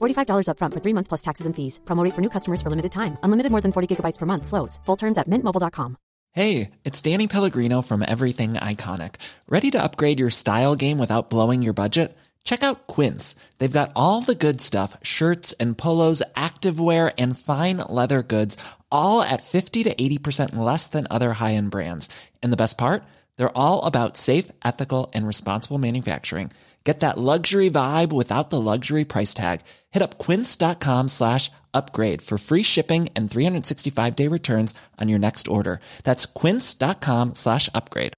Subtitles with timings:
[0.00, 1.80] $45 upfront for three months plus taxes and fees.
[1.84, 3.18] Promo rate for new customers for limited time.
[3.24, 4.46] Unlimited more than 40 gigabytes per month.
[4.46, 4.78] Slows.
[4.86, 5.96] Full terms at mintmobile.com.
[6.32, 9.16] Hey, it's Danny Pellegrino from Everything Iconic.
[9.48, 12.16] Ready to upgrade your style game without blowing your budget?
[12.44, 13.34] Check out Quince.
[13.58, 18.56] They've got all the good stuff shirts and polos, activewear, and fine leather goods,
[18.92, 22.08] all at 50 to 80% less than other high end brands.
[22.42, 23.02] And the best part?
[23.36, 26.52] They're all about safe, ethical, and responsible manufacturing.
[26.84, 29.60] Get that luxury vibe without the luxury price tag.
[29.92, 35.48] Hit up quince.com slash upgrade for free shipping and 365 day returns on your next
[35.48, 35.80] order.
[36.04, 38.12] That's quince.com slash upgrade.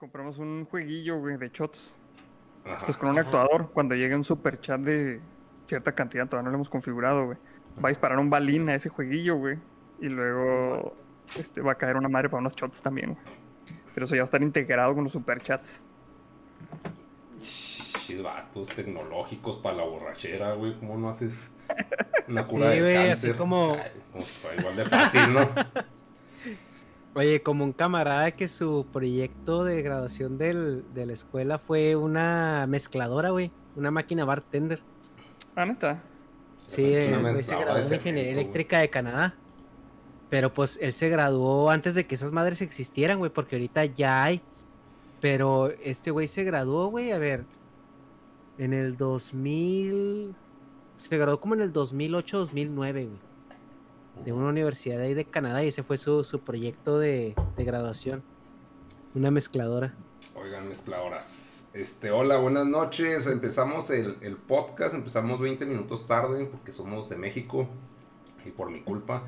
[0.00, 1.94] Compramos un jueguillo, güey, de shots.
[2.84, 5.20] Pues con un actuador, cuando llegue un super chat de
[5.66, 7.38] cierta cantidad, todavía no lo hemos configurado, güey.
[7.82, 9.58] Va a disparar un balín a ese jueguillo, güey.
[10.00, 10.96] Y luego
[11.38, 13.24] este, va a caer una madre para unos shots también, güey.
[13.94, 15.84] Pero eso ya va a estar integrado con los superchats.
[18.12, 20.74] Chis vatos tecnológicos para la borrachera, güey.
[20.78, 21.50] ¿Cómo no haces
[22.28, 23.36] una cura Sí, de güey, así cáncer?
[23.36, 25.48] como- Ay, como si fuera igual de fácil, ¿no?
[27.14, 32.66] Oye, como un camarada que su proyecto de graduación del, de la escuela fue una
[32.68, 33.50] mezcladora, güey.
[33.76, 34.80] Una máquina bartender.
[35.54, 36.02] Ah, neta.
[36.66, 38.42] Sí, Es una el güey se graduó de en Ingeniería güey.
[38.44, 39.34] Eléctrica de Canadá.
[40.30, 44.24] Pero pues él se graduó antes de que esas madres existieran, güey, porque ahorita ya
[44.24, 44.40] hay.
[45.20, 47.44] Pero este güey se graduó, güey, a ver,
[48.58, 50.34] en el 2000...
[50.96, 53.08] Se graduó como en el 2008-2009, güey.
[54.24, 57.64] De una universidad de ahí de Canadá y ese fue su, su proyecto de, de
[57.64, 58.22] graduación.
[59.14, 59.94] Una mezcladora.
[60.34, 61.68] Oigan, mezcladoras.
[61.72, 63.26] Este, hola, buenas noches.
[63.26, 67.66] Empezamos el, el podcast, empezamos 20 minutos tarde porque somos de México
[68.44, 69.24] y por mi culpa.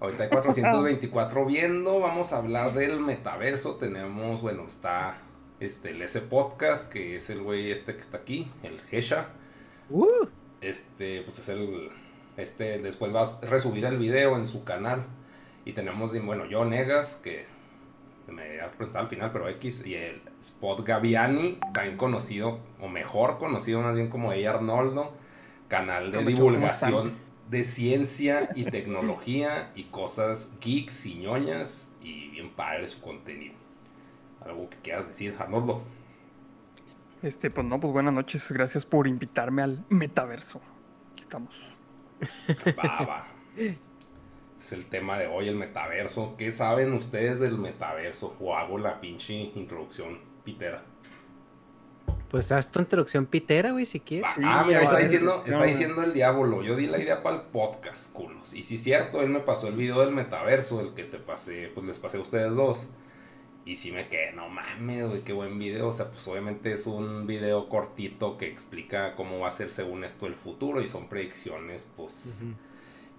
[0.00, 3.76] Ahorita hay 424 viendo, vamos a hablar del metaverso.
[3.76, 5.18] Tenemos, bueno, está
[5.62, 9.28] este, el ese podcast, que es el güey este que está aquí, el Gesha.
[9.90, 10.26] ¡Uh!
[10.60, 11.90] Este, pues es el.
[12.36, 15.04] Este, después va a resubir el video en su canal.
[15.64, 17.44] Y tenemos, bueno, yo Negas, que
[18.26, 19.86] me voy a presentar al final, pero X.
[19.86, 25.12] Y el Spot Gaviani, también conocido, o mejor conocido más bien como ella Arnoldo.
[25.68, 27.12] Canal de Como chavos, ¿cómo divulgación
[27.48, 31.92] de ciencia y tecnología y cosas geeks y ñoñas.
[32.02, 33.61] Y bien padre su contenido.
[34.44, 35.82] ¿Algo que quieras decir, Arnoldo?
[37.22, 38.50] Este, pues no, pues buenas noches.
[38.50, 40.60] Gracias por invitarme al metaverso.
[41.12, 41.76] Aquí estamos.
[42.78, 43.26] Va, va.
[43.56, 46.36] Es el tema de hoy, el metaverso.
[46.38, 48.36] ¿Qué saben ustedes del metaverso?
[48.40, 50.84] O hago la pinche introducción pitera.
[52.30, 54.32] Pues haz tu introducción pitera, güey, si quieres.
[54.32, 56.62] Sí, ah, mira, está diciendo, está diciendo el diablo.
[56.62, 58.54] Yo di la idea para el podcast, culos.
[58.54, 61.70] Y si es cierto, él me pasó el video del metaverso, el que te pasé,
[61.74, 62.88] pues les pasé a ustedes dos.
[63.64, 65.88] Y sí me quedé, no mames, güey, qué buen video.
[65.88, 70.02] O sea, pues obviamente es un video cortito que explica cómo va a ser según
[70.02, 70.80] esto el futuro.
[70.80, 72.40] Y son predicciones, pues,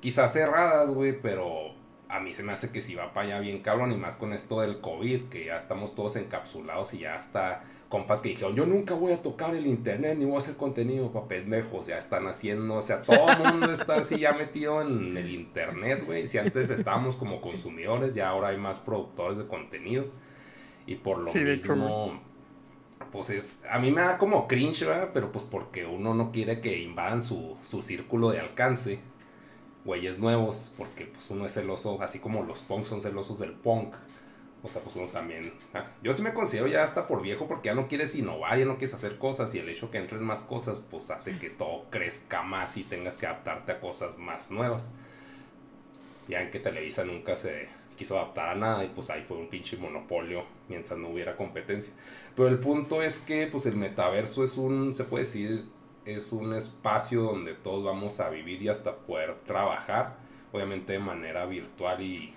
[0.01, 1.73] quizás cerradas, güey, pero
[2.09, 3.93] a mí se me hace que si va para allá bien cabrón.
[3.93, 8.21] Y más con esto del COVID, que ya estamos todos encapsulados y ya hasta compas
[8.21, 11.27] que dijeron, yo nunca voy a tocar el internet ni voy a hacer contenido para
[11.27, 11.87] pendejos.
[11.87, 16.03] Ya están haciendo, o sea, todo el mundo está así ya metido en el internet,
[16.05, 16.27] güey.
[16.27, 20.07] Si antes estábamos como consumidores, ya ahora hay más productores de contenido.
[20.85, 22.21] Y por lo Sí, mismo,
[23.11, 25.11] pues es, a mí me da como cringe, ¿verdad?
[25.13, 28.99] Pero pues porque uno no quiere que invadan su, su círculo de alcance,
[29.85, 33.95] güeyes nuevos, porque pues uno es celoso, así como los punks son celosos del punk.
[34.63, 35.53] O sea, pues uno también.
[35.73, 38.65] ah, Yo sí me considero ya hasta por viejo porque ya no quieres innovar, ya
[38.65, 41.85] no quieres hacer cosas y el hecho que entren más cosas pues hace que todo
[41.91, 44.89] crezca más y tengas que adaptarte a cosas más nuevas.
[46.27, 49.47] Ya en que Televisa nunca se quiso adaptar a nada y pues ahí fue un
[49.47, 51.93] pinche monopolio mientras no hubiera competencia.
[52.35, 55.65] Pero el punto es que pues el metaverso es un, se puede decir,
[56.05, 60.17] es un espacio donde todos vamos a vivir y hasta poder trabajar,
[60.51, 62.33] obviamente de manera virtual y,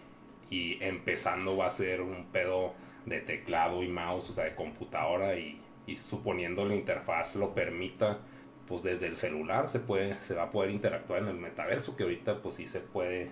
[0.50, 2.74] y empezando va a ser un pedo
[3.06, 8.18] de teclado y mouse, o sea, de computadora y, y suponiendo la interfaz lo permita,
[8.66, 12.02] pues desde el celular se puede, se va a poder interactuar en el metaverso, que
[12.02, 13.30] ahorita pues sí se puede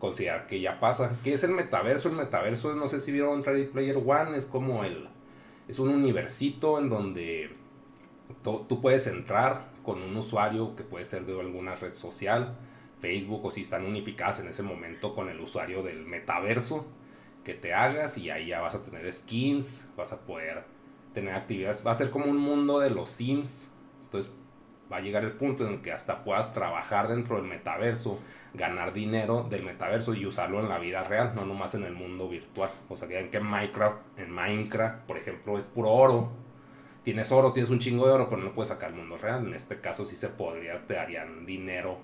[0.00, 1.12] considerar que ya pasa.
[1.22, 2.08] ¿Qué es el metaverso?
[2.08, 5.08] El metaverso no sé si vieron Ready Player One, es como el,
[5.68, 7.54] es un universito en donde
[8.42, 12.56] tú puedes entrar con un usuario que puede ser de alguna red social,
[12.98, 16.86] Facebook o si están unificadas en ese momento con el usuario del metaverso
[17.44, 20.64] que te hagas y ahí ya vas a tener skins, vas a poder
[21.14, 23.70] tener actividades, va a ser como un mundo de los Sims,
[24.04, 24.36] entonces
[24.90, 28.18] va a llegar el punto en que hasta puedas trabajar dentro del metaverso,
[28.54, 32.28] ganar dinero del metaverso y usarlo en la vida real, no nomás en el mundo
[32.28, 32.70] virtual.
[32.88, 36.30] O sea, que en Minecraft, en Minecraft, por ejemplo, es puro oro.
[37.04, 39.46] Tienes oro, tienes un chingo de oro, pero no lo puedes sacar al mundo real.
[39.46, 41.98] En este caso sí se podría, te darían dinero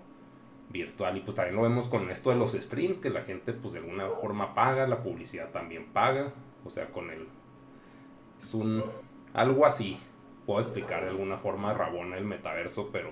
[0.70, 1.16] virtual.
[1.16, 3.80] Y pues también lo vemos con esto de los streams, que la gente pues de
[3.80, 6.32] alguna forma paga, la publicidad también paga.
[6.64, 7.26] O sea, con el...
[8.38, 8.84] Es un...
[9.34, 10.00] Algo así.
[10.46, 13.10] Puedo explicar de alguna forma rabona el metaverso, pero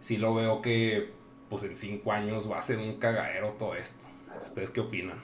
[0.00, 1.12] sí lo veo que
[1.48, 4.06] pues en cinco años va a ser un cagadero todo esto.
[4.46, 5.18] ¿Ustedes qué opinan?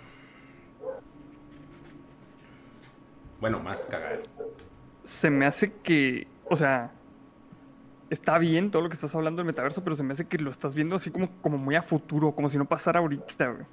[3.41, 4.25] Bueno, más cagadero.
[5.05, 6.93] Se me hace que, o sea,
[8.11, 10.50] está bien todo lo que estás hablando del metaverso, pero se me hace que lo
[10.50, 13.67] estás viendo así como, como muy a futuro, como si no pasara ahorita, güey.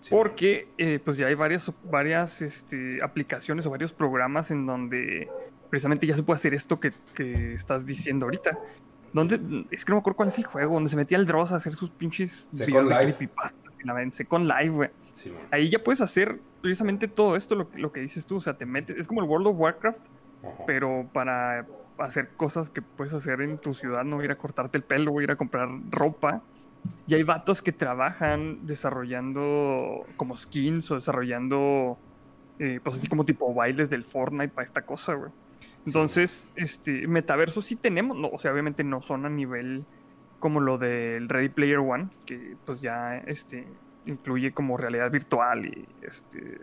[0.00, 5.30] Sí, Porque eh, pues ya hay varias, varias este, aplicaciones o varios programas en donde
[5.74, 8.56] precisamente ya se puede hacer esto que, que estás diciendo ahorita.
[9.12, 11.50] Donde, es que no me acuerdo cuál es el juego, donde se metía el Dross
[11.50, 13.04] a hacer sus pinches videos de Life.
[13.16, 14.90] creepypastas y la ven, Second Live, güey.
[15.12, 15.32] Sí.
[15.50, 18.56] Ahí ya puedes hacer precisamente todo esto, lo, que- lo que dices tú, o sea,
[18.56, 20.00] te metes, es como el World of Warcraft,
[20.44, 20.52] Ajá.
[20.64, 21.66] pero para
[21.98, 25.32] hacer cosas que puedes hacer en tu ciudad, no ir a cortarte el pelo, ir
[25.32, 26.42] a comprar ropa.
[27.08, 31.98] Y hay vatos que trabajan desarrollando como skins o desarrollando,
[32.60, 35.30] eh, pues así como tipo bailes del Fortnite para esta cosa, güey.
[35.86, 39.84] Entonces, este, metaverso sí tenemos, no, o sea, obviamente no son a nivel
[40.38, 43.66] como lo del Ready Player One, que pues ya este,
[44.06, 46.60] incluye como realidad virtual y este,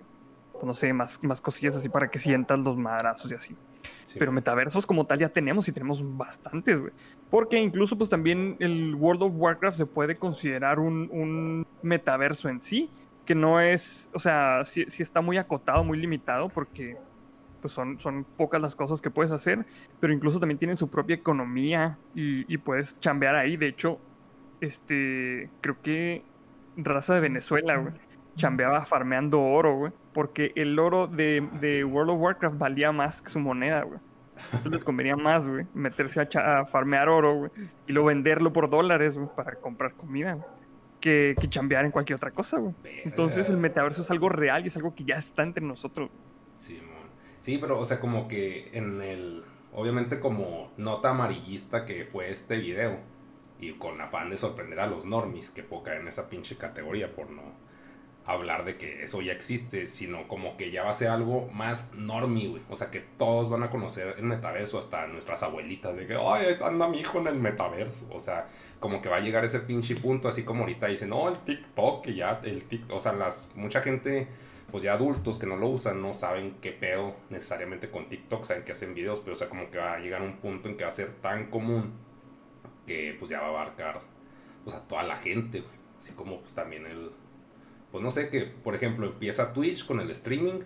[0.51, 3.55] pues, no sé, más, más cosillas así para que sientas los madrazos y así.
[4.03, 6.93] Sí, Pero metaversos como tal ya tenemos y tenemos bastantes, güey.
[7.29, 12.61] Porque incluso pues también el World of Warcraft se puede considerar un, un metaverso en
[12.61, 12.89] sí,
[13.25, 16.97] que no es, o sea, sí, sí está muy acotado, muy limitado, porque
[17.61, 19.65] pues son, son pocas las cosas que puedes hacer,
[19.99, 23.57] pero incluso también tienen su propia economía y, y puedes chambear ahí.
[23.57, 23.99] De hecho,
[24.61, 26.23] este, creo que
[26.77, 27.93] raza de Venezuela, güey,
[28.35, 33.29] chambeaba farmeando oro, güey, porque el oro de, de World of Warcraft valía más que
[33.29, 33.99] su moneda, güey.
[34.53, 37.51] Entonces les convenía más, güey, meterse a, farmear oro, güey,
[37.87, 40.47] y luego venderlo por dólares, güey, para comprar comida, güey,
[40.99, 42.73] que, que chambear en cualquier otra cosa, güey.
[43.03, 46.09] Entonces el metaverso es algo real y es algo que ya está entre nosotros.
[46.53, 46.81] Sí.
[47.41, 49.43] Sí, pero o sea, como que en el,
[49.73, 52.99] obviamente como nota amarillista que fue este video
[53.59, 57.29] y con afán de sorprender a los normies, que caer en esa pinche categoría por
[57.29, 57.71] no
[58.25, 61.91] hablar de que eso ya existe, sino como que ya va a ser algo más
[61.93, 62.61] normie, güey.
[62.69, 66.57] O sea, que todos van a conocer el metaverso, hasta nuestras abuelitas, de que, ay,
[66.63, 68.07] anda mi hijo en el metaverso.
[68.11, 68.47] O sea,
[68.79, 72.03] como que va a llegar ese pinche punto, así como ahorita dicen, no, el TikTok,
[72.03, 74.27] que ya, el TikTok, o sea, las, mucha gente,
[74.71, 78.63] pues ya adultos que no lo usan, no saben qué pedo necesariamente con TikTok, saben
[78.63, 80.83] que hacen videos, pero o sea, como que va a llegar un punto en que
[80.83, 81.93] va a ser tan común
[82.87, 83.99] que pues ya va a abarcar,
[84.63, 85.63] pues a toda la gente.
[85.99, 87.11] Así como pues también el,
[87.91, 90.61] pues no sé, que por ejemplo empieza Twitch con el streaming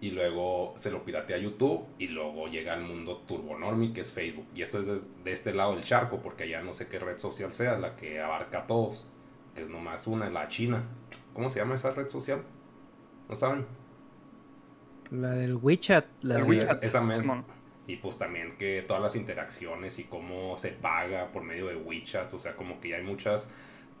[0.00, 4.46] y luego se lo piratea YouTube y luego llega al mundo turbonormi que es Facebook.
[4.54, 7.18] Y esto es de, de este lado del charco porque allá no sé qué red
[7.18, 9.06] social sea la que abarca a todos,
[9.54, 10.84] que es nomás una, es la China.
[11.34, 12.42] ¿Cómo se llama esa red social?
[13.28, 13.66] ¿No saben?
[15.10, 16.06] La del WeChat.
[16.22, 17.44] La El Sí, de- es- WeChat, esa.
[17.86, 22.32] Y pues también que todas las interacciones y cómo se paga por medio de WeChat,
[22.32, 23.48] o sea, como que ya hay muchas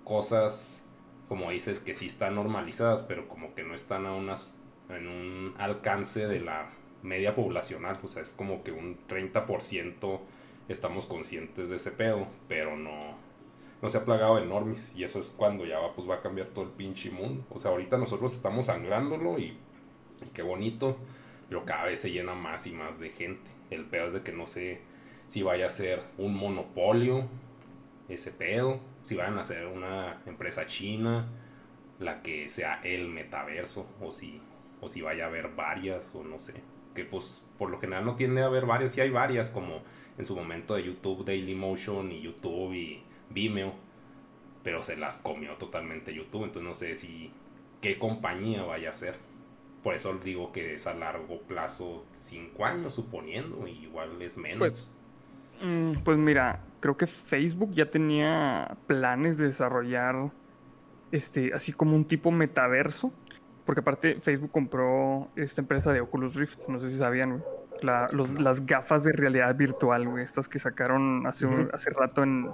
[0.04, 0.82] cosas,
[1.28, 4.56] como dices, que sí están normalizadas, pero como que no están a unas,
[4.88, 6.70] en un alcance de la
[7.02, 10.20] media poblacional, o sea, es como que un 30%
[10.68, 13.16] estamos conscientes de ese pedo, pero no,
[13.82, 14.92] no se ha plagado de normis.
[14.96, 17.44] Y eso es cuando ya va, pues va a cambiar todo el pinche mundo.
[17.50, 19.58] O sea, ahorita nosotros estamos sangrándolo y,
[20.32, 20.96] qué bonito,
[21.48, 23.50] pero cada vez se llena más y más de gente.
[23.70, 24.80] El pedo es de que no sé
[25.26, 27.26] si vaya a ser un monopolio
[28.08, 31.26] ese pedo, si vayan a ser una empresa china
[31.98, 34.40] la que sea el metaverso o si
[34.80, 36.54] o si vaya a haber varias o no sé
[36.94, 39.82] que pues por lo general no tiende a haber varias si hay varias como
[40.18, 43.74] en su momento de YouTube Dailymotion y YouTube y Vimeo
[44.62, 47.32] pero se las comió totalmente YouTube entonces no sé si
[47.80, 49.16] qué compañía vaya a ser
[49.82, 54.86] por eso digo que es a largo plazo cinco años suponiendo igual es menos pues,
[55.62, 60.30] mm, pues mira creo que Facebook ya tenía planes de desarrollar
[61.12, 63.12] este, así como un tipo metaverso.
[63.64, 67.44] Porque aparte Facebook compró esta empresa de Oculus Rift, no sé si sabían,
[67.80, 72.50] las gafas de realidad virtual, güey, estas que sacaron hace, hace rato en,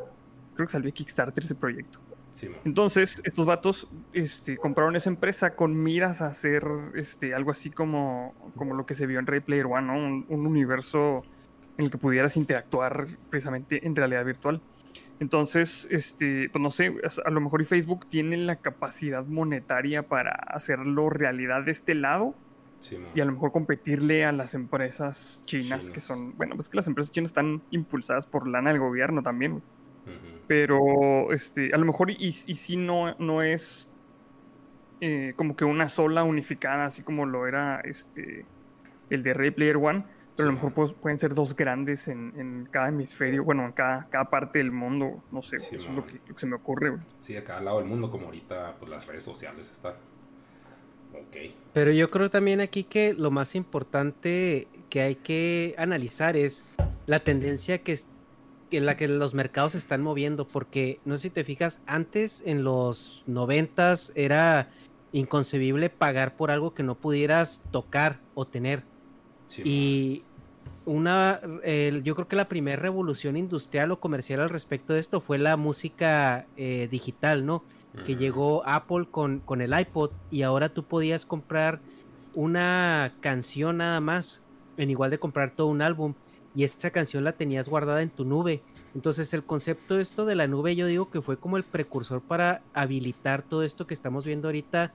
[0.59, 2.00] creo que salió Kickstarter ese proyecto.
[2.65, 6.65] Entonces, estos vatos este, compraron esa empresa con miras a hacer
[6.97, 10.25] este, algo así como, como lo que se vio en Ray Player One, ¿no?
[10.29, 11.23] un universo
[11.79, 14.61] en el que pudieras interactuar precisamente en realidad virtual.
[15.21, 16.93] Entonces, este, pues no sé,
[17.25, 22.35] a lo mejor Facebook tiene la capacidad monetaria para hacerlo realidad de este lado.
[23.15, 26.87] y a lo mejor competirle a las empresas chinas, que son, bueno, pues que las
[26.87, 29.62] empresas chinas están impulsadas por lana del gobierno también.
[30.49, 33.88] Pero, este, a lo mejor, y, y si no, no es
[35.00, 38.45] eh, como que una sola unificada, así como lo era este,
[39.11, 40.05] el de Ray Player One
[40.38, 44.31] pero a lo mejor pueden ser dos grandes en, cada hemisferio, bueno, en cada, cada
[44.31, 46.97] parte del mundo, no sé, eso es lo que, se me ocurre.
[47.19, 49.95] Sí, a cada lado del mundo, como ahorita pues, las redes sociales están.
[51.12, 51.37] Ok.
[51.73, 56.64] Pero yo creo también aquí que lo más importante que hay que analizar es
[57.07, 57.99] la tendencia que
[58.71, 62.43] en la que los mercados se están moviendo, porque no sé si te fijas, antes
[62.47, 64.69] en los noventas era
[65.13, 68.85] inconcebible pagar por algo que no pudieras tocar o tener.
[69.65, 70.23] y
[70.85, 71.41] una,
[72.03, 75.57] yo creo que la primera revolución industrial o comercial al respecto de esto fue la
[75.59, 77.63] música eh, digital, ¿no?
[78.07, 81.81] Que llegó Apple con, con el iPod y ahora tú podías comprar
[82.35, 84.41] una canción nada más,
[84.77, 86.15] en igual de comprar todo un álbum,
[86.55, 88.62] y esa canción la tenías guardada en tu nube.
[88.95, 92.21] Entonces el concepto de esto de la nube yo digo que fue como el precursor
[92.21, 94.93] para habilitar todo esto que estamos viendo ahorita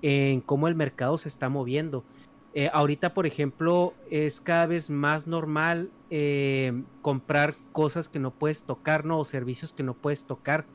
[0.00, 2.04] en cómo el mercado se está moviendo.
[2.54, 8.64] Eh, ahorita, por ejemplo, es cada vez más normal eh, comprar cosas que no puedes
[8.64, 9.18] tocar, ¿no?
[9.20, 10.66] O servicios que no puedes tocar.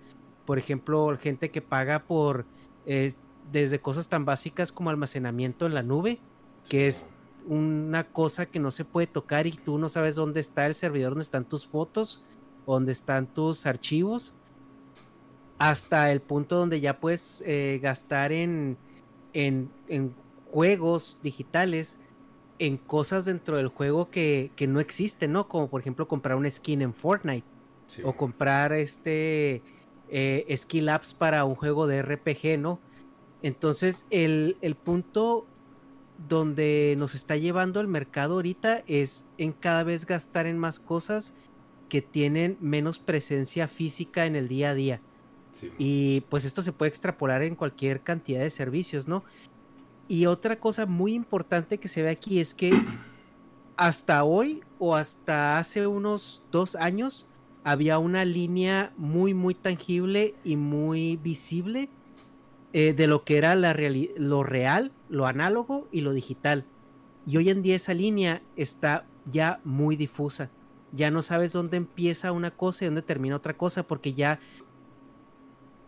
[0.46, 2.46] Por ejemplo, gente que paga por
[2.88, 3.14] eh,
[3.52, 6.20] desde cosas tan básicas como almacenamiento en la nube,
[6.68, 7.06] que es
[7.48, 11.12] una cosa que no se puede tocar y tú no sabes dónde está el servidor,
[11.12, 12.24] dónde están tus fotos,
[12.66, 14.34] dónde están tus archivos,
[15.58, 17.44] hasta el punto donde ya puedes
[17.82, 18.78] gastar en,
[19.34, 20.14] en, en
[20.52, 22.00] juegos digitales
[22.60, 25.48] en cosas dentro del juego que, no existen, ¿no?
[25.48, 27.46] Como por ejemplo comprar un skin en Fortnite
[28.04, 29.62] o comprar este
[30.10, 32.80] eh, skill apps para un juego de RPG, ¿no?
[33.44, 35.46] Entonces el, el punto
[36.28, 41.34] donde nos está llevando el mercado ahorita es en cada vez gastar en más cosas
[41.90, 45.02] que tienen menos presencia física en el día a día.
[45.80, 49.24] y pues esto se puede extrapolar en cualquier cantidad de servicios, ¿no?
[50.08, 52.72] Y otra cosa muy importante que se ve aquí es que
[53.78, 57.28] hasta hoy o hasta hace unos dos años
[57.64, 61.90] había una línea muy, muy tangible y muy visible
[62.74, 63.76] eh, de lo que era la
[64.18, 66.66] lo real, lo análogo y lo digital.
[67.26, 70.50] Y hoy en día esa línea está ya muy difusa.
[70.92, 74.40] Ya no sabes dónde empieza una cosa y dónde termina otra cosa, porque ya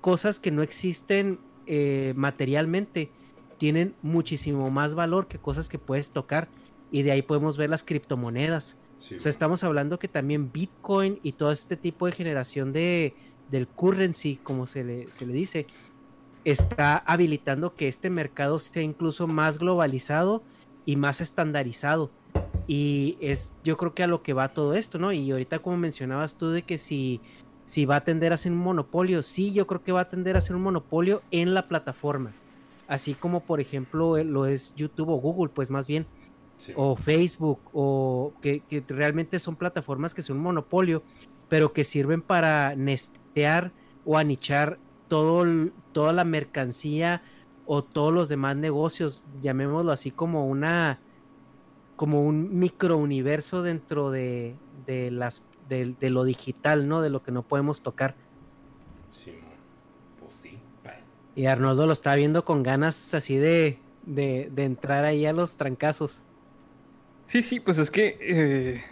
[0.01, 3.11] cosas que no existen eh, materialmente
[3.57, 6.49] tienen muchísimo más valor que cosas que puedes tocar.
[6.91, 8.77] Y de ahí podemos ver las criptomonedas.
[8.97, 13.13] o sea, estamos hablando que también Bitcoin y todo este tipo de generación de,
[13.51, 15.67] del currency, como se le, se le dice,
[16.45, 20.43] está habilitando que este mercado sea incluso más globalizado
[20.85, 22.09] y más estandarizado.
[22.67, 25.11] Y es, yo creo que a lo que va todo esto, ¿no?
[25.11, 27.19] Y ahorita como mencionabas tú de que si,
[27.65, 30.37] si va a tender a ser un monopolio, sí, yo creo que va a tender
[30.37, 32.33] a ser un monopolio en la plataforma
[32.89, 36.05] así como por ejemplo eh, lo es YouTube o Google, pues más bien,
[36.75, 41.03] o Facebook, o que, realmente son plataformas que son un monopolio,
[41.47, 43.71] pero que sirven para nestear
[44.03, 44.77] o anichar
[45.09, 45.45] todo,
[45.91, 47.23] toda la mercancía
[47.65, 51.01] o todos los demás negocios, llamémoslo así como una
[51.97, 57.01] como un microuniverso dentro de, de las de, de lo digital, ¿no?
[57.01, 58.15] De lo que no podemos tocar.
[59.11, 59.33] Sí,
[60.19, 60.59] pues sí.
[61.35, 65.57] Y Arnoldo lo está viendo con ganas así de, de, de entrar ahí a los
[65.57, 66.21] trancazos.
[67.25, 68.83] Sí, sí, pues es que, eh,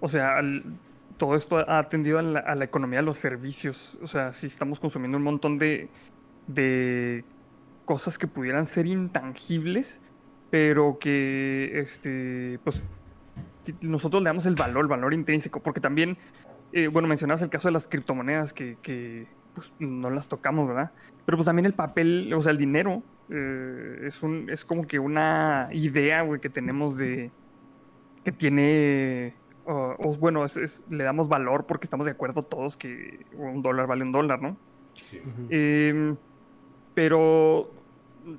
[0.00, 0.80] o sea, al-
[1.16, 3.98] todo esto ha atendido a la, economía de los servicios.
[4.02, 5.88] O sea, si estamos consumiendo un montón de,
[6.46, 7.24] de
[7.84, 10.00] cosas que pudieran ser intangibles,
[10.50, 12.82] pero que, este, pues,
[13.80, 16.18] nosotros le damos el valor, el valor intrínseco, porque también,
[16.72, 20.92] eh, bueno, mencionabas el caso de las criptomonedas que, que, pues, no las tocamos, ¿verdad?
[21.24, 24.98] Pero pues también el papel, o sea, el dinero, eh, es un, es como que
[24.98, 27.30] una idea, güey, que tenemos de,
[28.24, 29.34] que tiene,
[29.66, 33.62] o- o, bueno, es- es- le damos valor porque estamos de acuerdo todos que un
[33.62, 34.56] dólar vale un dólar, ¿no?
[35.10, 35.20] Sí.
[35.50, 36.16] Em,
[36.94, 37.70] pero,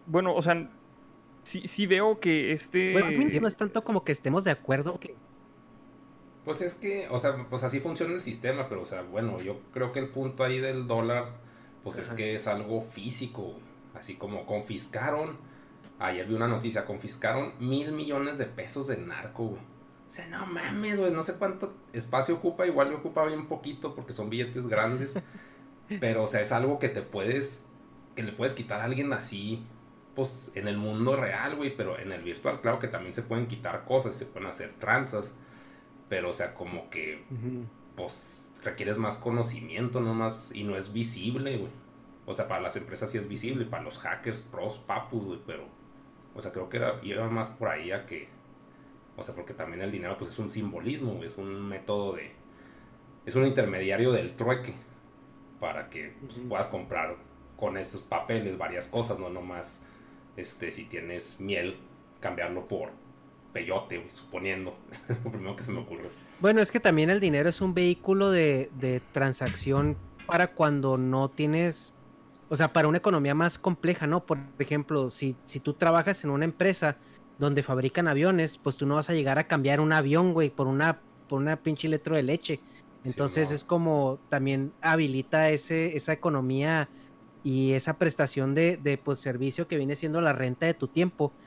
[0.05, 0.69] bueno, o sea,
[1.43, 2.93] sí, sí veo que este...
[2.93, 5.15] Bueno, no es tanto como que estemos de acuerdo que
[6.45, 9.59] Pues es que, o sea, pues así funciona el sistema, pero, o sea, bueno, yo
[9.73, 11.25] creo que el punto ahí del dólar,
[11.83, 13.53] pues es que es algo físico,
[13.95, 15.37] así como confiscaron,
[15.97, 19.61] ayer vi una noticia, confiscaron mil millones de pesos del narco, güey.
[20.07, 23.95] O sea, no mames, güey, no sé cuánto espacio ocupa, igual le ocupa bien poquito
[23.95, 25.19] porque son billetes grandes,
[25.99, 27.63] pero, o sea, es algo que te puedes,
[28.15, 29.65] que le puedes quitar a alguien así,
[30.15, 33.47] pues, en el mundo real, güey, pero en el virtual, claro que también se pueden
[33.47, 35.33] quitar cosas, se pueden hacer tranzas.
[36.07, 37.23] Pero, o sea, como que,
[37.95, 41.71] pues, requieres más conocimiento, no más, y no es visible, güey.
[42.25, 45.65] O sea, para las empresas sí es visible, para los hackers, pros, papus, güey, pero,
[46.33, 48.29] o sea, creo que era, iba más por ahí a que,
[49.17, 52.31] o sea, porque también el dinero, pues, es un simbolismo, es un método de,
[53.25, 54.73] es un intermediario del trueque,
[55.59, 57.15] para que pues, puedas comprar
[57.57, 59.81] con esos papeles varias cosas, no nomás,
[60.35, 61.77] este, si tienes miel,
[62.19, 62.89] cambiarlo por
[63.53, 64.75] peyote, suponiendo,
[65.23, 66.09] lo primero que se me ocurre.
[66.41, 69.95] Bueno, es que también el dinero es un vehículo de, de transacción
[70.25, 71.93] para cuando no tienes,
[72.49, 74.25] o sea, para una economía más compleja, ¿no?
[74.25, 76.97] Por ejemplo, si, si tú trabajas en una empresa
[77.37, 80.67] donde fabrican aviones, pues tú no vas a llegar a cambiar un avión, güey, por
[80.67, 82.63] una, por una pinche litro de leche.
[83.01, 83.55] Sí, Entonces no.
[83.55, 86.91] es como también habilita ese, esa economía
[87.43, 91.37] y esa prestación de, de pues, servicio que viene siendo la renta de tu tiempo,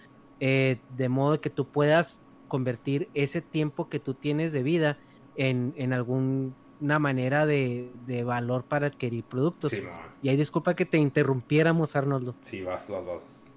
[0.40, 5.00] eh, de modo que tú puedas convertir ese tiempo que tú tienes de vida
[5.34, 6.54] en, en alguna
[7.00, 9.72] manera de, de valor para adquirir productos.
[9.72, 9.82] Sí,
[10.20, 12.38] Y ahí disculpa que te interrumpiéramos, Arnoldo.
[12.40, 13.47] sí, vas, vas, vas.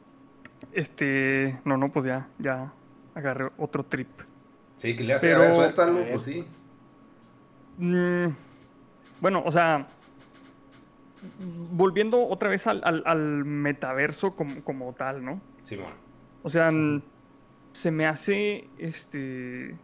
[0.71, 2.71] Este, no, no, pues ya, ya
[3.15, 4.09] agarré otro trip.
[4.75, 6.45] Sí, que le hace, Pero- a ver, suéltalo, pues sí.
[7.77, 8.27] Mm,
[9.19, 9.87] bueno, o sea,
[11.71, 15.41] volviendo otra vez al, al- al metaverso como, como tal, ¿no?
[15.63, 15.93] Simón.
[16.43, 16.71] O sea,
[17.73, 19.75] se me hace, este,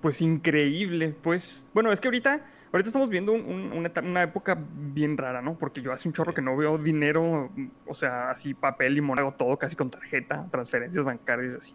[0.00, 1.66] pues increíble, pues.
[1.72, 2.44] Bueno, es que ahorita,
[2.76, 3.72] ahorita estamos viendo un- un-
[4.04, 4.58] una, época
[4.92, 5.58] bien rara, ¿no?
[5.58, 7.50] Porque yo hace un chorro que no veo dinero,
[7.86, 11.74] o sea, así papel y moneda, todo casi con tarjeta, transferencias bancarias y así.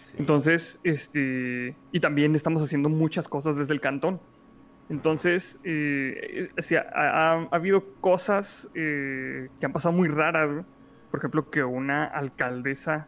[0.00, 4.20] Sí, Entonces, este, y también estamos haciendo muchas cosas desde el cantón.
[4.88, 6.48] Entonces, eh,
[6.94, 10.50] ha, ha- ha habido cosas eh, que han pasado muy raras.
[10.50, 10.64] güey.
[11.10, 13.06] Por ejemplo, que una alcaldesa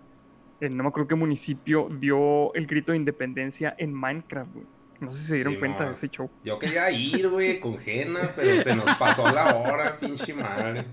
[0.61, 4.53] en no me acuerdo qué municipio dio el grito de independencia en Minecraft.
[4.55, 4.66] güey.
[5.00, 6.30] No sé si se dieron Sí, cuenta de ese show.
[6.44, 10.87] Yo quería ir, güey, con Jena, pero se nos pasó la hora, pinche madre.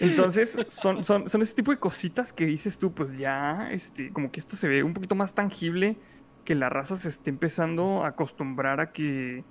[0.00, 4.30] Entonces, son, son, son ese tipo de cositas que dices tú, pues ya, este, como
[4.30, 5.96] que esto se ve un poquito más tangible,
[6.44, 9.44] que la raza se esté empezando a acostumbrar a que,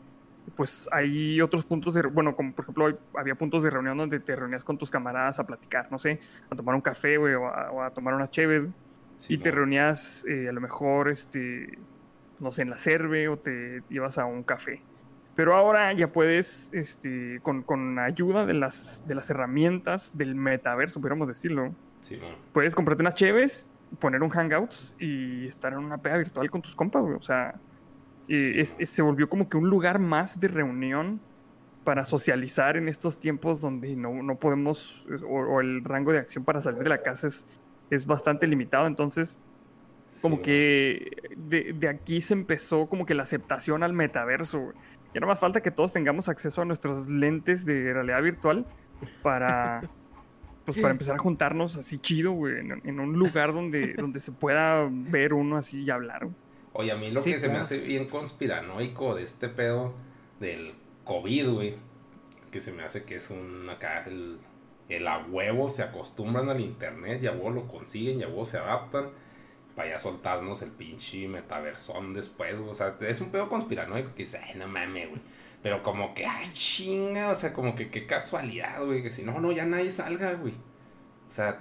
[0.56, 4.36] pues hay otros puntos de, bueno, como por ejemplo, había puntos de reunión donde te
[4.36, 7.72] reunías con tus camaradas a platicar, no sé, a tomar un café, güey, o a,
[7.72, 8.74] o a tomar unas cheves, güey,
[9.30, 11.78] y te reunías eh, a lo mejor, este,
[12.40, 14.86] no sé, en la cerve o te ibas a un café.
[15.36, 21.00] Pero ahora ya puedes, este, con, con ayuda de las, de las herramientas del metaverso,
[21.00, 21.76] pudiéramos decirlo,
[22.52, 23.70] puedes comprarte unas cheves,
[24.00, 27.16] poner un hangouts y estar en una pega virtual con tus compas, güey.
[27.16, 27.62] O sea,
[28.28, 31.22] y Sí, es- se volvió como que un lugar más de reunión
[31.84, 36.44] para socializar en estos tiempos donde no, no podemos, o, o el rango de acción
[36.44, 37.46] para salir de la casa es,
[37.90, 38.88] es bastante limitado.
[38.88, 39.40] Entonces,
[40.22, 44.60] como que de, de aquí se empezó como que la aceptación al metaverso.
[44.60, 44.76] güey.
[45.14, 48.66] Ya no más falta que todos tengamos acceso a nuestros lentes de realidad virtual
[49.24, 49.82] para,
[50.66, 54.32] pues, para empezar a juntarnos así chido, güey, en, en un lugar donde, donde se
[54.32, 56.26] pueda ver uno así y hablar.
[56.26, 56.36] güey.
[56.74, 59.94] Oye, a mí lo Sí, que se me hace bien conspiranoico de este pedo
[60.40, 60.74] del
[61.06, 61.76] COVID, güey,
[62.52, 64.38] que se me hace que es un acá el,
[64.90, 68.46] el a huevo se acostumbran al internet y a huevo lo consiguen y a huevo
[68.46, 69.10] se adaptan.
[69.78, 72.72] Para ya soltarnos el pinche metaversón después, güey.
[72.72, 75.22] O sea, es un pedo conspiranoico que dice, ay, no mames, güey.
[75.62, 79.40] Pero como que, ay, chinga, o sea, como que qué casualidad, güey, que si no,
[79.40, 80.54] no, ya nadie salga, güey.
[81.28, 81.60] O sea,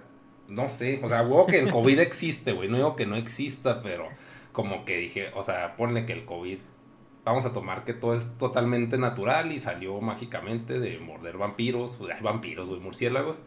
[0.48, 3.83] no sé, o sea, huevo que el COVID existe, güey, no digo que no exista,
[3.83, 4.09] pero
[4.52, 6.59] como que dije, o sea, ponle que el COVID,
[7.22, 12.70] vamos a tomar que todo es totalmente natural y salió mágicamente de morder vampiros, vampiros,
[12.70, 13.42] güey, murciélagos,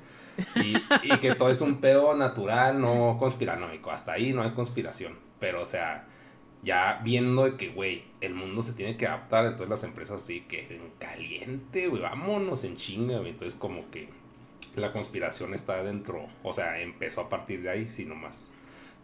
[0.56, 0.74] y,
[1.04, 5.62] y que todo es un pedo natural, no conspiranoico, hasta ahí no hay conspiración, pero
[5.62, 6.06] o sea
[6.62, 10.68] ya viendo que, güey, el mundo se tiene que adaptar, entonces las empresas sí que
[10.76, 13.30] en caliente, güey, vámonos en chinga, güey.
[13.30, 14.10] Entonces como que
[14.76, 18.50] la conspiración está dentro, o sea, empezó a partir de ahí, sí, nomás.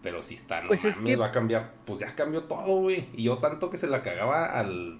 [0.03, 2.81] Pero si está, no Pues es mames, que- va a cambiar, pues ya cambió todo,
[2.81, 3.07] güey.
[3.13, 4.99] Y yo tanto que se la cagaba al,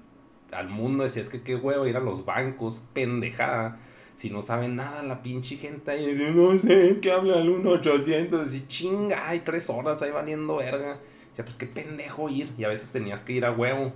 [0.54, 3.80] al mundo, decía, es que qué huevo ir a los bancos, pendejada.
[4.15, 7.49] Si no saben nada la pinche gente ahí, dice, no sé, es que habla al
[7.49, 10.99] 1800, y chinga, hay tres horas ahí valiendo verga.
[11.32, 12.54] O sea, pues qué pendejo ir.
[12.58, 13.91] Y a veces tenías que ir a huevo.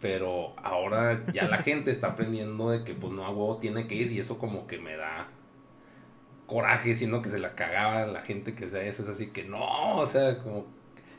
[0.00, 3.96] Pero ahora ya la gente está aprendiendo de que pues no a huevo tiene que
[3.96, 4.12] ir.
[4.12, 5.28] Y eso como que me da
[6.46, 9.02] coraje, sino que se la cagaba la gente que sea eso.
[9.02, 10.64] Es así que no, o sea, como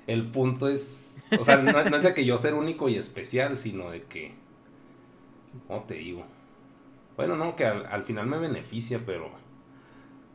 [0.07, 1.15] el punto es...
[1.39, 4.33] O sea, no, no es de que yo ser único y especial, sino de que...
[5.67, 6.25] ¿Cómo te digo?
[7.17, 9.29] Bueno, no, que al, al final me beneficia, pero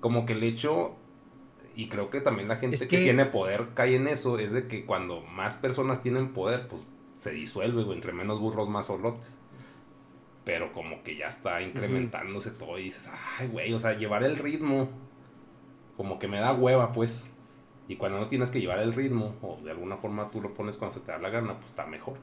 [0.00, 0.96] como que el hecho
[1.76, 2.88] y creo que también la gente Es que...
[2.88, 6.82] que- tiene poder cae en eso, es de que cuando más personas tienen poder, pues
[7.14, 9.36] se disuelve, güey, entre menos burros más solotes.
[10.44, 14.36] Pero como que ya está incrementándose todo y dices, ay, güey, o sea, llevar el
[14.38, 14.88] ritmo,
[15.96, 17.30] como que me da hueva, pues.
[17.88, 20.76] Y cuando no tienes que llevar el ritmo, o de alguna forma tú lo pones
[20.76, 22.16] cuando se te da la gana, pues está mejor.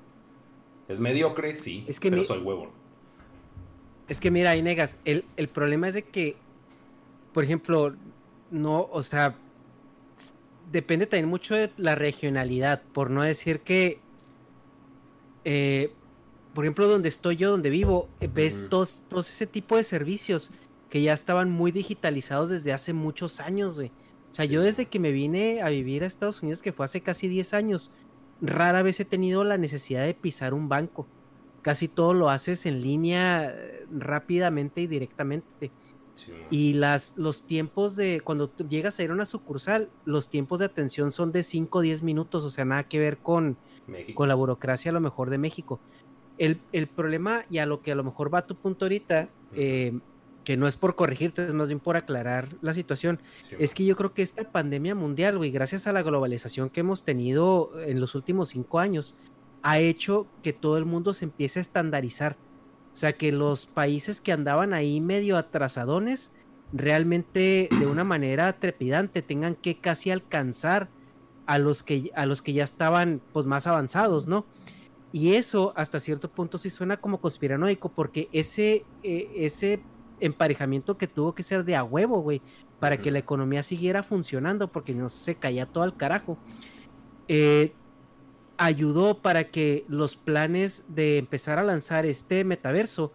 [0.87, 2.71] Es mediocre, sí, Es que pero mi- soy huevo.
[4.09, 6.35] Es que mira, ahí negas, el, el problema es de que,
[7.33, 7.95] por ejemplo,
[8.51, 9.35] no, o sea,
[10.71, 13.99] depende también mucho de la regionalidad, por no decir que,
[15.43, 15.91] eh,
[16.53, 18.69] por ejemplo, donde estoy yo, donde vivo, eh, ves Ujú.
[18.69, 20.51] todos, todos ese tipo de servicios
[20.89, 23.91] que ya estaban muy digitalizados desde hace muchos años, güey.
[24.31, 27.01] O sea, yo desde que me vine a vivir a Estados Unidos, que fue hace
[27.01, 27.91] casi 10 años,
[28.41, 31.07] rara vez he tenido la necesidad de pisar un banco.
[31.67, 35.69] Casi todo lo haces en línea eh, rápidamente y directamente.
[36.15, 36.31] Sí.
[36.49, 40.65] Y las, los tiempos de, cuando llegas a ir a una sucursal, los tiempos de
[40.65, 44.15] atención son de 5 o 10 minutos, o sea, nada que ver con, México.
[44.15, 45.81] con la burocracia a lo mejor de México.
[46.37, 49.99] El, el problema, y a lo que a lo mejor va tu punto ahorita, eh,
[50.45, 53.83] que no es por corregirte, es más bien por aclarar la situación, Sí, es que
[53.83, 57.99] yo creo que esta pandemia mundial, güey, gracias a la globalización que hemos tenido en
[57.99, 59.17] los últimos cinco años,
[59.63, 62.37] ha hecho que todo el mundo se empiece a estandarizar.
[62.93, 66.31] O sea, que los países que andaban ahí medio atrasadones,
[66.73, 70.89] realmente de una manera trepidante tengan que casi alcanzar
[71.45, 74.45] a los que, a los que ya estaban pues más avanzados, ¿no?
[75.13, 79.79] Y eso hasta cierto punto sí suena como conspiranoico, porque ese, eh, ese
[80.19, 82.41] emparejamiento que tuvo que ser de a huevo, güey,
[82.79, 86.37] para que la economía siguiera funcionando, porque no se caía todo al carajo,
[87.27, 87.73] eh,
[88.57, 93.11] ayudó para que los planes de empezar a lanzar este metaverso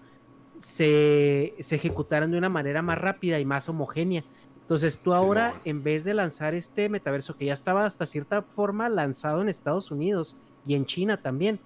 [0.58, 4.24] se, se ejecutaran de una manera más rápida y más homogénea.
[4.60, 8.88] Entonces tú ahora, en vez de lanzar este metaverso que ya estaba hasta cierta forma
[8.88, 11.60] lanzado en Estados Unidos y en China también,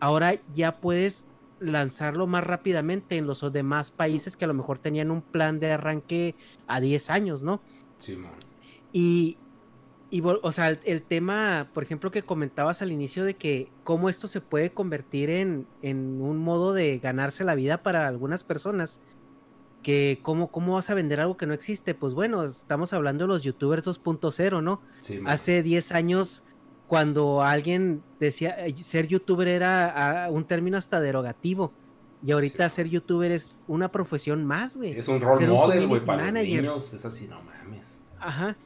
[0.00, 1.28] ahora ya puedes
[1.60, 5.72] lanzarlo más rápidamente en los demás países que a lo mejor tenían un plan de
[5.72, 6.34] arranque
[6.66, 7.60] a 10 años, ¿no?
[7.98, 8.32] Simón.
[8.92, 9.38] Y,
[10.12, 14.10] y o sea, el, el tema, por ejemplo, que comentabas al inicio de que cómo
[14.10, 19.00] esto se puede convertir en, en un modo de ganarse la vida para algunas personas,
[19.82, 23.28] que cómo, cómo vas a vender algo que no existe, pues bueno, estamos hablando de
[23.28, 24.82] los youtubers 2.0, ¿no?
[25.00, 25.32] Simón.
[25.32, 26.42] Hace 10 años,
[26.88, 31.72] cuando alguien decía eh, ser youtuber era ah, un término hasta derogativo.
[32.22, 32.76] Y ahorita Sí.
[32.76, 34.92] ser youtuber es una profesión más, güey.
[34.92, 36.92] Sí, es un role ser model, güey, para los niños.
[36.92, 37.86] Es así, no mames.
[38.20, 38.56] Ajá.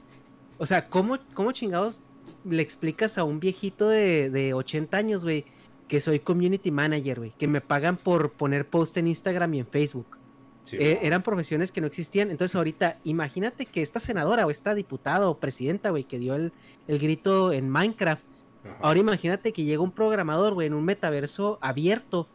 [0.58, 2.00] O sea, ¿cómo, cómo chingados
[2.44, 5.44] le explicas a un viejito de, de 80 años, güey,
[5.88, 9.66] que soy community manager, güey, que me pagan por poner post en Instagram y en
[9.66, 10.18] Facebook?
[10.64, 12.30] Sí, Eh, eran profesiones que no existían.
[12.30, 16.52] Entonces ahorita, imagínate que esta senadora o esta diputada o presidenta, güey, que dio el,
[16.88, 18.24] el grito en Minecraft,
[18.64, 18.76] Ajá.
[18.82, 22.26] ahora imagínate que llega un programador, güey, en un metaverso abierto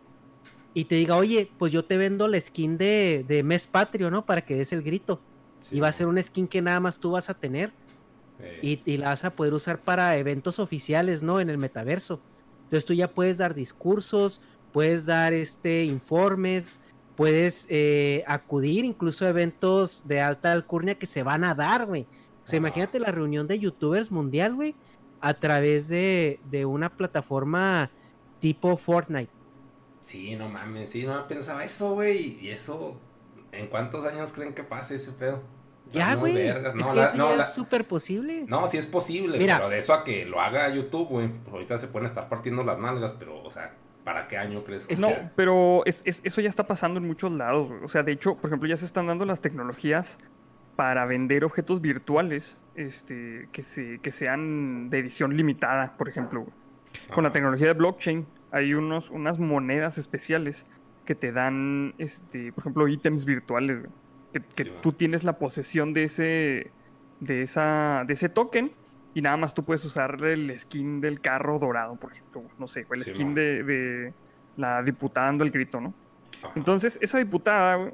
[0.74, 4.26] y te diga, oye, pues yo te vendo la skin de, de Mes Patrio, ¿no?
[4.26, 5.20] Para que des el grito.
[5.60, 7.74] Sí, y va a ser una skin que nada más tú vas a tener
[8.62, 11.40] Y, y la vas a poder usar para eventos oficiales, ¿no?
[11.40, 12.24] En el metaverso.
[12.64, 16.82] Entonces tú ya puedes dar discursos, puedes dar este informes,
[17.16, 22.10] puedes eh, acudir incluso a eventos de alta alcurnia que se van a dar, güey.
[22.44, 24.78] O sea, imagínate la reunión de youtubers mundial, güey.
[25.20, 27.92] a través de, de una plataforma
[28.40, 29.32] tipo Fortnite.
[30.02, 32.38] Sí, no mames, sí, no pensaba eso, güey.
[32.40, 33.02] Y eso,
[33.52, 35.44] ¿en cuántos años creen que pase ese pedo?
[35.92, 36.38] Ya, No, güey.
[36.38, 38.46] es no, que la- eso no, ya la- es súper posible.
[38.48, 39.58] No, sí es posible, Mira.
[39.58, 42.64] pero de eso a que lo haga YouTube, güey, pues ahorita se pueden estar partiendo
[42.64, 43.74] las nalgas, pero, o sea,
[44.04, 45.32] ¿para qué año crees que No, sea?
[45.36, 47.68] pero es- es- eso ya está pasando en muchos lados.
[47.70, 47.84] güey.
[47.84, 50.18] O sea, de hecho, por ejemplo, ya se están dando las tecnologías
[50.76, 56.42] para vender objetos virtuales este, que, se, que sean de edición limitada, por ejemplo.
[56.42, 56.54] güey.
[57.14, 60.66] Con la tecnología de blockchain hay unos, unas monedas especiales
[61.06, 63.80] que te dan, este, por ejemplo, ítems virtuales.
[63.82, 63.92] güey,
[64.34, 64.82] Que, que Sí, man.
[64.82, 66.72] tú tienes la posesión de ese,
[67.20, 68.72] de, esa, de ese token
[69.14, 72.44] y nada más tú puedes usar el skin del carro dorado, por ejemplo.
[72.58, 74.14] No sé, o el Sí, skin de, de
[74.58, 75.94] la diputada dando el grito, ¿no?
[76.44, 76.54] Ajá.
[76.56, 77.94] Entonces, esa diputada güey,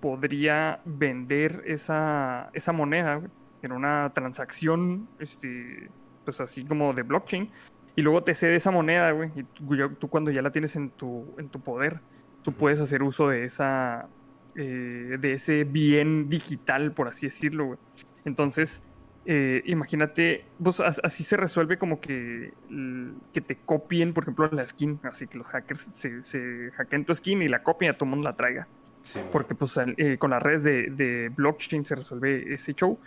[0.00, 3.30] podría vender esa, esa moneda güey,
[3.62, 5.90] en una transacción, este,
[6.24, 7.50] pues así como de blockchain,
[7.96, 9.66] y luego te cede esa moneda, güey, y tú,
[9.98, 12.00] tú cuando ya la tienes en tu, en tu poder,
[12.42, 14.06] tú puedes hacer uso de esa,
[14.56, 17.78] eh, de ese bien digital, por así decirlo, güey.
[18.24, 18.82] Entonces,
[19.24, 24.48] eh, imagínate, pues as- así se resuelve como que, l- que te copien, por ejemplo,
[24.50, 27.94] la skin, así que los hackers se, se hackeen tu skin y la copien y
[27.94, 28.66] a todo el mundo la traiga.
[29.02, 29.20] Sí.
[29.30, 32.98] Porque pues eh, con las redes de, de blockchain se resuelve ese show.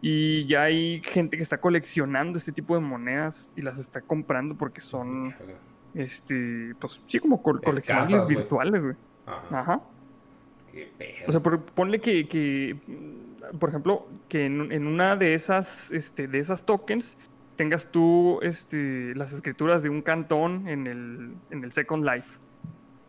[0.00, 4.54] Y ya hay gente que está coleccionando este tipo de monedas y las está comprando
[4.56, 5.34] porque son,
[5.94, 8.94] este, pues sí, como coleccionables virtuales, güey.
[9.26, 9.60] Ajá.
[9.60, 9.80] Ajá.
[10.72, 11.24] Qué pedo.
[11.28, 12.76] O sea, por- ponle que, que,
[13.58, 17.16] por ejemplo, que en, en una de esas, este, de esas tokens
[17.56, 22.38] tengas tú, este, las escrituras de un cantón en el, en el Second Life.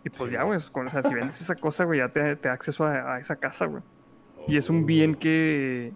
[0.04, 0.36] Y pues Sí.
[0.38, 3.16] ya, güey, o sea, si vendes esa cosa, güey, ya te, te da acceso a,
[3.16, 3.84] a esa casa, güey.
[4.48, 5.20] Y es un bien Oh.
[5.20, 5.92] que,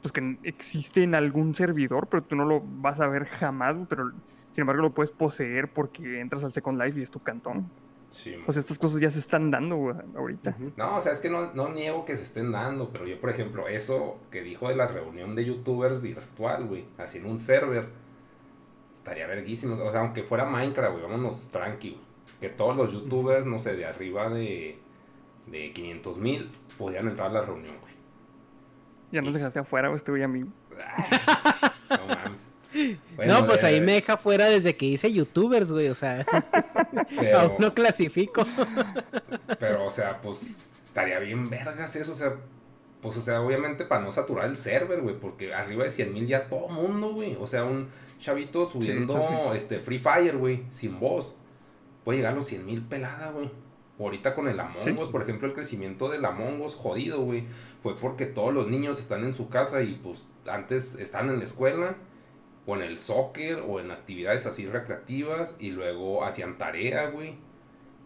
[0.00, 4.12] pues que existe en algún servidor, pero tú no lo vas a ver jamás, pero
[4.52, 7.68] sin embargo lo puedes poseer porque entras al Second Life y es tu cantón.
[8.10, 8.44] Sí, man.
[8.46, 10.56] Pues estas cosas ya se están dando, güey, ahorita.
[10.76, 13.30] No, o sea, es que no, no niego que se estén dando, pero yo, por
[13.30, 17.88] ejemplo, eso que dijo de la reunión de youtubers virtual, güey, así en un server,
[18.94, 19.74] estaría verguísimo.
[19.74, 22.02] O sea, aunque fuera Minecraft, güey, vámonos tranqui, güey.
[22.40, 24.78] Que todos los youtubers, no sé, de arriba de,
[25.46, 27.94] de 500 mil, podían entrar a la reunión, güey.
[29.10, 30.44] Ya nos dejaste afuera, güey, este güey a mí.
[30.78, 32.47] Ay, sí, no mames.
[33.16, 35.88] Bueno, no, pues ahí de- me deja fuera desde que hice youtubers, güey.
[35.88, 36.26] O sea,
[37.18, 38.44] pero- aún no clasifico.
[39.58, 42.34] Pero, o sea, pues estaría bien vergas eso, o sea,
[43.00, 46.26] pues, o sea, obviamente para no saturar el server, güey, porque arriba de 100 mil
[46.26, 47.88] ya todo mundo, güey, o sea, un
[48.20, 51.36] chavito subiendo este Free Fire, güey, sin voz,
[52.04, 53.50] puede llegar a los 100 mil pelada, güey.
[53.98, 54.90] Ahorita con el Among Sí.
[54.90, 57.44] Us, por ejemplo, el crecimiento del Among Us jodido, güey,
[57.82, 61.44] fue porque todos los niños están en su casa y pues antes están en la
[61.44, 61.96] escuela
[62.68, 67.36] o en el soccer o en actividades así recreativas y luego hacían tarea, güey.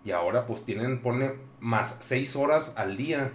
[0.05, 3.33] Y ahora pues tienen, pone más 6 horas al día.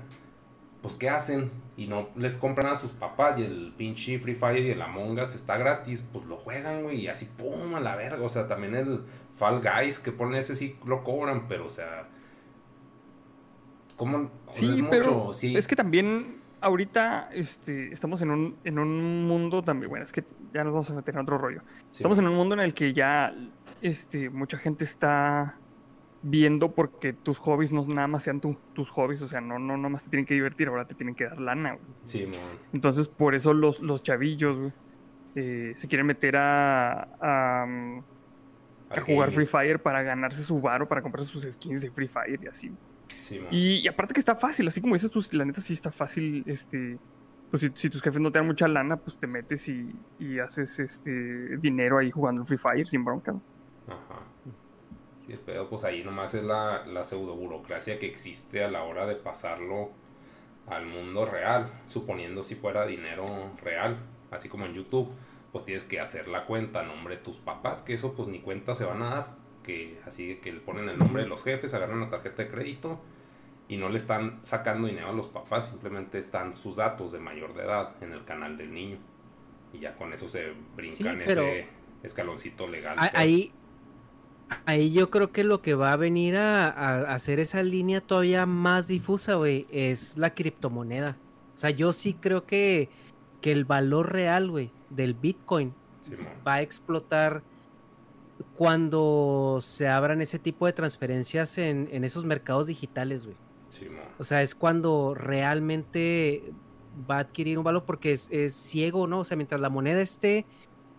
[0.81, 1.51] Pues ¿qué hacen?
[1.75, 5.19] Y no les compran a sus papás y el pinche Free Fire y el Among
[5.19, 8.23] Us está gratis, pues lo juegan, güey, y así pum a la verga.
[8.23, 9.01] O sea, también el
[9.35, 12.07] Fall Guys que pone ese sí lo cobran, pero o sea...
[13.97, 14.31] ¿Cómo?
[14.51, 15.57] Sí, es pero mucho, sí.
[15.57, 20.23] es que también ahorita este, estamos en un, en un mundo también, bueno, es que
[20.53, 21.62] ya nos vamos a meter en otro rollo.
[21.89, 23.33] Sí, Estamos en un mundo en el que ya
[23.81, 25.62] este, mucha gente está
[26.21, 29.77] viendo porque tus hobbies no nada más sean tu- tus hobbies, o sea, no, no,
[29.77, 31.86] no más te tienen que divertir, ahora te tienen que dar lana, güey.
[32.03, 32.36] Sí, mon.
[32.73, 34.71] Entonces, por eso los, los chavillos, güey,
[35.36, 38.03] eh, se quieren meter a, a, mm,
[38.89, 39.31] a jugar.
[39.31, 42.71] Free Fire para ganarse su varo, para comprarse sus skins de Free Fire y así.
[43.19, 43.53] Sí, mon.
[43.53, 46.43] Y, y aparte que está fácil, así como dices tú, la neta sí está fácil,
[46.47, 46.97] este,
[47.49, 50.79] pues si, tus jefes no te dan mucha lana, pues te metes y, y haces
[50.79, 53.33] este dinero ahí jugando Free Fire sin bronca.
[53.88, 54.21] Ajá.
[55.25, 58.83] Sí, el pedo, pues ahí nomás es la, la pseudo burocracia que existe a la
[58.83, 59.91] hora de pasarlo
[60.67, 63.97] al mundo real, suponiendo si fuera dinero real,
[64.31, 65.10] así como en YouTube,
[65.53, 68.39] pues tienes que hacer la cuenta a nombre de tus papás, que eso pues ni
[68.39, 69.27] cuenta se van a dar,
[69.63, 72.99] que así que le ponen el nombre de los jefes, agarran la tarjeta de crédito
[73.69, 77.53] y no le están sacando dinero a los papás, simplemente están sus datos de mayor
[77.53, 78.97] de edad en el canal del niño.
[79.73, 81.67] Y ya con eso se brincan pero- ese
[82.03, 82.95] escaloncito legal.
[82.97, 83.12] Ah.
[83.13, 83.51] Ahí,
[84.65, 88.45] ahí yo creo que lo que va a venir a, a hacer esa línea todavía
[88.45, 91.17] más difusa, güey, es la criptomoneda.
[91.53, 92.88] O sea, yo sí creo que,
[93.41, 95.73] que el valor real, güey, del Bitcoin
[96.47, 97.43] va a explotar
[98.56, 103.36] cuando se abran ese tipo de transferencias en, en esos mercados digitales, güey.
[104.19, 106.51] O sea, es cuando realmente
[107.10, 109.19] va a adquirir un valor porque es, es ciego, ¿no?
[109.19, 110.45] O sea, mientras la moneda esté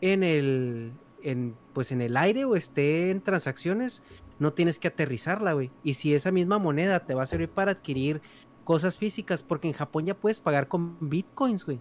[0.00, 4.04] en el, en, pues en el aire o esté en transacciones,
[4.38, 5.70] no tienes que aterrizarla, güey.
[5.83, 8.20] Y si esa misma moneda te va a servir para adquirir
[8.64, 11.81] cosas físicas, porque en Japón ya puedes pagar con bitcoins, güey.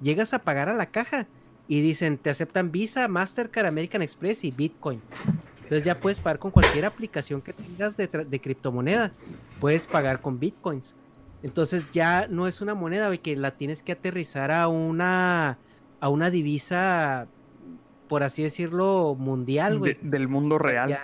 [0.00, 1.28] Llegas a pagar a la caja
[1.68, 5.00] y dicen, te aceptan Visa, Mastercard, American Express y Bitcoin.
[5.64, 9.12] Entonces ya puedes pagar con cualquier aplicación que tengas de, de criptomoneda.
[9.60, 10.94] Puedes pagar con bitcoins.
[11.42, 15.58] Entonces ya no es una moneda, que la tienes que aterrizar a una,
[16.00, 17.28] a una divisa,
[18.08, 19.98] por así decirlo, mundial, güey.
[20.00, 20.98] del mundo real.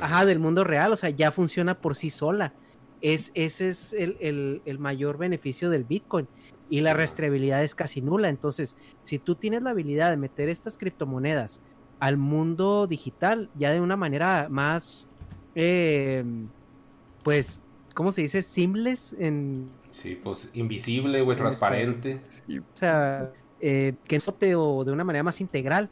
[0.00, 0.92] ajá, del mundo real.
[0.92, 2.52] O sea, ya funciona por sí sola.
[3.00, 6.28] Es, ese es el, el, mayor beneficio del Bitcoin.
[6.70, 8.28] Y la rastreabilidad es casi nula.
[8.28, 11.60] Entonces, si tú tienes la habilidad de meter estas criptomonedas
[12.00, 15.08] al mundo digital, ya de una manera más,
[15.54, 16.24] eh,
[17.22, 17.62] pues,
[17.94, 18.42] ¿cómo se dice?
[18.42, 19.66] Seamless en...
[19.90, 22.20] Sí, pues invisible, güey, transparente.
[22.48, 25.88] O sea, eh, que note o de una manera más integral.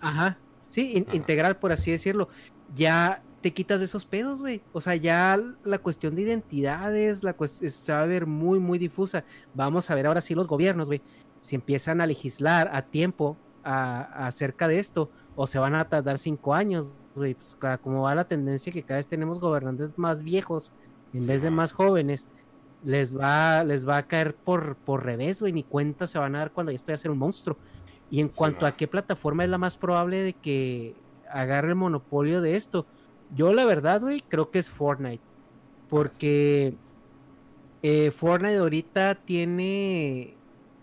[0.00, 0.38] Ajá,
[0.70, 2.28] sí, integral, por así decirlo.
[2.74, 4.62] Ya te quitas de esos pedos, güey.
[4.72, 9.22] O sea, ya la cuestión de identidades, la se va a ver muy, muy difusa.
[9.52, 11.02] Vamos a ver ahora sí los gobiernos, güey.
[11.40, 16.54] Si empiezan a legislar a tiempo acerca de esto, o se van a tardar cinco
[16.54, 17.34] años, güey.
[17.34, 20.72] Pues como va la tendencia que cada vez tenemos gobernantes más viejos
[21.12, 22.28] en vez de más jóvenes,
[22.82, 26.40] les va, les va a caer por, por revés, güey, ni cuenta se van a
[26.40, 27.56] dar cuando ya estoy a ser un monstruo.
[28.10, 30.94] Y en cuanto a qué plataforma es la más probable de que
[31.30, 32.84] agarre el monopolio de esto,
[33.34, 35.22] yo la verdad, güey, creo que es Fortnite.
[35.88, 36.74] Porque
[37.82, 40.36] eh, Fortnite ahorita tiene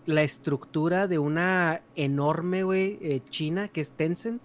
[0.06, 4.42] la estructura de una enorme, güey, eh, China, que es Tencent,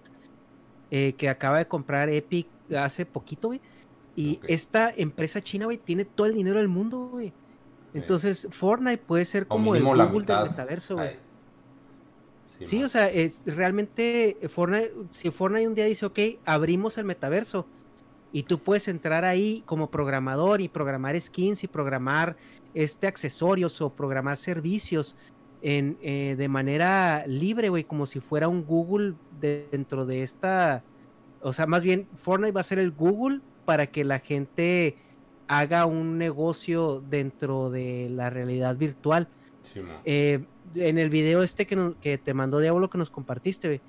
[0.90, 3.60] eh, que acaba de comprar Epic hace poquito, güey.
[4.16, 7.32] Y esta empresa china, güey, tiene todo el dinero del mundo, güey.
[7.94, 11.16] Entonces, Fortnite puede ser como el Google del metaverso, güey.
[12.60, 17.66] Sí, o sea, es realmente Fortnite, si Fortnite un día dice, ok, abrimos el metaverso
[18.32, 22.36] y tú puedes entrar ahí como programador y programar skins y programar
[22.74, 25.16] este accesorios o programar servicios
[25.62, 30.84] en, eh, de manera libre, güey, como si fuera un Google dentro de esta,
[31.40, 34.96] o sea, más bien Fortnite va a ser el Google para que la gente
[35.48, 39.28] haga un negocio dentro de la realidad virtual.
[40.04, 40.44] Eh,
[40.74, 43.80] en el video este que, que te mandó Diablo que nos compartiste, güey,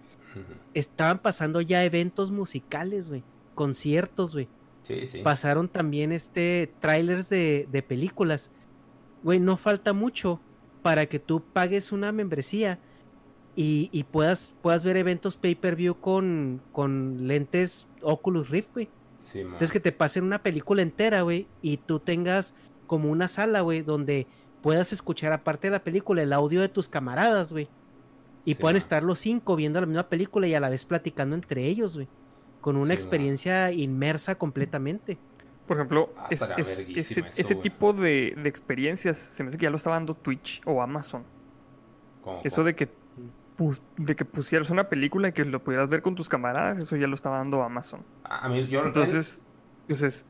[0.73, 3.23] estaban pasando ya eventos musicales, güey,
[3.55, 4.47] conciertos, güey.
[4.81, 5.21] Sí, sí.
[5.21, 8.49] Pasaron también este trailers de, de películas.
[9.23, 10.39] Güey, no falta mucho
[10.89, 12.79] para que tú pagues una membresía
[13.55, 18.89] y, y puedas, puedas ver eventos pay-per-view con, con lentes Oculus Rift, güey.
[19.35, 22.55] Entonces que te pasen una película entera, güey, y tú tengas
[22.87, 24.25] como una sala, güey, donde
[24.63, 27.69] puedas escuchar aparte de la película el audio de tus camaradas, güey.
[28.43, 31.67] Y puedan estar los cinco viendo la misma película y a la vez platicando entre
[31.67, 32.07] ellos, güey.
[32.61, 35.19] Con una experiencia inmersa completamente.
[35.69, 40.15] Por ejemplo, ese, tipo de, de, experiencias se me hace que ya lo está dando
[40.15, 41.23] Twitch o Amazon.
[42.43, 42.89] Eso de que
[43.97, 47.05] de que pusieras una película y que lo pudieras ver con tus camaradas, eso ya
[47.05, 48.03] lo estaba dando Amazon.
[48.23, 49.41] A mí, yo Entonces,
[49.81, 50.25] entonces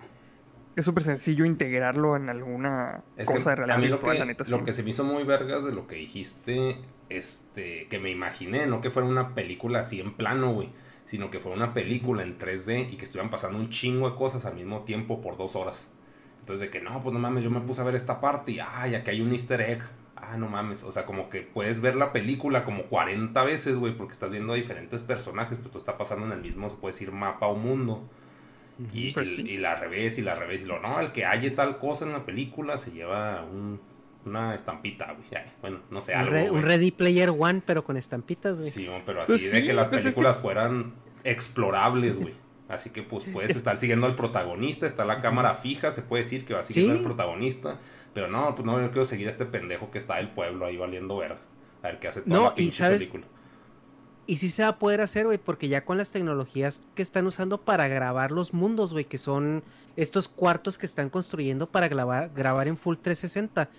[0.75, 4.73] es súper sencillo integrarlo en alguna cosa de realidad a mí lo que, Lo que
[4.73, 8.89] se me hizo muy vergas de lo que dijiste, este, que me imaginé, no que
[8.89, 10.69] fuera una película así en plano, güey,
[11.09, 14.45] sino que fuera una película en 3D y que estuvieran pasando un chingo de cosas
[14.45, 15.89] al mismo tiempo por dos horas.
[16.41, 18.59] Entonces de que no, pues no mames, yo me puse a ver esta parte y
[18.59, 19.81] ay, aquí hay un easter egg
[20.21, 23.95] ah, no mames, o sea, como que puedes ver la película como 40 veces, güey,
[23.95, 26.93] porque estás viendo a diferentes personajes, pero tú está pasando en el mismo, se puede
[26.93, 28.07] decir, mapa o mundo.
[28.93, 31.79] Y, pues y, la revés y la revés y lo no, el que haya tal
[31.79, 33.45] cosa en la película se lleva
[34.29, 35.43] una estampita, güey.
[35.61, 36.53] Bueno, no sé, algo.
[36.53, 38.69] un Ready Player One, pero con estampitas, güey.
[38.69, 42.33] Sí, pero así pues de que las pues películas fueran explorables, güey.
[42.69, 46.45] Así que pues puedes estar siguiendo al protagonista, está la cámara fija, se puede decir
[46.45, 47.79] que va siguiendo al protagonista,
[48.13, 50.77] pero no, pues no, yo quiero seguir a este pendejo que está el pueblo ahí
[50.77, 51.39] valiendo verga.
[51.81, 53.25] A ver qué hace toda la pinche película.
[54.29, 57.25] Y sí se va a poder hacer, güey, porque ya con las tecnologías que están
[57.25, 59.63] usando para grabar los mundos, güey, que son
[59.95, 63.71] estos cuartos que están construyendo para grabar, grabar en Full 360,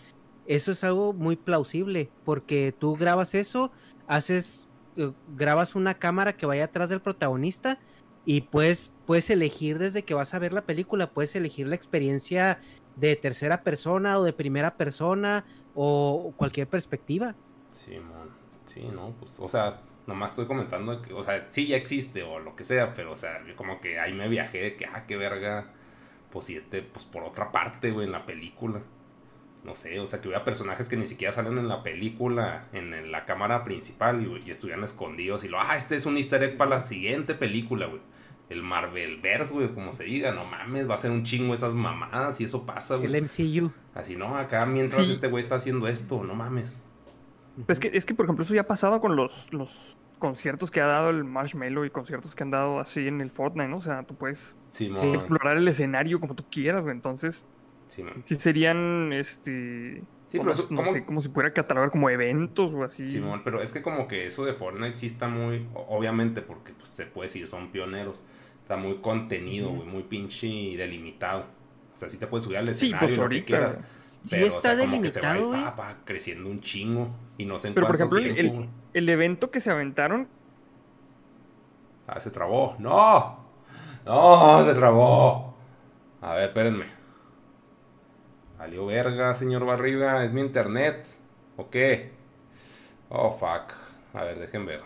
[0.51, 3.71] eso es algo muy plausible, porque tú grabas eso,
[4.09, 7.79] haces, eh, grabas una cámara que vaya atrás del protagonista
[8.25, 12.59] y puedes, puedes elegir desde que vas a ver la película, puedes elegir la experiencia
[12.97, 15.45] de tercera persona o de primera persona
[15.77, 17.37] o cualquier perspectiva.
[17.71, 18.29] Sí, man.
[18.65, 22.41] Sí, no, pues, o sea, nomás estoy comentando que, o sea, sí ya existe o
[22.41, 25.17] lo que sea, pero, o sea, como que ahí me viajé de que, ah, qué
[25.17, 25.69] verga,
[26.33, 28.83] pues, siete, pues por otra parte, güey, en la película.
[29.65, 32.95] No sé, o sea, que hubiera personajes que ni siquiera salen en la película, en,
[32.95, 36.43] en la cámara principal y, y, estuvieran escondidos y lo, ah, este es un easter
[36.43, 38.01] egg para la siguiente película, güey.
[38.49, 42.41] El Marvelverse, güey, como se diga, no mames, va a ser un chingo esas mamadas
[42.41, 43.15] y eso pasa, güey.
[43.15, 43.71] El MCU.
[43.95, 45.13] Así, no, acá mientras Sí.
[45.13, 46.81] este güey está haciendo esto, no mames.
[47.67, 50.71] Pues es que, es que, por ejemplo, eso ya ha pasado con los, los conciertos
[50.71, 53.77] que ha dado el Marshmallow y conciertos que han dado así en el Fortnite, ¿no?
[53.77, 54.93] O sea, tú puedes Sí.
[55.15, 56.95] explorar el escenario como tú quieras, güey.
[56.95, 57.47] Entonces,
[57.91, 58.23] Simón.
[58.25, 60.03] sí serían, este...
[60.29, 63.09] Sí, como, pero eso- no ¿cómo- sé, como si pudiera catalogar como eventos o así.
[63.09, 66.91] Simón, pero es que como que eso de Fortnite sí está muy, obviamente porque pues
[66.91, 68.15] se puede decir, son pioneros,
[68.63, 71.47] está muy contenido, güey, muy pinche delimitado.
[71.93, 73.81] O sea, sí te puedes subir al Sí, escenario pues y lo que quieras.
[74.05, 75.63] Sí pero, o está como que se va, delimitado, güey.
[75.65, 78.57] va- va creciendo un chingo y no sé en Pero, por ejemplo, el, tiempo, el-
[78.59, 78.69] güey.
[78.95, 80.29] el evento que se aventaron,
[82.07, 82.77] Ah, se trabó.
[82.79, 83.39] ¡No!
[84.05, 84.65] ¡No!
[84.65, 85.55] Se trabó.
[86.21, 86.85] A ver, espérenme.
[88.61, 90.23] Salió verga, señor Barriga.
[90.23, 91.07] ¿Es mi internet?
[91.57, 92.11] ¿O qué?
[93.09, 93.73] Oh, fuck.
[94.13, 94.83] A ver, dejen ver.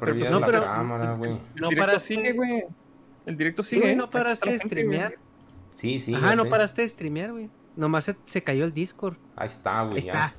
[0.00, 1.40] Previa pues, de no, la pero- cámara, güey.
[1.54, 2.64] No paraste- sigue, güey.
[3.26, 3.82] El directo sigue.
[3.82, 5.25] güey, no está la de streamear.
[5.76, 6.14] Sí, sí.
[6.14, 6.50] Ajá, no sé.
[6.50, 7.50] paraste de streamear, güey.
[7.76, 9.16] Nomás se, se cayó el Discord.
[9.36, 9.96] Ahí está, güey.
[9.98, 10.12] Ahí ya.
[10.12, 10.34] está.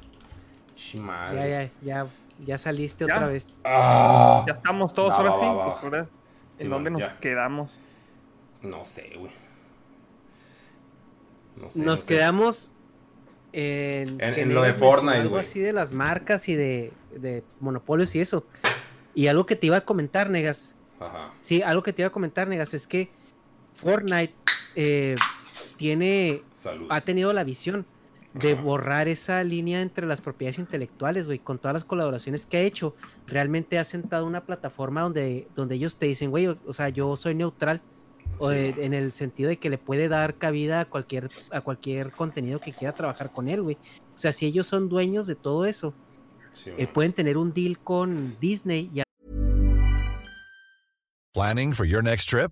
[0.76, 1.38] Chi madre.
[1.40, 2.08] Ya, ya, ya,
[2.44, 3.14] ya saliste Ya.
[3.16, 3.54] otra vez.
[3.64, 4.44] Ah.
[4.48, 5.46] Ya estamos todos, Va, ahora va, sí.
[5.64, 6.10] Pues ahora,
[6.58, 7.20] Sí, ¿en dónde nos ya.
[7.20, 7.72] quedamos?
[8.64, 9.32] No sé, güey.
[11.56, 11.80] No sé.
[11.80, 12.08] Nos no sé.
[12.16, 12.72] quedamos
[13.54, 17.44] en, En- que en lo de Fortnite, Algo así de las marcas y de, de
[17.60, 18.46] monopolios y eso.
[19.16, 20.76] Y algo que te iba a comentar, Negas.
[21.00, 21.32] Ajá.
[21.42, 23.10] Sí, algo que te iba a comentar, Negas, es que
[23.76, 24.34] Fortnite
[24.78, 25.16] eh,
[25.78, 26.88] tiene, Salud.
[26.90, 27.86] ha tenido la visión
[28.34, 28.62] de Ajá.
[28.62, 32.96] borrar esa línea entre las propiedades intelectuales, güey, con todas las colaboraciones que ha hecho.
[33.26, 37.16] Realmente ha sentado una plataforma donde, donde ellos te dicen, güey, o, o sea, yo
[37.16, 37.82] soy neutral.
[38.40, 38.84] o, Sí, man.
[38.84, 42.72] en el sentido de que le puede dar cabida a cualquier, a cualquier contenido que
[42.72, 43.78] quiera trabajar con él, güey.
[44.14, 45.94] O sea, si ellos son dueños de todo eso,
[46.54, 49.02] Sí, eh, pueden tener un deal con Disney y
[51.34, 52.52] Planning for your next trip?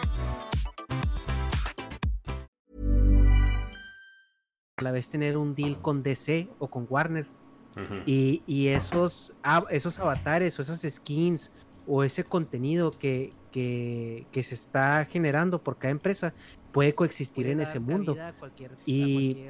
[4.81, 7.25] A la vez tener un deal con DC o con Warner.
[8.05, 9.33] Y, y esos,
[9.69, 11.53] esos avatares o esas skins
[11.87, 16.33] o ese contenido que, que, que se está generando por cada empresa
[16.71, 18.17] puede coexistir en ese mundo.
[18.85, 19.45] Y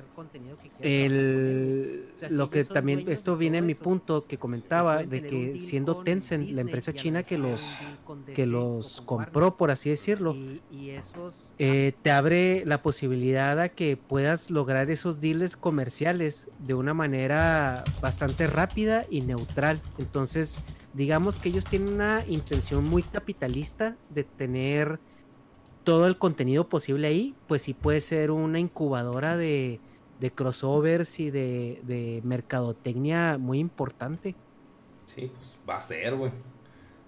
[0.80, 6.49] el, lo que también, esto viene a mi punto que comentaba de que siendo Tencent
[6.49, 7.61] la empresa china que los,
[8.34, 10.36] que los compró, por así decirlo,
[11.59, 17.84] eh, te abre la posibilidad a que puedas lograr esos deals comerciales de una manera
[18.01, 19.82] bastante rápida y neutral.
[19.97, 20.59] Entonces,
[20.93, 24.99] digamos que ellos tienen una intención muy capitalista de tener
[25.84, 29.79] todo el contenido posible ahí, pues sí puede ser una incubadora de,
[30.19, 34.36] de crossovers y de, de mercadotecnia muy importante.
[35.05, 36.32] Sí, pues va a ser, güey.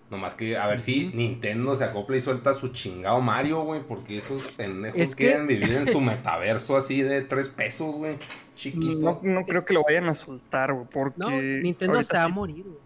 [0.09, 3.81] Nomás que a ver si Nintendo se acopla y suelta su chingado Mario, güey.
[3.81, 8.17] Porque esos pendejos Es que- quieren vivir en su metaverso así de tres pesos, güey.
[8.55, 8.95] Chiquito.
[8.99, 11.19] No, no creo que lo vayan a soltar, güey, porque...
[11.19, 12.63] No, Nintendo se va a morir.
[12.63, 12.77] güey.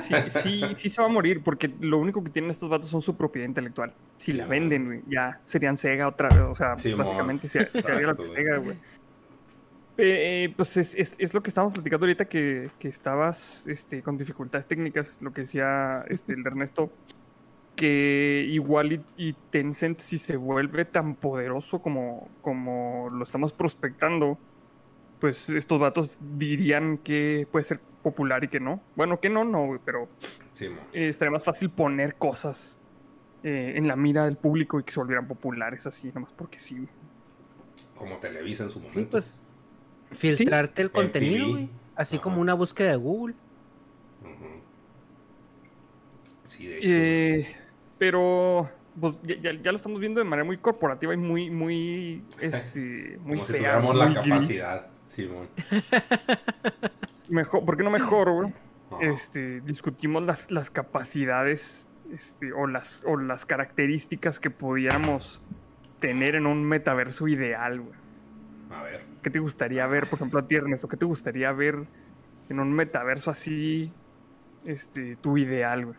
[0.00, 3.02] Sí, sí, sí se va a morir, porque lo único que tienen estos vatos son
[3.02, 3.92] su propiedad intelectual.
[4.16, 6.38] Si Sí, la venden, güey, ya serían Sega otra vez.
[6.40, 7.70] O sea, Sí, básicamente mon.
[7.70, 8.26] se, se haría güey.
[8.28, 8.76] Sega, güey.
[9.96, 14.18] Eh, pues es, es- es lo que estábamos platicando ahorita que, que estabas este, con
[14.18, 16.90] dificultades técnicas, lo que decía este, el Ernesto,
[17.76, 24.36] que igual y, y Tencent si se vuelve tan poderoso como, como lo estamos prospectando,
[25.20, 28.80] pues estos vatos dirían que puede ser popular y que no.
[28.94, 30.08] Bueno, que no, no, güey, pero
[30.52, 32.78] Sí, eh, estaría más fácil poner cosas
[33.42, 36.76] eh, en la mira del público y que se volvieran populares así, nomás porque sí.
[36.76, 36.88] güey.
[37.96, 38.98] Como Televisa en su momento.
[39.00, 39.44] Sí, pues
[40.12, 41.68] filtrarte el contenido, güey.
[41.96, 43.34] Así como una búsqueda de Google.
[46.44, 46.88] Sí, de hecho.
[46.90, 47.56] Eh,
[47.98, 48.68] pero
[49.00, 53.18] pues, ya, ya- ya lo estamos viendo de manera muy corporativa y muy, muy, este,
[53.24, 54.16] muy como si tuviéramos muy la gris.
[54.34, 55.48] capacidad, Simón.
[57.28, 58.54] Mejor, ¿Por qué no mejor, güey?
[59.00, 65.42] Este, discutimos las, las capacidades este, o, las, o las características que pudiéramos
[66.00, 67.98] tener en un metaverso ideal, güey.
[68.70, 69.04] A ver.
[69.22, 70.88] ¿Qué te gustaría ver, por ejemplo, a ti, Ernesto?
[70.88, 71.86] ¿Qué te gustaría ver
[72.48, 73.90] en un metaverso así,
[74.66, 75.98] este, tu ideal, güey?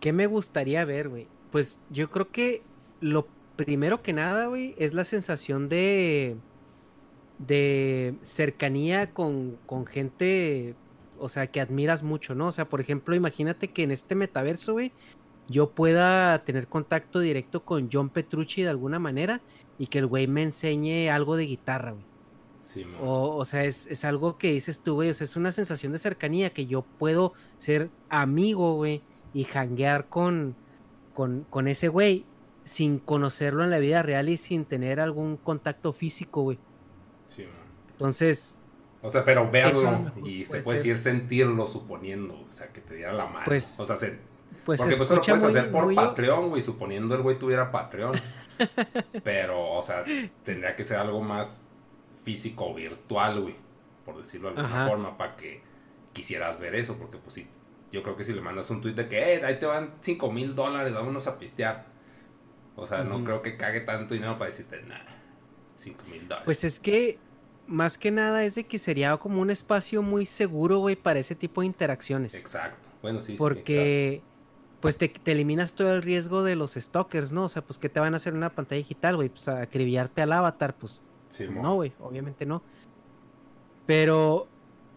[0.00, 1.26] ¿Qué me gustaría ver, güey?
[1.50, 2.62] Pues yo creo que
[3.00, 3.26] lo
[3.56, 6.36] primero que nada, güey, es la sensación de
[7.38, 10.74] de cercanía con, con gente,
[11.18, 12.48] o sea, que admiras mucho, ¿no?
[12.48, 14.92] O sea, por ejemplo, imagínate que en este metaverso, güey,
[15.48, 19.40] yo pueda tener contacto directo con John Petrucci de alguna manera
[19.78, 22.04] y que el güey me enseñe algo de guitarra, güey.
[22.62, 22.96] Simón.
[23.00, 25.08] O, o sea, es, es algo que dices tú, güey.
[25.10, 30.08] O sea, es una sensación de cercanía que yo puedo ser amigo, güey, y janguear
[30.08, 30.54] con,
[31.14, 32.26] con, con ese güey
[32.64, 36.58] sin conocerlo en la vida real y sin tener algún contacto físico, güey.
[37.28, 37.52] Simón.
[37.92, 38.58] Entonces,
[39.02, 40.86] O sea, pero verlo y se puede puede ser.
[40.88, 43.44] decir sentirlo suponiendo, o sea, que te diera la mano.
[43.44, 44.18] Pues, o sea, se-
[44.64, 47.22] pues porque se pues eso lo puedes muy- hacer por muy- Patreon, güey, suponiendo el
[47.22, 48.20] güey tuviera Patreon.
[49.24, 50.04] pero, o sea,
[50.44, 51.66] tendría que ser algo más
[52.22, 53.54] físico o virtual, güey,
[54.04, 54.88] por decirlo de alguna Ajá.
[54.90, 55.62] forma, para que
[56.12, 57.46] quisieras ver eso, porque pues sí,
[57.92, 60.30] yo creo que si le mandas un tweet de que, eh, ahí te van 5
[60.32, 61.86] mil dólares, vámonos a pistear.
[62.76, 65.04] O sea, no creo que cague tanto dinero para decirte, nada,
[65.78, 66.44] 5 mil dólares.
[66.44, 67.18] Pues es que
[67.66, 71.34] más que nada es de que sería como un espacio muy seguro, güey, para ese
[71.34, 72.34] tipo de interacciones.
[72.34, 72.88] Exacto.
[73.02, 74.22] Bueno, sí, sí, Porque
[74.80, 77.44] pues te, te eliminas todo el riesgo de los stalkers, ¿no?
[77.44, 79.28] O sea, pues ¿qué te van a hacer una pantalla digital, güey?
[79.28, 81.00] Pues acribillarte al avatar, pues.
[81.28, 81.62] Simón.
[81.62, 82.62] no, güey, obviamente no.
[83.86, 84.48] Pero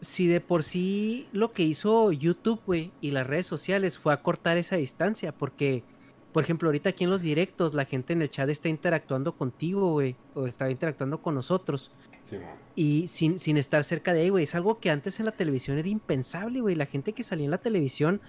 [0.02, 4.58] si de por sí lo que hizo YouTube, güey, y las redes sociales fue acortar
[4.58, 5.84] esa distancia, porque,
[6.32, 9.92] por ejemplo, ahorita aquí en los directos la gente en el chat está interactuando contigo,
[9.92, 12.50] güey, o está interactuando con nosotros, Simón.
[12.76, 14.46] y sin, sin estar cerca de ahí, güey.
[14.46, 16.76] Es algo que antes en la televisión era impensable, güey.
[16.76, 18.22] La gente que salía en la televisión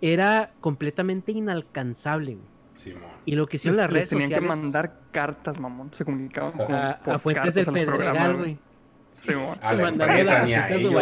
[0.00, 2.46] era completamente inalcanzable, güey.
[2.74, 3.02] Simón.
[3.24, 5.92] Y lo que hicieron Les, las les redes tenían sociales que mandar cartas, mamón.
[5.94, 8.58] Se comunicaban con, a, por a fuentes del Pedregal, güey.
[9.12, 9.32] Sí.
[9.62, 10.92] A la mandaron empresa las ni a ellos.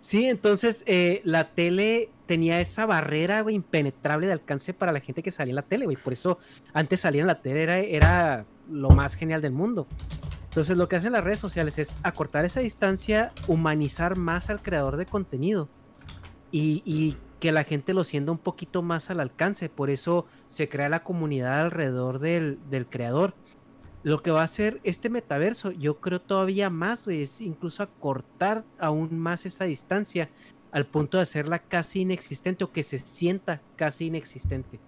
[0.00, 5.32] Sí, entonces eh, la tele tenía esa barrera, impenetrable de alcance para la gente que
[5.32, 5.96] salía en la tele, güey.
[5.96, 6.38] Por eso
[6.72, 9.88] antes salir en la tele era, era lo más genial del mundo.
[10.44, 14.96] Entonces lo que hacen las redes sociales es acortar esa distancia, humanizar más al creador
[14.96, 15.68] de contenido
[16.52, 19.68] y, y que la gente lo sienta un poquito más al alcance.
[19.68, 23.34] Por eso se crea la comunidad alrededor del, del creador.
[24.02, 28.64] Lo que va a hacer este metaverso, yo creo todavía más, güey, es incluso acortar
[28.78, 30.30] aún más esa distancia
[30.72, 34.78] al punto de hacerla casi inexistente o que se sienta casi inexistente.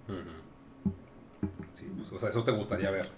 [1.73, 3.11] Sí, pues, o sea, eso te gustaría ver.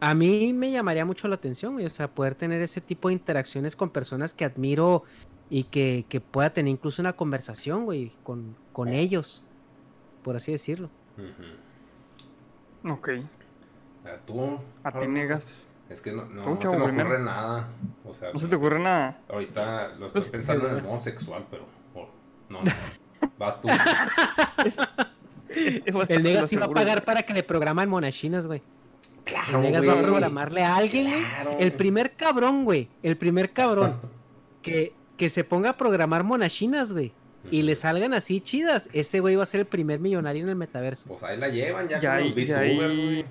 [0.00, 3.14] A mí me llamaría mucho la atención, güey, o sea, poder tener ese tipo de
[3.14, 5.02] interacciones con personas que admiro
[5.50, 9.42] y que, que pueda tener incluso una conversación, güey, con, con ellos,
[10.22, 10.88] por así decirlo.
[12.84, 13.08] Ok.
[14.08, 14.58] A ver, tú.
[14.82, 15.64] A ti negas.
[15.88, 17.08] Es que no, no, no chavo, se me primero.
[17.08, 17.68] ocurre nada.
[18.04, 19.18] O sea, ¿No se te ocurre nada?
[19.28, 22.08] ahorita lo estoy Pues, pensando en el modo sexual, pero oh,
[22.50, 22.70] no, no.
[23.38, 23.68] Vas tú.
[25.48, 27.04] Eso El Negas iba a pagar güey.
[27.06, 28.62] para que le programan monachinas, güey.
[29.24, 31.22] Claro, El Negas va a programarle a alguien, güey.
[31.24, 31.56] Claro.
[31.58, 32.88] El primer cabrón, güey.
[33.02, 33.98] El primer cabrón
[34.62, 37.12] que, que se ponga a programar monachinas, güey.
[37.50, 38.90] Y le salgan así chidas.
[38.92, 41.08] Ese güey va a ser el primer millonario en el metaverso.
[41.08, 43.24] Pues ahí la llevan ya, Ya con los VTubers, güey.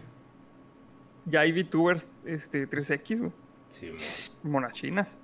[1.30, 3.32] Ya hay VTubers este, 3X, güey.
[3.70, 3.92] Sí,
[4.44, 4.52] mo.
[4.52, 5.18] Monachinas.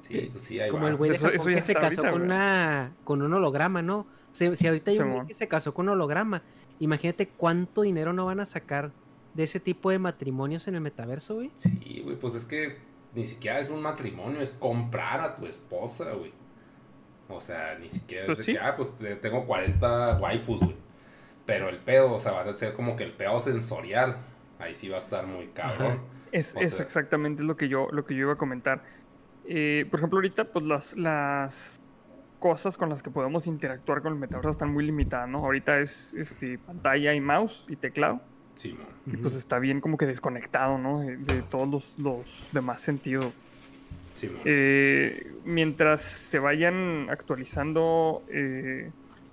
[0.00, 0.90] sí, pues sí, ahí Como va.
[0.90, 4.00] el güey de Japón ya que se casó ahorita, con una con un holograma, ¿no?
[4.00, 6.42] O sea, si ahorita hay un güey que se casó con un holograma,
[6.80, 8.92] imagínate cuánto dinero no van a sacar
[9.34, 11.50] de ese tipo de matrimonios en el metaverso, güey.
[11.54, 12.76] Sí, güey, pues es que
[13.14, 16.32] ni siquiera es un matrimonio, es comprar a tu esposa, güey.
[17.30, 20.76] O sea, ni siquiera Pues es de que, ah, pues te- tengo 40 waifus, güey.
[21.46, 24.16] Pero el pedo, o sea, va a ser como que el pedo sensorial.
[24.58, 26.00] Ahí sí va a estar muy cabrón.
[26.32, 28.82] Es, es sea- exactamente lo que yo, lo que yo iba a comentar.
[29.46, 31.80] Eh, por ejemplo, ahorita, pues las, las
[32.38, 35.38] cosas con las que podemos interactuar con el metaverso están muy limitadas, ¿no?
[35.38, 38.20] Ahorita es este, pantalla y mouse y teclado.
[38.54, 38.84] Sí, mo.
[39.12, 41.00] Y pues está bien como que desconectado, ¿no?
[41.00, 43.32] De, de todos los, los demás sentidos.
[44.16, 44.40] Sí, mo.
[44.44, 48.90] Eh, mientras se vayan actualizando eh,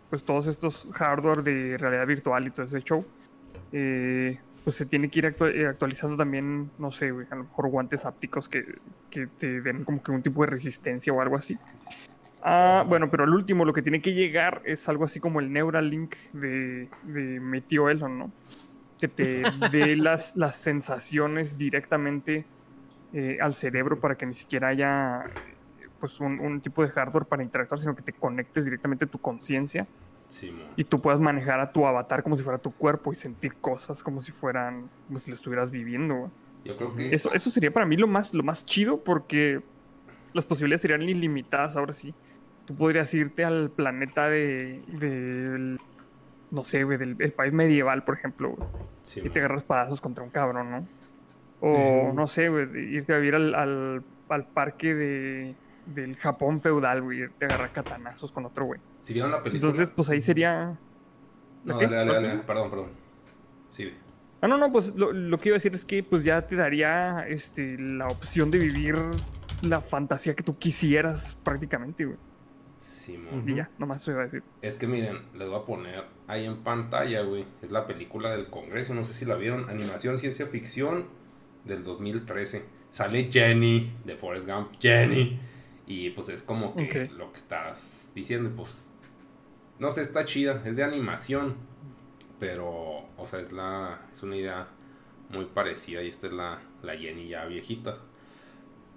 [0.09, 3.03] pues todos estos hardware de realidad virtual y todo ese show,
[3.71, 7.69] eh, pues se tiene que ir eh, actualizando también, no sé, güey, a lo mejor
[7.69, 8.79] guantes ápticos que,
[9.11, 11.55] que te den como que un tipo de resistencia o algo así.
[12.41, 15.53] Ah, bueno, pero al último lo que tiene que llegar es algo así como el
[15.53, 18.31] Neuralink de, de Meteo Elon, ¿no?
[18.99, 22.43] Que te dé las, las sensaciones directamente
[23.13, 25.25] eh, al cerebro para que ni siquiera haya
[25.99, 29.19] pues un, un tipo de hardware para interactuar, sino que te conectes directamente a tu
[29.19, 29.85] conciencia
[30.27, 33.55] Sí, y tú puedas manejar a tu avatar como si fuera tu cuerpo y sentir
[33.55, 36.15] cosas como si fueran, como si lo estuvieras viviendo.
[36.15, 36.31] güey.
[36.65, 37.13] Yo creo que.
[37.13, 39.61] Eso, eso sería para mí lo más, lo más chido porque
[40.33, 42.13] las posibilidades serían ilimitadas ahora sí.
[42.65, 45.79] Tú podrías irte al planeta de, del,
[46.49, 48.67] no sé, güey, del el país medieval, por ejemplo, güey,
[49.03, 50.87] Sí, y te agarras padazos contra un cabrón, ¿no?
[51.61, 55.55] O, no sé, güey, de irte a vivir al, al, al parque de,
[55.85, 58.79] del Japón feudal, güey, a agarrar katanazos con otro güey.
[59.01, 59.69] Si vieron la película.
[59.71, 60.77] Entonces, pues ahí sería...
[61.63, 62.37] No, dale, dale, dale.
[62.39, 62.89] Perdón, perdón.
[63.69, 63.91] Sí,
[64.41, 66.55] Ah, no, no, pues lo, lo que iba a decir es que pues ya te
[66.55, 68.95] daría este, la opción de vivir
[69.63, 72.17] la fantasía que tú quisieras prácticamente, güey.
[72.79, 73.41] sí, mo.
[73.47, 74.43] Y ya, nomás eso iba a decir.
[74.61, 77.45] Es que miren, les voy a poner ahí en pantalla, güey.
[77.63, 79.67] Es la película del Congreso, no sé si la vieron.
[79.69, 81.05] Animación ciencia ficción
[81.63, 82.65] del 2013.
[82.91, 84.73] Sale Jenny de Forrest Gump.
[84.79, 85.39] Jenny.
[85.87, 88.91] Y pues es como que lo que estás diciendo, pues.
[89.77, 90.61] No sé, está chida.
[90.65, 91.55] Es de animación.
[92.39, 94.01] Pero, o sea, es la.
[94.11, 94.67] Es una idea
[95.29, 96.01] muy parecida.
[96.01, 97.97] Y esta es la, la Jenny ya viejita.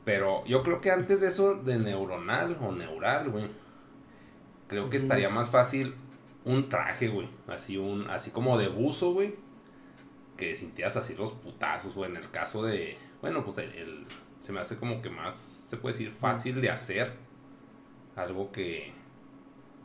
[0.05, 3.47] Pero yo creo que antes de eso, de neuronal o neural, güey.
[4.69, 5.95] Creo que estaría más fácil
[6.45, 7.29] un traje, güey.
[7.47, 9.35] Así un, así como de buzo, güey.
[10.37, 12.11] Que sintieras así los putazos, güey.
[12.11, 12.97] En el caso de.
[13.21, 14.07] Bueno, pues el, el-
[14.41, 17.13] se me hace como que más, se puede decir, fácil de hacer.
[18.17, 18.93] Algo que.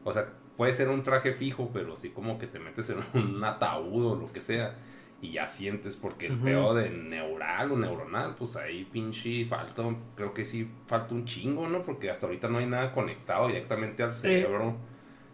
[0.03, 0.25] O sea,
[0.57, 4.15] puede ser un traje fijo, pero sí como que te metes en un ataúd o
[4.15, 4.75] lo que sea.
[5.21, 9.83] Y ya sientes, porque el pedo de neural o neuronal, pues ahí pinche falta,
[10.17, 11.81] creo que sí falta un chingo, ¿no?
[11.81, 14.75] Porque hasta ahorita no hay nada conectado directamente al cerebro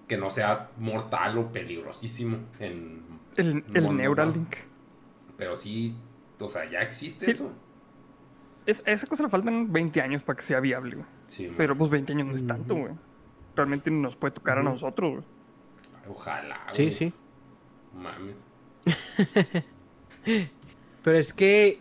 [0.07, 3.01] que no sea mortal o peligrosísimo en
[3.35, 3.95] El, el.
[3.97, 4.57] Neuralink.
[5.37, 5.95] Pero sí,
[6.39, 7.31] o sea, ya existe Sí.
[7.31, 7.55] eso.
[8.69, 11.07] Es, a esa cosa le faltan 20 años para que sea viable, güey.
[11.27, 11.51] Sí.
[11.57, 12.93] Pero pues 20 años no es tanto, güey.
[13.55, 15.23] Realmente nos puede tocar a nosotros, güey.
[16.09, 16.59] Ojalá.
[16.73, 16.93] Sí, güey.
[16.93, 17.13] sí.
[17.95, 18.35] Mames.
[21.03, 21.79] Pero es que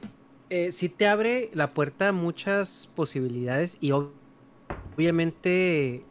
[0.50, 4.10] eh, sí te abre la puerta a muchas posibilidades y ob-
[4.96, 6.04] obviamente,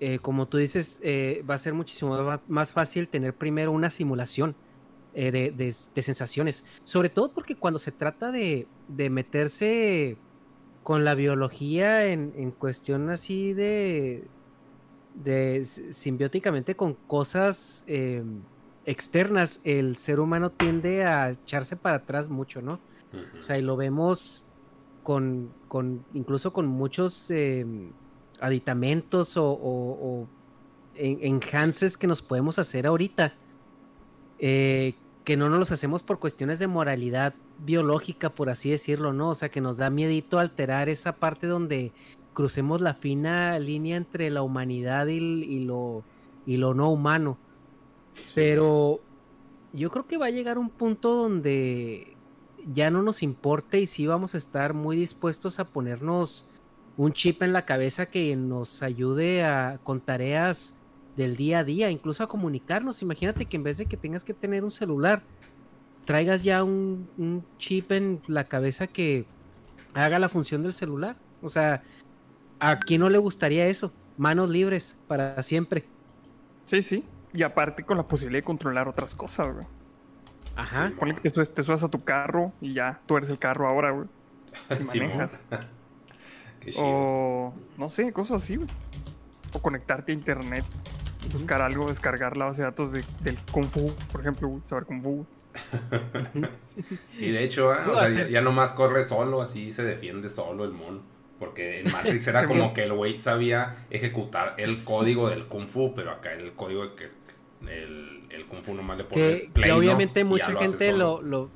[0.00, 4.54] eh, como tú dices, eh, va a ser muchísimo más fácil tener primero una simulación
[5.26, 6.64] eh, de, de sensaciones.
[6.84, 10.22] Sobre todo porque cuando se trata de, de meterse
[10.82, 14.30] con la biología en, en cuestión así de,
[15.14, 18.46] de simbióticamente con cosas em,
[18.84, 22.74] externas, el ser humano tiende a echarse para atrás mucho, ¿no?
[23.38, 24.48] O sea, y lo vemos
[25.02, 27.92] con, con incluso con muchos em,
[28.40, 30.32] aditamentos o, o- o
[30.94, 33.34] en- enhances que nos podemos hacer ahorita,
[34.38, 34.94] eh,
[35.28, 39.28] que no nos los hacemos por cuestiones de moralidad biológica, por así decirlo, ¿no?
[39.28, 41.92] O sea, que nos da miedito alterar esa parte donde
[42.32, 46.02] crucemos la fina línea entre la humanidad y, lo,
[46.46, 47.36] y lo no humano.
[48.34, 49.00] Pero
[49.74, 52.16] yo creo que va a llegar un punto donde
[52.72, 56.46] ya no nos importe y sí vamos a estar muy dispuestos a ponernos
[56.96, 60.74] un chip en la cabeza que nos ayude a, con tareas
[61.18, 63.02] del día a día, incluso a comunicarnos.
[63.02, 65.20] Imagínate que en vez de que tengas que tener un celular,
[66.06, 69.26] traigas ya un, un chip en la cabeza que
[69.92, 71.16] haga la función del celular.
[71.42, 71.82] O sea,
[72.60, 73.92] ¿a quién no le gustaría eso?
[74.16, 75.84] Manos libres para siempre.
[76.64, 77.04] Sí, sí.
[77.34, 79.66] Y aparte con la posibilidad de controlar otras cosas, güey.
[80.56, 80.88] Ajá.
[80.88, 83.38] Sí, Ponle que te, subes- te subas a tu carro y ya, tú eres el
[83.38, 84.08] carro ahora, güey.
[84.80, 85.06] Y Sí, mo.
[85.08, 85.46] manejas.
[86.76, 88.68] O no sé, cosas así, güey.
[89.54, 90.64] O conectarte a internet,
[91.32, 95.02] buscar algo, descargar la base de datos de- del Kung Fu, por ejemplo, saber Kung
[95.02, 95.26] Fu.
[97.12, 100.28] Sí, de hecho, ah, Sí, o sea, ya, ya nomás corre solo, así se defiende
[100.28, 101.02] solo el mono.
[101.38, 102.74] Porque en Matrix era Sí, como mo.
[102.74, 106.94] que el güey sabía ejecutar el código del Kung Fu, pero acá el código de
[106.94, 107.04] que
[107.70, 109.76] el, el Kung Fu nomás le pones que, que play, ¿no?
[109.78, 111.50] obviamente ya mucha lo gente lo, lo,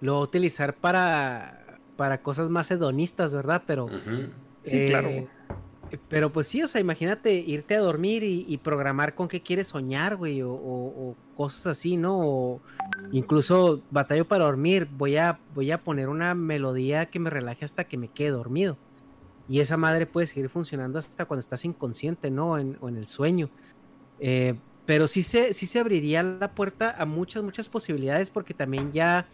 [0.00, 3.62] lo va a utilizar para, para cosas más hedonistas, ¿verdad?
[3.66, 4.30] Pero Ujú.
[4.62, 5.28] Sí, claro, eh, güey.
[6.08, 10.16] Pero pues sí, o sea, imagínate irte a dormir y, programar con qué quieres soñar,
[10.16, 12.18] güey, o, cosas así, ¿no?
[12.18, 12.60] O
[13.12, 17.84] incluso batallo para dormir, voy a, voy a poner una melodía que me relaje hasta
[17.84, 18.76] que me quede dormido.
[19.48, 22.52] Y esa madre puede seguir funcionando hasta cuando estás inconsciente, ¿no?
[22.52, 22.58] o
[22.88, 23.50] en el sueño.
[24.18, 24.54] Eh,
[24.86, 29.26] pero sí se, sí se abriría la puerta a muchas, muchas posibilidades porque también ya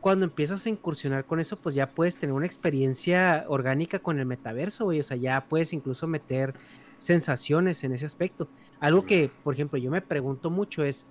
[0.00, 4.26] cuando empiezas a incursionar con eso, pues ya puedes tener una experiencia orgánica con el
[4.26, 5.00] metaverso, güey.
[5.00, 6.54] O sea, ya puedes incluso meter
[6.98, 8.48] sensaciones en ese aspecto.
[8.80, 11.06] Algo que, por ejemplo, yo me pregunto mucho es,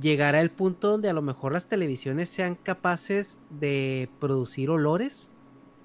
[0.00, 5.30] ¿llegará el punto donde a lo mejor las televisiones sean capaces de producir olores?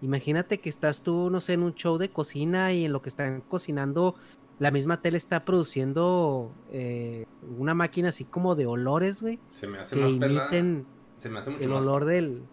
[0.01, 3.09] Imagínate que estás tú, no sé, en un show de cocina y en lo que
[3.09, 4.15] están cocinando
[4.59, 7.25] la misma tele está produciendo eh,
[7.57, 9.39] una máquina así como de olores, güey.
[9.47, 10.85] Se me hace más imiten
[11.19, 12.43] Se me hace mucho el olor del.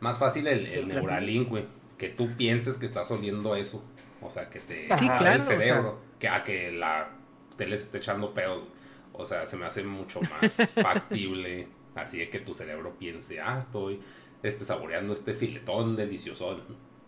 [0.00, 1.66] Más fácil el, el Neuralink, güey.
[1.96, 3.84] Que tú pienses que estás oliendo eso.
[4.20, 4.88] O sea, que te.
[4.96, 6.00] Sí, claro, el cerebro.
[6.18, 7.10] que a que la
[7.56, 8.64] tele se esté echando pedos.
[9.12, 11.68] O sea, se me hace mucho más factible.
[11.94, 14.00] Así de que tu cerebro piense, ah, estoy
[14.42, 16.58] este, saboreando este filetón delicioso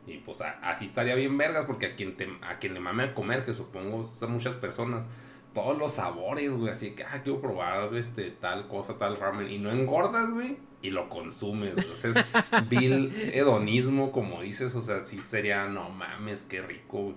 [0.07, 3.15] y pues así estaría bien vergas, porque a quien, te, a quien le mame a
[3.15, 5.09] comer, que supongo son muchas personas,
[5.55, 9.59] todos los sabores, güey, así que, ah, quiero probar este, tal cosa, tal ramen, y
[9.59, 12.25] no engordas, güey, y lo consumes, Entonces es
[12.69, 17.15] vil hedonismo, como dices, o sea, sí sería, no mames, qué rico,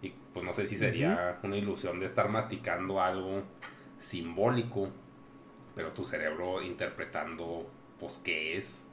[0.00, 3.42] Y pues no sé si sería una ilusión de estar masticando algo
[3.98, 4.88] simbólico,
[5.74, 7.68] pero tu cerebro interpretando,
[7.98, 8.86] pues, qué es.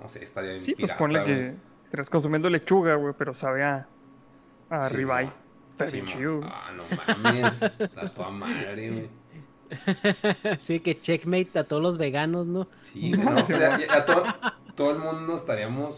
[0.00, 1.54] No sé, estaría bien Sí, pues ponle que
[1.90, 3.88] Estás consumiendo lechuga, güey, pero sabe a,
[4.68, 5.32] a ribeye.
[5.80, 6.40] Está bien chido.
[6.44, 6.84] Ah, no
[7.24, 7.62] mames.
[7.62, 9.20] a madre, güey.
[10.58, 12.68] Sí, que checkmate a todos los veganos, ¿no?
[12.80, 13.30] Sí, no,
[13.90, 14.24] a, todo,
[14.74, 15.96] todo, el mundo estaríamos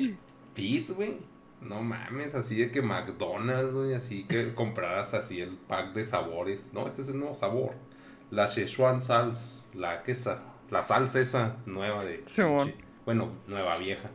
[0.54, 1.18] fit, güey.
[1.60, 6.68] No mames, así de que McDonald's, güey, así que compraras así el pack de sabores.
[6.72, 7.74] No, este es el nuevo sabor.
[8.30, 12.22] La Szechuan Sals, la quesa, la salsa esa nueva de...
[12.26, 12.42] Sí,
[13.04, 14.10] bueno, nueva vieja.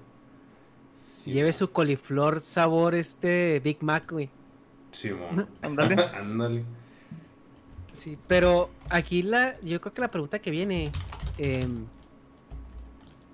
[1.26, 4.30] Lleve su coliflor sabor este Big Mac, güey.
[4.98, 5.12] Sí,
[5.62, 5.95] Ándale.
[6.16, 6.64] Ándale.
[7.93, 10.91] Sí, pero aquí la, yo creo que la pregunta que viene,
[11.38, 11.86] em,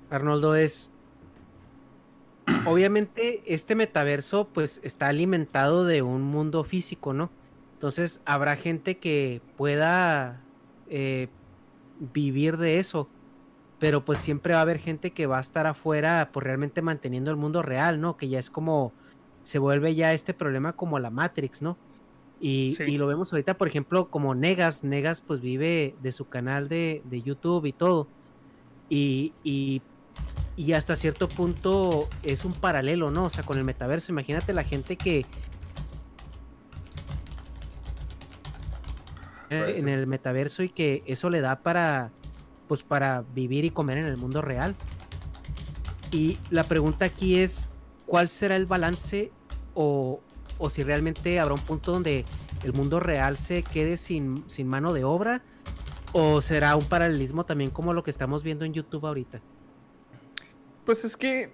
[0.10, 0.92] Arnoldo, es,
[2.66, 7.30] obviamente este metaverso pues está alimentado de un mundo físico, ¿no?
[7.76, 10.42] Entonces habrá gente que pueda
[10.90, 11.30] eh,
[12.14, 13.10] vivir de eso
[13.84, 17.32] pero pues siempre va a haber gente que va a estar afuera, pues realmente manteniendo
[17.32, 18.16] el mundo real, ¿no?
[18.16, 18.94] Que ya es como,
[19.44, 21.78] se vuelve ya este problema como la Matrix, ¿no?
[22.40, 27.02] Y, lo vemos ahorita, por ejemplo, como Negas, Negas pues vive de su canal de,
[27.24, 28.08] YouTube y todo.
[28.90, 29.82] Y, y,
[30.74, 33.26] hasta cierto punto es un paralelo, ¿no?
[33.26, 35.26] O sea, con el metaverso, imagínate la gente que...
[39.50, 42.12] en el metaverso y que eso le da para
[42.68, 44.76] pues para vivir y comer en el mundo real.
[46.12, 47.70] Y la pregunta aquí es,
[48.06, 49.32] ¿cuál será el balance
[49.74, 50.22] o,
[50.58, 52.26] o si realmente habrá un punto donde
[52.64, 55.42] el mundo real se quede sin, sin mano de obra?
[56.12, 59.42] ¿O será un paralelismo también como lo que estamos viendo en YouTube ahorita?
[60.86, 61.54] Pues es que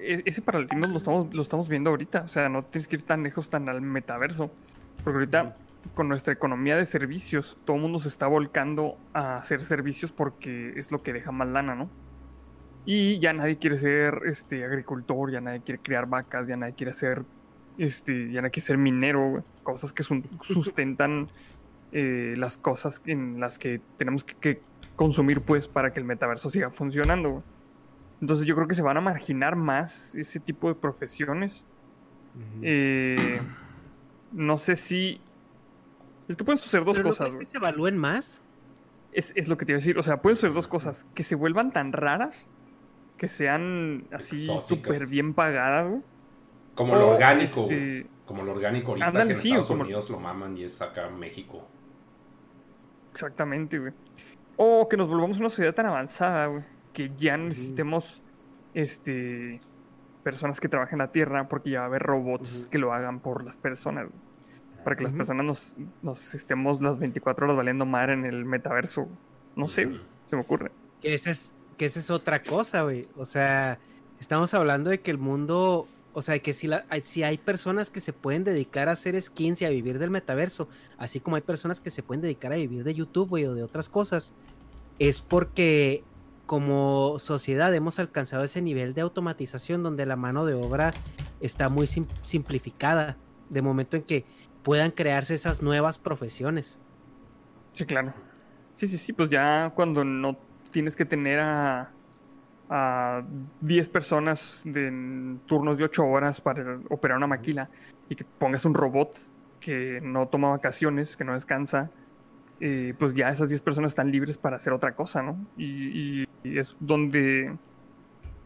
[0.00, 2.22] e, ese paralelismo lo estamos, lo estamos viendo ahorita.
[2.22, 4.50] O sea, no tienes que ir tan lejos, tan al metaverso.
[5.04, 5.54] Porque ahorita
[5.94, 10.74] con nuestra economía de servicios, todo el mundo se está volcando a hacer servicios porque
[10.76, 11.88] es lo que deja más lana, ¿no?
[12.84, 16.92] Y ya nadie quiere ser este, agricultor, ya nadie quiere criar vacas, ya nadie quiere
[16.92, 17.24] ser,
[17.78, 20.02] este, ya nadie quiere ser minero, cosas que
[20.42, 21.28] sustentan
[21.92, 24.60] eh, las cosas en las que tenemos que,
[24.96, 27.42] consumir pues para que el metaverso siga funcionando.
[28.20, 31.66] Entonces yo creo que se van a marginar más ese tipo de profesiones.
[32.62, 33.40] Eh,
[34.32, 35.20] no sé si
[36.30, 37.34] es que pueden suceder dos cosas.
[37.34, 38.40] que se evalúen más?
[39.12, 39.98] Es, lo que te iba a decir.
[39.98, 41.04] O sea, pueden suceder dos cosas.
[41.12, 42.48] Que se vuelvan tan raras,
[43.20, 46.02] que sean así súper bien pagadas, güey.
[46.74, 48.06] Como lo orgánico, este...
[48.24, 51.68] Como lo orgánico ahorita que en Estados Unidos lo maman y es acá en México.
[53.10, 53.92] Exactamente, güey.
[54.56, 56.62] O que nos volvamos una sociedad tan avanzada, güey.
[56.94, 58.22] Que ya necesitemos,
[58.72, 59.60] este,
[60.22, 63.44] personas que trabajen la tierra porque ya va a haber robots que lo hagan por
[63.44, 64.30] las personas, güey
[64.82, 69.08] para que las personas nos, nos, estemos las 24 horas valiendo madre en el metaverso.
[69.54, 69.90] No sé,
[70.24, 70.72] se me ocurre.
[71.02, 73.08] Que esa es, que esa es otra cosa, güey.
[73.16, 73.78] O sea,
[74.20, 78.00] estamos hablando de que el mundo, o sea, que si, la, si hay personas que
[78.00, 80.68] se pueden dedicar a hacer skins y a vivir del metaverso,
[80.98, 83.62] así como hay personas que se pueden dedicar a vivir de YouTube, güey, o de
[83.62, 84.34] otras cosas,
[84.98, 86.04] es porque
[86.44, 90.92] como sociedad hemos alcanzado ese nivel de automatización donde la mano de obra
[91.40, 93.16] está muy simplificada.
[93.48, 94.26] De momento en que
[94.62, 96.78] puedan crearse esas nuevas profesiones.
[97.72, 98.12] Sí, claro.
[98.74, 101.90] Sí, sí, sí, pues ya cuando no tienes que tener a,
[102.68, 103.22] a
[103.60, 107.68] 10 personas de turnos de 8 horas para operar una maquila
[108.08, 109.18] y que pongas un robot
[109.60, 111.90] que no toma vacaciones, que no descansa,
[112.98, 115.38] pues ya esas 10 personas están libres para hacer otra cosa, ¿no?
[115.56, 117.54] Y, es donde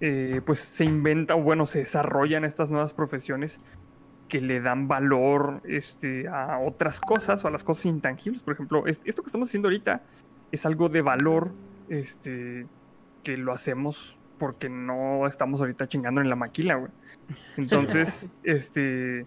[0.00, 3.60] eh, pues se inventa o bueno, se desarrollan estas nuevas profesiones
[4.28, 8.42] que le dan valor este, a otras cosas o a las cosas intangibles.
[8.42, 10.02] Por ejemplo, es- esto que estamos haciendo ahorita
[10.50, 11.52] es algo de valor
[11.88, 12.66] este,
[13.22, 16.90] que lo hacemos porque no estamos ahorita chingando en la maquila, güey.
[17.56, 19.26] Entonces, este,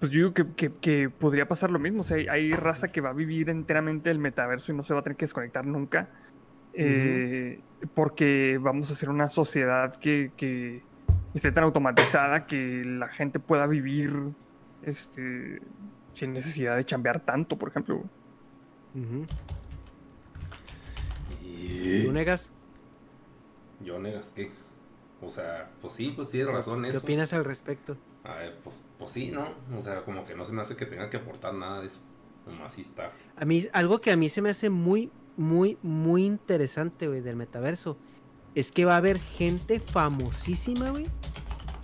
[0.00, 2.00] pues yo digo que, que- que podría pasar lo mismo.
[2.00, 4.94] O sea, hay, hay raza que va a vivir enteramente el metaverso y no se
[4.94, 6.08] va a tener que desconectar nunca.
[6.72, 7.60] eh,
[7.94, 10.82] Porque vamos a ser una sociedad que, que
[11.34, 14.10] esté tan automatizada que la gente pueda vivir
[14.82, 15.60] este,
[16.12, 17.96] sin necesidad de chambear tanto, por ejemplo.
[18.94, 19.26] Ujú.
[21.68, 22.04] Y...
[22.04, 22.50] ¿Tú negas?
[23.84, 24.50] Yo negas que.
[25.20, 26.98] O sea, pues sí, pues tienes razón ¿Qué eso.
[27.00, 27.96] opinas al respecto?
[28.24, 29.48] A ver, pues, pues sí, ¿no?
[29.76, 31.98] O sea, como que no se me hace que tenga que aportar nada de eso.
[32.46, 33.10] Nomás sí está.
[33.36, 37.36] A mí, algo que a mí se me hace muy, muy, muy interesante, güey, del
[37.36, 37.96] metaverso,
[38.54, 41.06] es que va a haber gente famosísima, güey,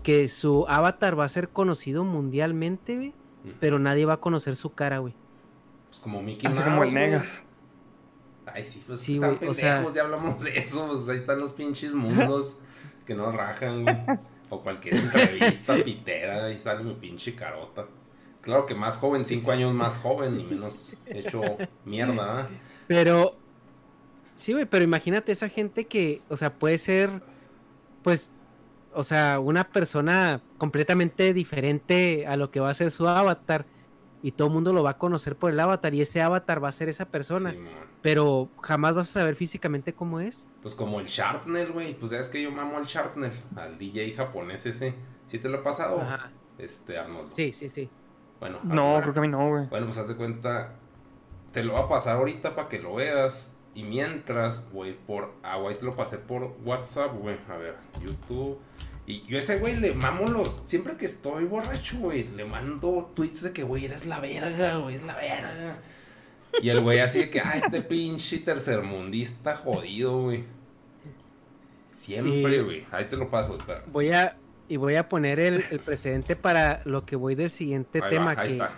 [0.02, 3.14] que su avatar va a ser conocido mundialmente, güey,
[3.60, 5.14] pero nadie va a conocer su cara, güey.
[5.88, 6.70] Pues como Mickey Así Mouse.
[6.70, 6.94] como el.
[6.94, 7.46] Negas.
[8.46, 10.86] Ay, sí, pues Sí, están güey, o sea- ya hablamos de eso.
[10.88, 12.56] Pues ahí están los pinches mundos
[13.06, 13.96] que no rajan, güey.
[14.50, 17.86] O cualquier entrevista pitera, ahí sale mi pinche carota.
[18.42, 21.40] Claro que más joven, cinco años más joven y menos hecho
[21.86, 22.46] mierda.
[22.86, 23.34] Pero,
[24.36, 27.22] sí, güey, pero imagínate esa gente que, o sea, puede ser,
[28.02, 28.30] pues,
[28.92, 33.64] o sea, una persona completamente diferente a lo que va a ser su avatar.
[34.26, 35.92] Y todo el mundo lo va a conocer por el avatar.
[35.92, 37.50] Y ese avatar va a ser esa persona.
[37.50, 37.58] Sí,
[38.00, 40.48] pero jamás vas a saber físicamente cómo es.
[40.62, 41.92] Pues como el Sharpnel, güey.
[41.92, 44.94] Pues ya es que yo mamo al Sharpnel, al DJ japonés ese.
[45.26, 46.00] ¿Sí te lo he pasado?
[46.00, 46.30] Ajá.
[46.56, 47.32] Este, Arnold.
[47.32, 47.90] Sí, sí, sí.
[48.40, 49.66] Bueno, No, ahora- creo que a mí no, güey.
[49.66, 50.72] Bueno, pues haz de cuenta.
[51.52, 53.52] Te lo va a pasar ahorita para que lo veas.
[53.74, 55.34] Y mientras, güey, por.
[55.42, 57.36] Ah, güey, te lo pasé por WhatsApp, güey.
[57.50, 58.58] A ver, YouTube.
[59.06, 60.62] Y yo a ese güey le mamo los.
[60.64, 64.96] Siempre que estoy borracho, güey, le mando tweets de que, güey, eres la verga, güey,
[64.96, 65.78] es la verga.
[66.62, 70.44] Y el güey así de que, ah, este pinche tercermundista jodido, güey.
[71.90, 72.86] Siempre, güey.
[72.90, 73.82] Ahí te lo paso, espera.
[73.90, 74.36] Voy a
[74.68, 78.34] y voy a poner el, el precedente para lo que voy del siguiente Ahí tema
[78.34, 78.72] va, ahí que está.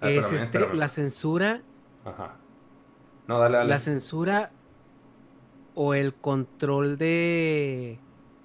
[0.00, 0.78] Ah, es espérame, este, espérame.
[0.78, 1.62] la censura,
[2.04, 2.36] Ajá.
[3.26, 3.70] No, dale, dale.
[3.70, 4.50] la censura
[5.74, 7.98] o el control de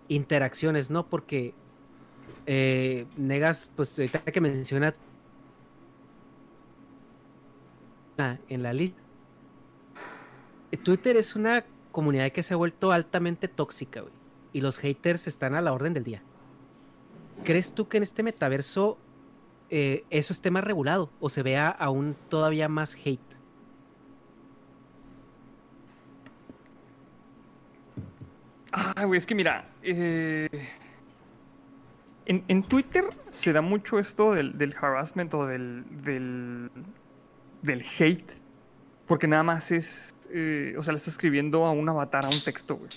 [0.08, 1.08] interacciones, ¿no?
[1.08, 1.54] Porque
[2.46, 4.96] eh, negas, pues ahorita que menciona
[8.50, 9.02] en la lista.
[10.84, 14.14] Twitter es una comunidad que se ha vuelto altamente tóxica, güey.
[14.54, 16.24] Y los haters están a la orden del día.
[17.44, 18.98] ¿Crees tú que en este metaverso
[19.70, 23.37] eh, eso esté más regulado o se vea aún todavía más hate?
[28.72, 30.50] Ah, güey, es que mira, eh,
[32.26, 36.70] en, en Twitter se da mucho esto del, del harassment o del, del,
[37.62, 38.34] del hate,
[39.08, 42.42] porque nada más es, eh, o sea, le estás escribiendo a un avatar, a un
[42.44, 42.90] texto, güey.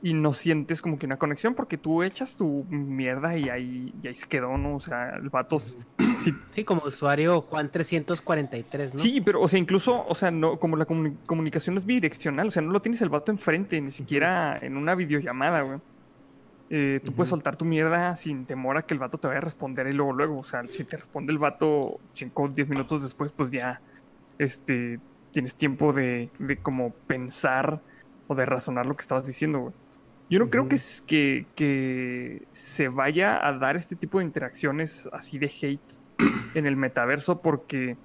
[0.00, 4.06] Y no sientes como que una conexión porque tú echas tu mierda y ahí, y
[4.06, 4.76] ahí se quedó, ¿no?
[4.76, 5.58] O sea, el vato...
[6.18, 8.98] sí, Sí, como usuario Juan 343, ¿no?
[9.00, 12.46] Sí, pero, o sea, incluso, o sea, no, como la comuni- comunicación no es bidireccional,
[12.46, 15.78] o sea, no lo tienes el vato enfrente, ni siquiera en una videollamada, güey.
[16.70, 19.42] Eh, tú puedes soltar tu mierda sin temor a que el vato te vaya a
[19.42, 23.02] responder y luego, luego, o sea, si te responde el vato 5 o 10 minutos
[23.02, 23.80] después, pues ya,
[24.38, 25.00] este,
[25.32, 27.80] tienes tiempo de, de como pensar
[28.28, 29.74] o de razonar lo que estabas diciendo, güey.
[30.28, 35.08] Yo no creo que, es- que, que se vaya a dar este tipo de interacciones
[35.12, 35.82] así de hate
[36.54, 37.98] en el metaverso porque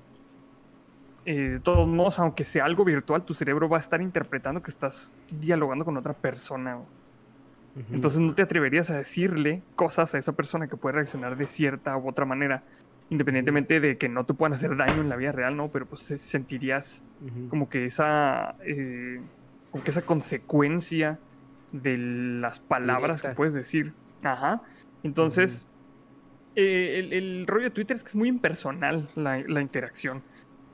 [1.25, 4.71] eh, de todos modos, aunque sea algo virtual, tu cerebro va a estar interpretando que
[4.71, 6.85] estás dialogando con otra persona.
[7.91, 11.95] Entonces no te atreverías a decirle cosas a esa persona que puede reaccionar de cierta
[11.97, 12.65] u otra manera,
[13.09, 15.71] independientemente de que no te puedan hacer daño en la vida real, ¿no?
[15.71, 17.05] Pero pues se- sentirías
[17.47, 19.23] como que esa, eh,
[19.69, 21.21] como que esa consecuencia
[21.73, 23.93] de las palabras que puedes decir.
[24.23, 24.61] Ajá.
[25.03, 25.67] Entonces,
[26.55, 30.23] eh, el, el rollo de Twitter es que es muy impersonal la, la interacción.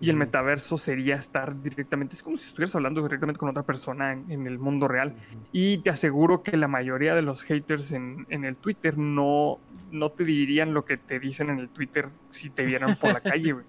[0.01, 4.13] Y el metaverso sería estar directamente, es como si estuvieras hablando directamente con otra persona
[4.13, 5.13] en, en el mundo real.
[5.51, 9.59] Y te aseguro que la mayoría de los haters en, en, el Twitter no,
[9.91, 13.19] no te dirían lo que te dicen en el Twitter si te vieran por la
[13.21, 13.65] calle, güey.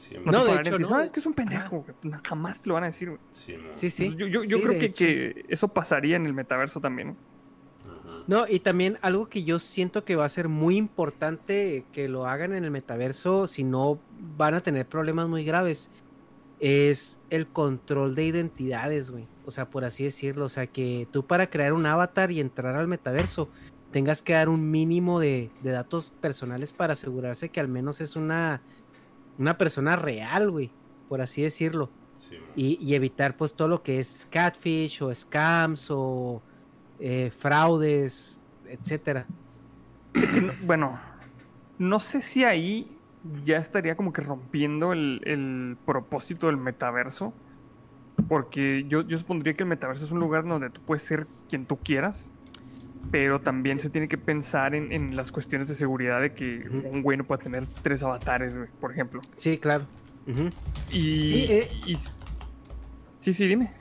[0.00, 0.88] Sí, No, de hecho, no.
[0.88, 1.94] "No, es que es un pendejo, güey".
[2.02, 3.20] No, Jamás te lo van a decir, güey.
[3.32, 3.56] sí.
[3.70, 4.14] Sí, sí.
[4.16, 7.16] Yo, yo, yo Sí, creo que, que eso pasaría en el metaverso también.
[8.26, 12.26] No, y también algo que yo siento que va a ser muy importante que lo
[12.26, 13.98] hagan en el metaverso, si no
[14.36, 15.90] van a tener problemas muy graves,
[16.60, 19.26] es el control de identidades, güey.
[19.46, 20.44] O sea, por así decirlo.
[20.44, 23.48] O sea, que tú para crear un avatar y entrar al metaverso
[23.90, 28.14] tengas que dar un mínimo de, de datos personales para asegurarse que al menos es
[28.14, 28.60] una,
[29.40, 30.76] una persona real, güey.
[31.08, 35.88] Por así decirlo Sí, y, y evitar pues todo lo que es catfish o scams
[35.90, 36.44] o
[36.98, 39.32] eh, fraudes, etcétera.
[40.20, 41.00] Es que, no- bueno,
[41.78, 47.38] no sé si ahí ya estaría como que rompiendo el, el propósito del metaverso.
[48.28, 51.66] Porque yo, yo supondría que el metaverso es un lugar donde tú puedes ser quien
[51.66, 52.32] tú quieras.
[53.10, 57.02] Pero también se tiene que pensar en, en las cuestiones de seguridad de que un
[57.02, 59.20] güey no puede tener tres avatares, güey, por ejemplo.
[59.36, 59.84] Sí, claro.
[60.90, 61.70] Y, Sí, eh.
[61.86, 61.96] y-
[63.20, 63.72] sí, sí, dime.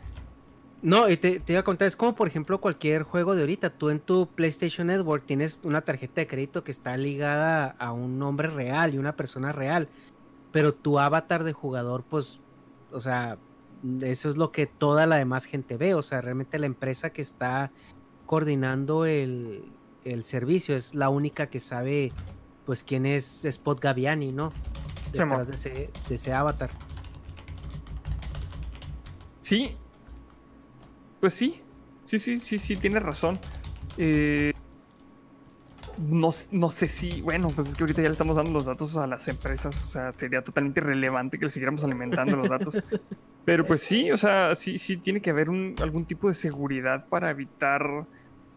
[0.82, 3.70] No, y te, te iba a contar, es como por ejemplo cualquier juego de ahorita,
[3.72, 8.18] tú en tu PlayStation Network tienes una tarjeta de crédito que está ligada a un
[8.18, 9.90] nombre real y una persona real,
[10.54, 12.40] pero tu avatar de jugador, pues,
[12.94, 13.38] o sea,
[14.02, 17.22] eso es lo que toda la demás gente ve, o sea, realmente la empresa que
[17.22, 17.72] está
[18.30, 19.64] coordinando el,
[20.06, 22.12] el servicio es la única que sabe,
[22.64, 24.54] pues, quién es Spot Gaviani, ¿no?
[25.12, 26.70] Detrás de ese, de ese avatar.
[29.40, 29.76] Sí.
[31.20, 31.64] Pues sí.
[32.06, 33.40] Sí, sí, sí, sí, tienes razón.
[33.98, 34.54] Eh,
[35.98, 38.96] no, no sé si, bueno, pues es que ahorita ya le estamos dando los datos
[38.96, 39.86] a las empresas.
[39.86, 42.78] O sea, sería totalmente irrelevante que le siguiéramos alimentando los datos.
[43.52, 47.08] Pero pues sí, o sea, sí, sí tiene que haber un, algún tipo de seguridad
[47.08, 48.06] para evitar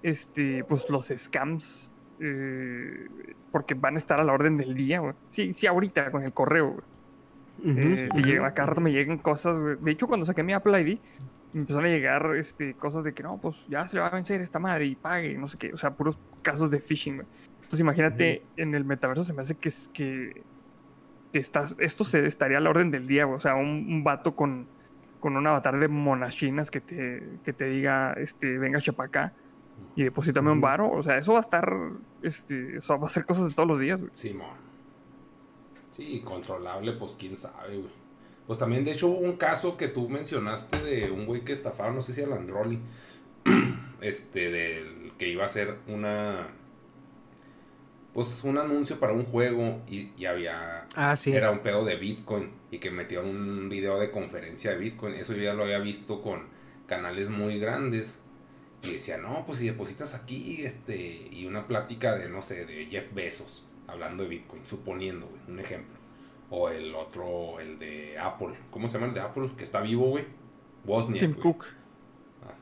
[0.03, 1.91] este, pues los scams.
[2.21, 3.07] eh,
[3.51, 5.15] porque van a estar a la orden del día, güey.
[5.29, 7.73] Sí, sí, ahorita con el correo, güey.
[7.73, 7.95] Ujú.
[7.95, 9.59] Eh, te llega- a cada rato me llegan cosas.
[9.59, 9.77] güey.
[9.81, 10.99] De hecho, cuando saqué mi Apple ID,
[11.53, 14.11] me empezaron a llegar este, cosas de que no, pues ya se le va a
[14.15, 15.73] vencer esta madre y pague, no sé qué.
[15.73, 17.17] O sea, puros casos de phishing.
[17.17, 17.27] güey.
[17.57, 20.43] Entonces, imagínate, en el metaverso se me hace que, es- que,
[21.33, 23.25] que estás, esto se estaría a la orden del día.
[23.25, 23.37] güey.
[23.37, 24.67] O sea, un, un vato con,
[25.23, 29.33] con un avatar de monachinas que te, que te diga, este, venga, chapacá
[29.95, 30.91] y deposítame un varo.
[30.91, 31.73] O sea, eso va a estar,
[32.23, 34.01] este, eso va a ser cosas de todos los días.
[34.01, 34.13] güey.
[34.13, 34.57] Simón.
[35.93, 38.03] Sí, controlable, pues quién sabe, güey.
[38.47, 41.95] Pues también, de hecho, hubo un caso que tú mencionaste de un güey que estafaron,
[41.95, 42.81] no sé si a Landroli,
[44.01, 46.49] este, del que iba a hacer una,
[48.15, 51.33] pues un anuncio para un juego y, y había, Ah, sí.
[51.33, 55.15] era un pedo de Bitcoin y que metieron un video de conferencia de Bitcoin.
[55.15, 56.43] Eso yo ya lo había visto con
[56.87, 58.21] canales muy grandes.
[58.83, 62.87] Y decía, no, pues si depositas aquí, este, y una plática de, no sé, de
[62.87, 65.95] Jeff Bezos, hablando de Bitcoin, suponiendo, güey, un ejemplo.
[66.51, 68.55] O el otro, el de Apple.
[68.73, 69.51] ¿Cómo se llama el de Apple?
[69.57, 70.25] Que está vivo, güey.
[70.85, 71.43] Wozniak, Tim güey.
[71.43, 71.65] Cook.
[72.45, 72.55] Ah,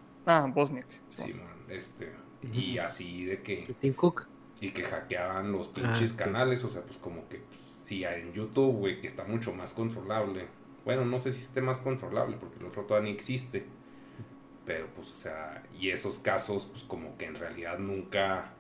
[0.45, 0.87] Ah, Bosniak.
[1.09, 2.13] sí, man, este.
[2.53, 4.27] Y así de que Tim Cook.
[4.61, 8.33] Y que hackeaban los Ah, pinches canales, o sea, pues como que pues, sí, en
[8.33, 10.47] YouTube, güey, que está mucho más controlable.
[10.85, 13.67] Bueno, no sé si esté más controlable, porque el otro todavía ni existe.
[14.67, 18.53] Pero pues, o sea, y esos casos, pues como que en realidad nunca,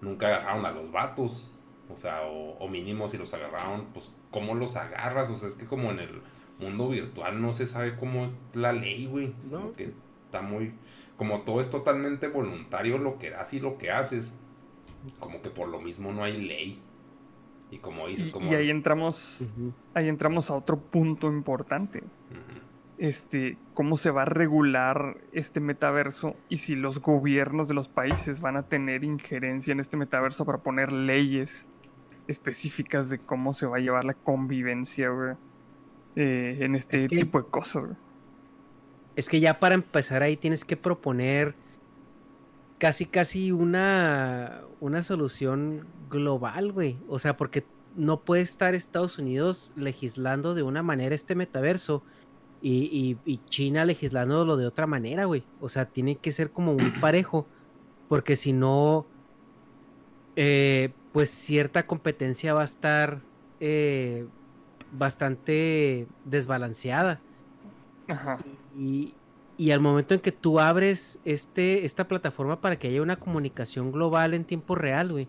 [0.00, 1.52] nunca agarraron a los vatos.
[1.92, 5.30] O sea, o, o mínimo si los agarraron, pues ¿cómo los agarras?
[5.30, 6.22] O sea, es que como en el
[6.58, 9.34] mundo virtual no se sabe cómo es la ley, güey.
[9.50, 9.60] No.
[9.60, 9.92] Como que
[10.26, 10.74] está muy...
[11.16, 14.34] Como todo es totalmente voluntario lo que das y lo que haces
[15.18, 16.80] como que por lo mismo no hay ley.
[17.70, 18.50] Y como dices, Y, como...
[18.50, 19.54] y ahí entramos,
[19.94, 22.02] ahí entramos a otro punto importante.
[22.98, 28.40] Este, cómo se va a regular este metaverso y si los gobiernos de los países
[28.40, 31.66] van a tener injerencia en este metaverso para poner leyes
[32.28, 35.34] específicas de cómo se va a llevar la convivencia, güey,
[36.14, 37.96] eh, en este Es que- tipo de cosas, güey.
[39.16, 41.54] Es que ya para empezar ahí tienes que proponer
[42.82, 46.98] casi casi una, una solución global, güey.
[47.06, 47.64] O sea, porque
[47.94, 52.02] no puede estar Estados Unidos legislando de una manera este metaverso
[52.60, 55.44] y, y- y China legislándolo de otra manera, güey.
[55.60, 57.46] O sea, tiene que ser como un parejo,
[58.08, 59.06] porque si no,
[60.34, 63.20] eh, pues cierta competencia va a estar
[63.60, 64.26] eh,
[64.90, 67.20] bastante desbalanceada.
[68.08, 68.38] Ajá.
[68.76, 69.14] Y,
[69.62, 73.92] y al momento en que tú abres este, esta plataforma para que haya una comunicación
[73.92, 75.28] global en tiempo real, güey,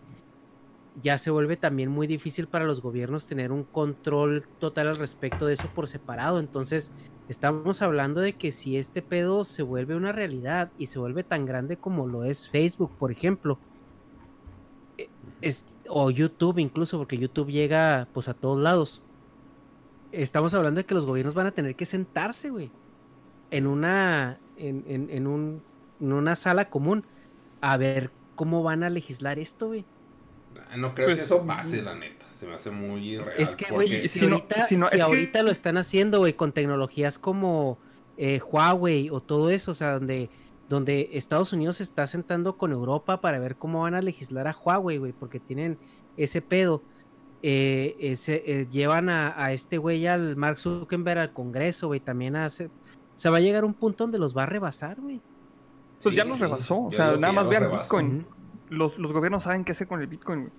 [1.00, 5.46] ya se vuelve también muy difícil para los gobiernos tener un control total al respecto
[5.46, 6.40] de eso por separado.
[6.40, 6.92] Entonces,
[7.30, 11.46] estamos hablando de que si este pedo se vuelve una realidad y se vuelve tan
[11.46, 13.60] grande como lo es Facebook, por ejemplo,
[15.42, 19.04] es, o YouTube incluso, porque YouTube llega pues a todos lados.
[20.12, 22.72] Estamos hablando de que los gobiernos van a tener que sentarse, güey,
[23.54, 25.62] en una, en, en, en, un,
[26.02, 27.06] en una sala común
[27.62, 29.86] a ver cómo van a legislar esto, güey.
[30.78, 32.26] No creo Pues, que eso pase, la neta.
[32.30, 33.34] Se me hace muy irreal.
[33.38, 35.78] Es que, porque- güey, si, no- ahorita, si no- si es que- ahorita lo están
[35.78, 37.78] haciendo, güey, con tecnologías como
[38.18, 40.30] eh, Huawei o todo eso, o sea, donde,
[40.70, 44.56] donde Estados Unidos se está sentando con Europa para ver cómo van a legislar a
[44.56, 45.78] Huawei, güey, porque tienen
[46.18, 46.82] ese pedo.
[47.46, 52.00] Eh, eh, se- eh, llevan a, a este güey, al Mark Zuckerberg, al Congreso, güey,
[52.00, 52.70] también a hacer...
[53.16, 55.22] O sea, va a llegar un punto donde los va a rebasar, güey.
[56.02, 56.44] Pues ya los sí.
[56.44, 56.84] rebasó.
[56.84, 57.72] O sea, nada más vean.
[57.72, 58.26] Bitcoin.
[58.70, 60.54] Los, los gobiernos saben qué hacer con el Bitcoin, güey.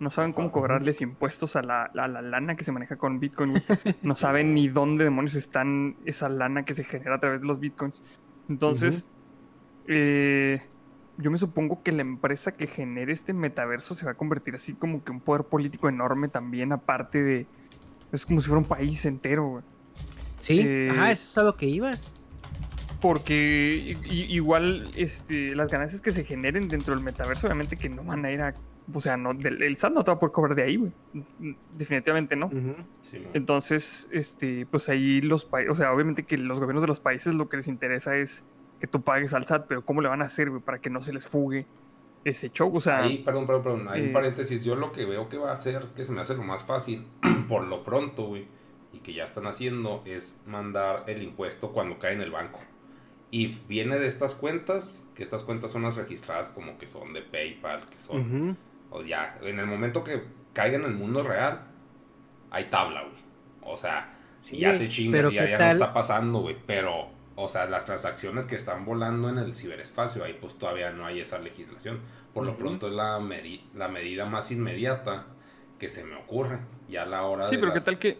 [0.00, 3.50] No saben cómo cobrarles impuestos a la, a la lana que se maneja con Bitcoin,
[3.50, 3.64] güey.
[4.02, 7.58] No saben ni dónde demonios están esa lana que se genera a través de los
[7.58, 8.02] Bitcoins.
[8.48, 9.08] Entonces,
[9.88, 10.62] eh,
[11.16, 14.74] yo me supongo que la empresa que genere este metaverso se va a convertir así
[14.74, 17.46] como que un poder político enorme también, aparte de...
[18.12, 19.64] Es como si fuera un país entero, güey.
[20.40, 21.92] Sí, Eh, ajá, eso es a lo que iba.
[23.00, 28.24] Porque igual este, las ganancias que se generen dentro del metaverso, obviamente que no van
[28.24, 28.54] a ir a.
[28.92, 30.92] O sea, no, del- el SAT no te va a poder cobrar de ahí, güey.
[31.12, 32.50] Mm, Definitivamente no.
[33.02, 33.22] Sí.
[33.34, 35.72] Entonces, este, pues ahí los países.
[35.72, 38.44] O sea, obviamente que los gobiernos de los países lo que les interesa es
[38.80, 41.00] que tú pagues al SAT, pero ¿cómo le van a hacer, güey, para que no
[41.00, 41.66] se les fugue
[42.24, 42.74] ese show?
[42.74, 43.00] O sea.
[43.02, 43.88] Ahí, perdón, perdón, perdón.
[43.90, 44.64] Hay eh, un paréntesis.
[44.64, 47.06] Yo lo que veo que va a hacer, que se me hace lo más fácil,
[47.48, 48.46] por lo pronto, güey,
[48.92, 52.60] y que ya están haciendo, es mandar el impuesto cuando cae en el banco.
[53.30, 57.20] Y viene de estas cuentas, que estas cuentas son las registradas como que son de
[57.22, 58.20] PayPal, que son.
[58.20, 58.56] Ujú.
[58.90, 60.22] O ya, en el momento que
[60.54, 61.60] caiga en el mundo real,
[62.50, 63.14] hay tabla, güey.
[63.62, 66.56] O sea, Sí, ya te chingas y ya, ¿qué ya no está pasando, güey.
[66.66, 71.04] Pero, o sea, las transacciones que están volando en el ciberespacio, ahí pues todavía no
[71.04, 72.00] hay esa legislación.
[72.32, 72.60] Por lo Ujú.
[72.60, 73.18] pronto es la,
[73.74, 75.26] la medida más inmediata
[75.78, 76.60] que se me ocurre.
[76.88, 78.18] Ya a la hora Sí, de pero ¿qué las- tal que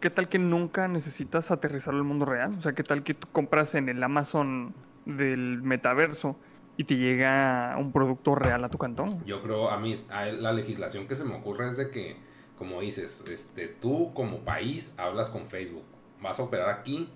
[0.00, 2.54] qué tal que nunca necesitas aterrizarlo al mundo real?
[2.56, 4.74] O sea, ¿qué tal que tú compras en el Amazon
[5.04, 6.36] del metaverso
[6.76, 9.24] y te llega un producto real a tu cantón?
[9.24, 12.16] Yo creo, a mí, a la legislación que se me ocurre es de que,
[12.58, 15.84] como dices, este, tú como país hablas con Facebook.
[16.20, 17.10] Vas a operar aquí,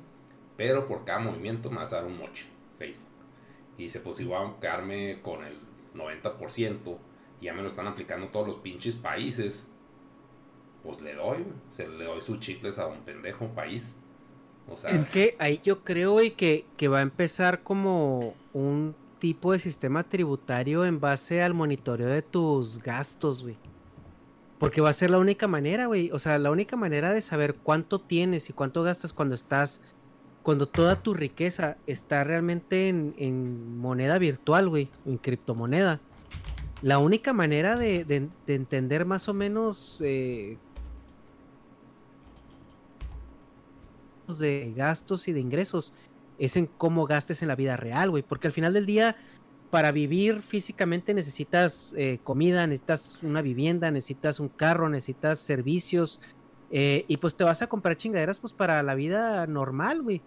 [0.57, 2.47] pero por cada movimiento me vas a dar un moche,
[2.79, 3.07] Facebook.
[3.79, 5.59] Y dice, pues si voy a quedarme con el
[5.95, 6.99] 90%,
[7.41, 9.70] y ya me lo están aplicando todos los pinches países,
[10.83, 11.45] pues le doy.
[11.71, 13.95] Se le doy sus chicles a un pendejo país.
[14.69, 18.95] O sea, Es que ahí yo creo, güey, que, que va a empezar como un
[19.19, 23.57] tipo de sistema tributario en base al monitoreo de tus gastos, güey.
[24.59, 26.11] Porque va a ser la única manera, güey.
[26.13, 29.81] O sea, la única manera de saber cuánto tienes y cuánto gastas cuando estás,
[30.43, 36.01] cuando toda tu riqueza está realmente en, en moneda virtual, güey, en criptomoneda.
[36.83, 40.57] La única manera de, de- de entender más o menos eh,
[44.39, 45.95] de gastos y de ingresos
[46.39, 48.23] es en cómo gastes en la vida real, güey.
[48.23, 49.17] Porque al final del día,
[49.71, 56.21] para vivir físicamente necesitas eh, comida, necesitas una vivienda, necesitas un carro, necesitas servicios.
[56.71, 60.25] eh, y pues te vas a comprar chingaderas pues para la vida normal, güey.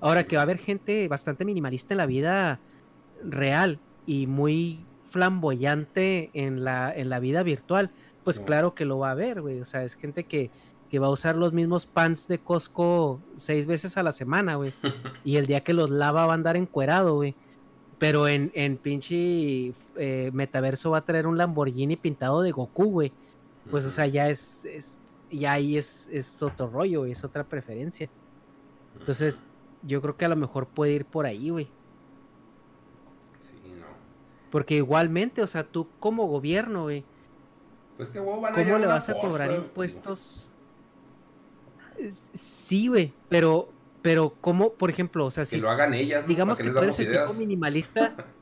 [0.00, 2.62] Ahora que va a haber gente bastante minimalista en la vida
[3.22, 7.92] real y muy flamboyante en la, en la vida virtual,
[8.22, 8.44] pues Sí.
[8.44, 9.60] claro que lo va a haber, güey.
[9.60, 10.52] O sea, es gente que,
[10.86, 14.72] que va a usar los mismos pants de Costco seis veces a la semana, güey.
[15.24, 17.34] y el día que los lava va a andar encuerado, güey.
[17.98, 23.12] Pero en, en pinche eh, metaverso va a traer un Lamborghini pintado de Goku, güey.
[23.70, 25.00] Pues, o sea, ya es, es
[25.30, 28.08] ya ahí es, es otro rollo, güey, es otra preferencia.
[28.98, 29.42] Entonces,
[29.82, 31.68] yo creo que a lo mejor puede ir por ahí, güey.
[33.40, 33.86] sí, no.
[34.50, 37.04] Porque igualmente, o sea, tú como gobierno, güey,
[37.96, 40.48] Pues que van a ¿cómo le vas a cobrar impuestos?
[42.34, 43.68] Sí, güey, pero,
[44.02, 46.28] pero ¿cómo, por ejemplo, o sea, Que si lo hagan ellas, ¿no?
[46.28, 48.14] digamos ¿Para que tú eres el tipo minimalista,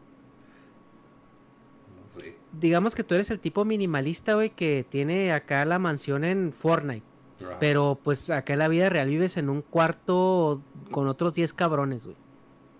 [2.60, 7.04] digamos que tú eres el tipo minimalista, güey, que tiene acá la mansión en Fortnite,
[7.60, 12.04] pero pues acá en la vida real vives en un cuarto con otros 10 cabrones,
[12.06, 12.16] güey.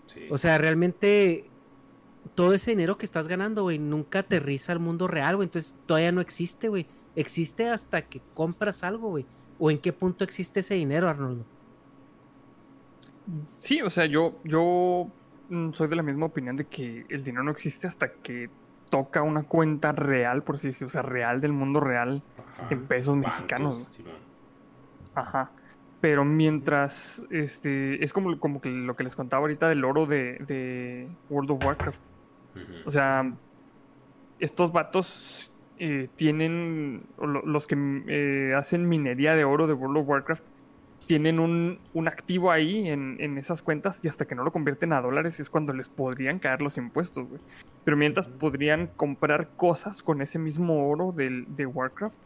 [0.07, 0.27] Sí.
[0.31, 1.51] O sea, realmente
[2.35, 5.47] todo ese dinero que estás ganando, güey, nunca aterriza al mundo real, güey.
[5.47, 6.87] Entonces todavía no existe, güey.
[7.17, 9.27] Existe hasta que compras algo, güey.
[9.59, 11.45] ¿O en qué punto existe ese dinero, Arnoldo?
[13.47, 15.09] Sí, o sea, yo, yo
[15.49, 18.51] mm, soy de la misma opinión de que el dinero no existe hasta que
[18.91, 22.69] toca una cuenta real, por así decirlo, o sea, real del mundo real Ajá.
[22.71, 24.03] en pesos Bancos, mexicanos.
[25.15, 25.51] Ajá.
[26.01, 30.39] Pero mientras, este, es como, como que lo que les contaba ahorita del oro de,
[30.47, 32.03] de World of Warcraft.
[32.85, 33.35] O sea,
[34.39, 35.51] estos vatos
[35.87, 40.45] eh, tienen, los que mm, eh, hacen minería de oro de World of Warcraft,
[41.07, 44.95] tienen un, un activo ahí en, en esas cuentas y hasta que no lo convierten
[44.95, 47.41] a dólares es cuando les podrían caer los impuestos, güey.
[47.85, 52.19] Pero mientras podrían comprar cosas con ese mismo oro del, de Warcraft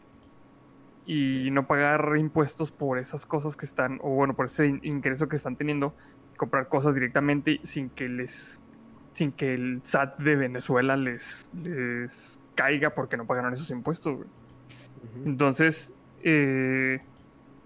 [1.05, 5.27] y no pagar impuestos por esas cosas que están, o bueno, por ese in- ingreso
[5.27, 5.93] que están teniendo,
[6.37, 8.61] comprar cosas directamente sin que les
[9.11, 14.27] sin que el SAT de Venezuela les, les caiga porque no pagaron esos impuestos, güey.
[15.25, 16.99] Entonces, eh,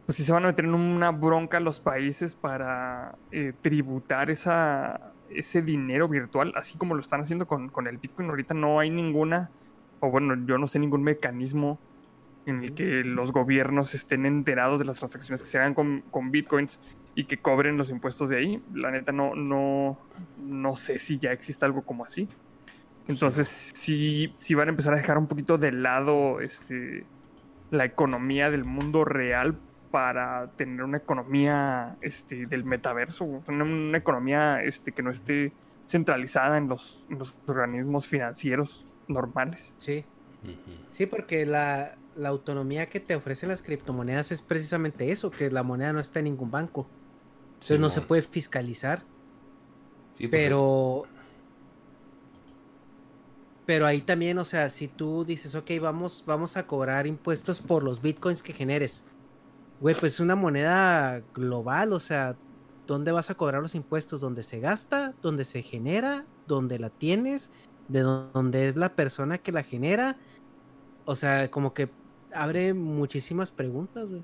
[0.05, 5.13] pues sí se van a meter en una bronca los países para eh, tributar esa,
[5.31, 8.29] ese dinero virtual, así como lo están haciendo con, con el Bitcoin.
[8.29, 9.49] Ahorita no hay ninguna,
[9.99, 11.79] o bueno, yo no sé ningún mecanismo
[12.45, 16.29] en el que los gobiernos estén enterados de las transacciones que se hagan con, con
[16.29, 16.79] Bitcoins
[17.15, 18.63] y que cobren los impuestos de ahí.
[18.75, 19.97] La neta no, no,
[20.37, 22.29] no sé si ya existe algo como así.
[23.07, 27.05] Entonces sí, sí van a empezar a dejar un poquito de lado este,
[27.69, 29.57] la economía del mundo real
[29.91, 35.51] para tener una economía este, del metaverso, una, una economía este, que no esté
[35.85, 39.75] centralizada en los, en los organismos financieros normales.
[39.79, 40.05] Sí.
[40.89, 45.63] Sí, porque la, la autonomía que te ofrecen las criptomonedas es precisamente eso, que la
[45.63, 46.87] moneda no está en ningún banco.
[47.53, 49.03] Entonces no se puede fiscalizar.
[50.13, 51.03] Sí, pues, Pero.
[53.65, 57.83] Pero ahí también, o sea, si tú dices, ok, vamos, vamos a cobrar impuestos por
[57.83, 59.05] los bitcoins que generes.
[59.79, 62.35] Güey, pues es una moneda global, o sea,
[62.87, 64.21] ¿dónde vas a cobrar los impuestos?
[64.21, 65.13] ¿Dónde se gasta?
[65.21, 66.25] ¿Dónde se genera?
[66.47, 67.51] ¿Dónde la tienes?
[67.87, 70.17] ¿De dónde es la persona que la genera?
[71.05, 71.89] O sea, como que
[72.33, 74.23] abre muchísimas preguntas, güey.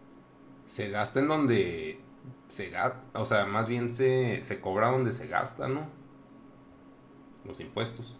[0.66, 2.00] Se gasta en donde
[2.48, 5.88] se gasta, o sea, más bien se, se cobra donde se gasta, ¿no?
[7.46, 8.20] Los impuestos.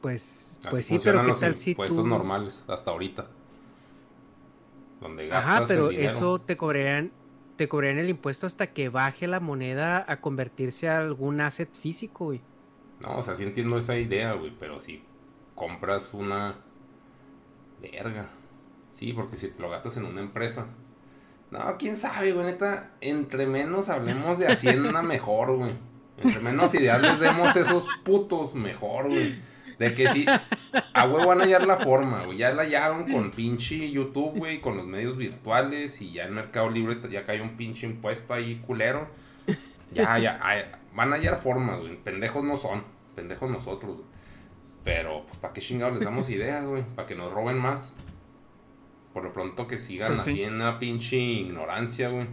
[0.00, 2.06] Pues, Así pues sí, pero ¿qué tal si impuestos tú...
[2.06, 3.26] normales hasta ahorita.
[5.00, 6.12] Donde gastas Ajá, pero el dinero.
[6.12, 7.12] eso te cobrarían,
[7.56, 12.26] te cobrarían el impuesto hasta que baje la moneda a convertirse a algún asset físico,
[12.26, 12.40] güey.
[13.02, 15.02] No, o sea, sí entiendo esa idea, güey, pero si
[15.54, 16.56] compras una
[17.80, 18.30] verga.
[18.92, 20.66] Sí, porque si te lo gastas en una empresa.
[21.50, 25.72] No, quién sabe, güey, neta, entre menos hablemos de Hacienda mejor, güey.
[26.18, 29.40] Entre menos ideas les demos esos putos mejor, güey.
[29.80, 30.26] De que sí,
[30.92, 32.36] a huevo van a hallar la forma, güey.
[32.36, 36.68] Ya la hallaron con pinche YouTube, güey, con los medios virtuales y ya en Mercado
[36.68, 39.08] Libre ya cayó un pinche impuesto ahí culero.
[39.90, 40.38] Ya, ya,
[40.94, 41.96] van a hallar formas, güey.
[41.96, 42.84] Pendejos no son,
[43.16, 44.08] pendejos nosotros, güey.
[44.84, 46.82] Pero, pues, ¿para qué chingados les damos ideas, güey?
[46.94, 47.96] Para que nos roben más.
[49.14, 50.30] Por lo pronto que sigan Pues sí.
[50.30, 52.26] así en una pinche ignorancia, güey.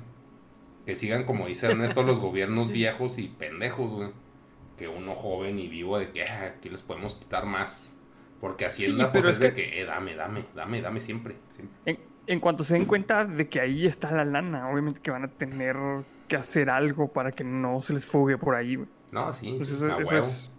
[0.85, 4.09] Que sigan, como dice Ernesto, los gobiernos viejos y pendejos, güey.
[4.77, 7.93] Que uno joven y vivo de que "Ah, aquí les podemos quitar más.
[8.39, 11.35] Porque Hacienda, Sí, pues es es de que- eh, dame, dame, dame, dame siempre.
[11.49, 11.75] siempre.
[11.85, 15.23] En, en cuanto se den cuenta de que ahí está la lana, obviamente que van
[15.23, 15.75] a tener
[16.27, 18.87] que hacer algo para que no se les fugue por ahí, güey.
[19.11, 20.51] No, sí, Pues sí, eso, es.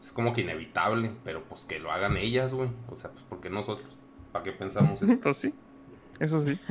[0.00, 2.70] Es como que inevitable, pero pues que lo hagan ellas, güey.
[2.88, 3.88] O sea, pues ¿por qué nosotros?
[4.30, 5.12] ¿Para qué pensamos eso?
[5.22, 5.52] Pues sí,
[6.20, 6.58] eso sí.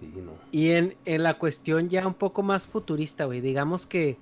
[0.00, 0.32] Sí, no.
[0.52, 3.40] Y en, en la cuestión ya un poco más futurista, güey.
[3.40, 4.18] Digamos que,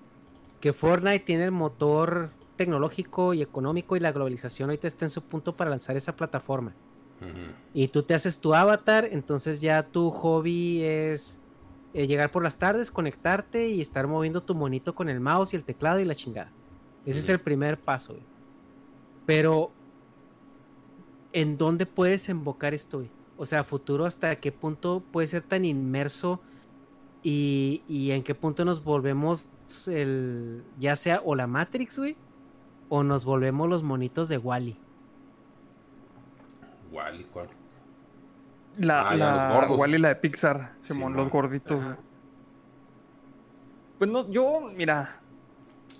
[0.60, 5.22] que Fortnite tiene el motor tecnológico y económico y la globalización ahorita está en su
[5.22, 6.74] punto para lanzar esa plataforma.
[7.72, 11.38] Y tú te haces tu avatar, entonces ya tu hobby es
[11.94, 15.56] eh, llegar por las tardes, conectarte y estar moviendo tu monito con el mouse y
[15.56, 16.50] el teclado y la chingada.
[17.06, 18.24] Ese es el primer paso, güey.
[19.24, 19.70] Pero,
[21.32, 23.10] ¿en dónde puedes invocar esto, güey?
[23.38, 26.40] O sea, futuro, ¿hasta qué punto puede ser tan inmerso?
[27.22, 29.46] Y, y en qué punto nos volvemos
[29.88, 32.16] el, ya sea o la Matrix, güey,
[32.88, 34.78] o nos volvemos los monitos de Wally.
[36.90, 37.46] Igual y cual.
[38.78, 39.78] La, Ah, la los gordos.
[39.80, 41.86] Wall-E, la de Pixar, Simón, los gorditos, Ajá.
[41.94, 42.06] güey.
[43.98, 45.20] Pues no, yo, mira,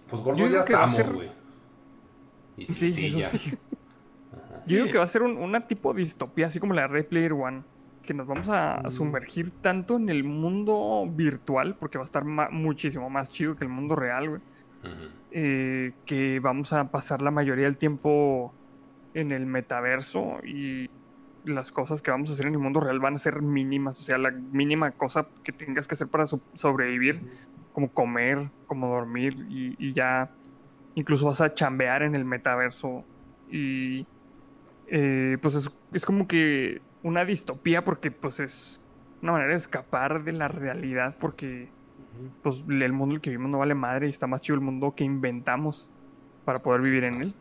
[0.08, 1.30] Pues Yo gordos digo ya estamos, ser- güey.
[2.58, 3.26] Y sí, sí, ya.
[3.28, 3.58] sí.
[4.66, 7.04] Yo digo que va a ser un- una tipo de distopía, así como la Ray
[7.04, 7.62] Player One.
[8.02, 8.90] Que nos vamos a Mm.
[8.90, 13.64] sumergir tanto en el mundo virtual, porque va a estar ma- muchísimo más chido que
[13.64, 14.40] el mundo real, güey.
[15.32, 18.54] Eh, que vamos a pasar la mayoría del tiempo
[19.14, 20.88] en el metaverso y
[21.44, 23.98] las cosas que vamos a hacer en el mundo real van a ser mínimas.
[24.00, 27.20] O sea, la mínima cosa que tengas que hacer para so- sobrevivir
[27.72, 30.30] como comer, como dormir y, y ya
[30.94, 33.04] incluso vas a chambear en el metaverso
[33.50, 34.06] y
[34.86, 38.82] eh, pues es, es como que una distopía porque pues es
[39.22, 41.74] una manera de escapar de la realidad porque
[42.42, 44.62] pues el mundo en el que vivimos no vale madre y está más chido el
[44.62, 45.92] mundo que inventamos
[46.44, 47.40] para poder vivir en él.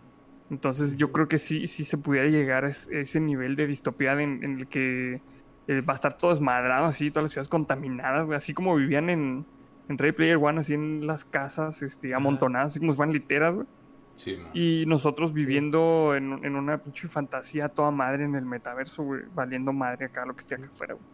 [0.49, 4.13] Entonces yo creo que sí, sí se pudiera llegar a es- ese nivel de distopía
[4.21, 5.23] en, en el que
[5.67, 9.47] eh, va a estar todo desmadrado así, todas las ciudades contaminadas, así como vivían en,
[9.87, 13.55] en Ready Player One, así en las casas este, amontonadas, así como si fueran literas,
[13.55, 13.67] güey.
[14.15, 14.37] Sí.
[14.53, 19.73] Y nosotros viviendo en, en una pinche fantasía toda madre en el metaverso, güey, valiendo
[19.73, 21.05] madre acá lo que esté acá afuera, güey.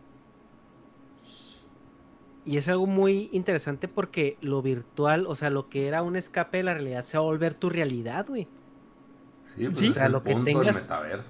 [2.44, 6.58] Y es algo muy interesante porque lo virtual, o sea, lo que era un escape
[6.58, 8.48] de la realidad se va a volver tu realidad, güey.
[9.56, 9.86] Sí, pues Sí.
[9.86, 11.30] es O sea, el lo que punto tengas- metaverso.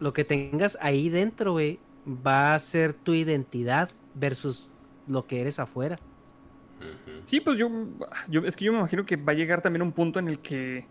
[0.00, 4.70] Lo que tengas ahí dentro, güey, va a ser tu identidad versus
[5.06, 5.96] lo que eres afuera.
[7.24, 7.70] Sí, pues yo,
[8.28, 10.38] yo, es que yo me imagino que va a llegar también un punto en el
[10.38, 10.86] que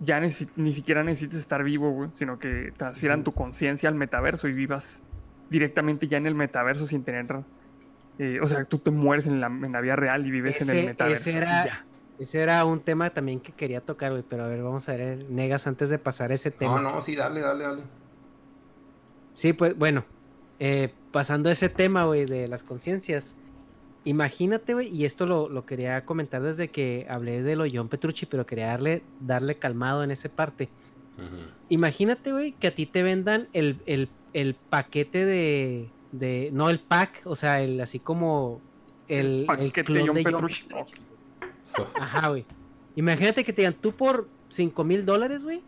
[0.00, 4.52] ya ni siquiera necesites estar vivo, güey, sino que transfieran tu conciencia al metaverso y
[4.52, 5.02] vivas
[5.50, 7.26] directamente ya en el metaverso sin tener...
[8.18, 10.70] eh, o sea, tú te mueres en la, en la vida real y vives en
[10.70, 11.30] el metaverso.
[11.30, 11.84] ese era-.
[12.16, 15.28] Ese era un tema también que quería tocar, güey, pero a ver, vamos a ver,
[15.30, 16.80] negas antes de pasar a ese tema.
[16.80, 17.82] No, no, sí, dale, dale, dale.
[19.32, 20.04] Sí, pues bueno,
[20.60, 23.34] eh, pasando a ese tema, güey, de las conciencias.
[24.04, 28.26] Imagínate, güey, y esto lo, lo quería comentar desde que hablé de lo John Petrucci,
[28.26, 30.68] pero quería darle, darle calmado en esa parte.
[31.68, 36.50] Imagínate, güey, que a ti te vendan el, el- el paquete de, de.
[36.52, 38.60] No el pack, o sea, el así como.
[39.06, 40.62] El, el Paquete John de John Petrucci.
[40.64, 41.02] Petrucci.
[42.00, 42.44] Ajá, güey.
[42.96, 45.62] Imagínate que te digan, tú por 5 mil dólares, güey,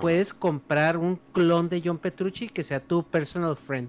[0.00, 3.88] puedes comprar un clon de John Petrucci que sea tu personal friend.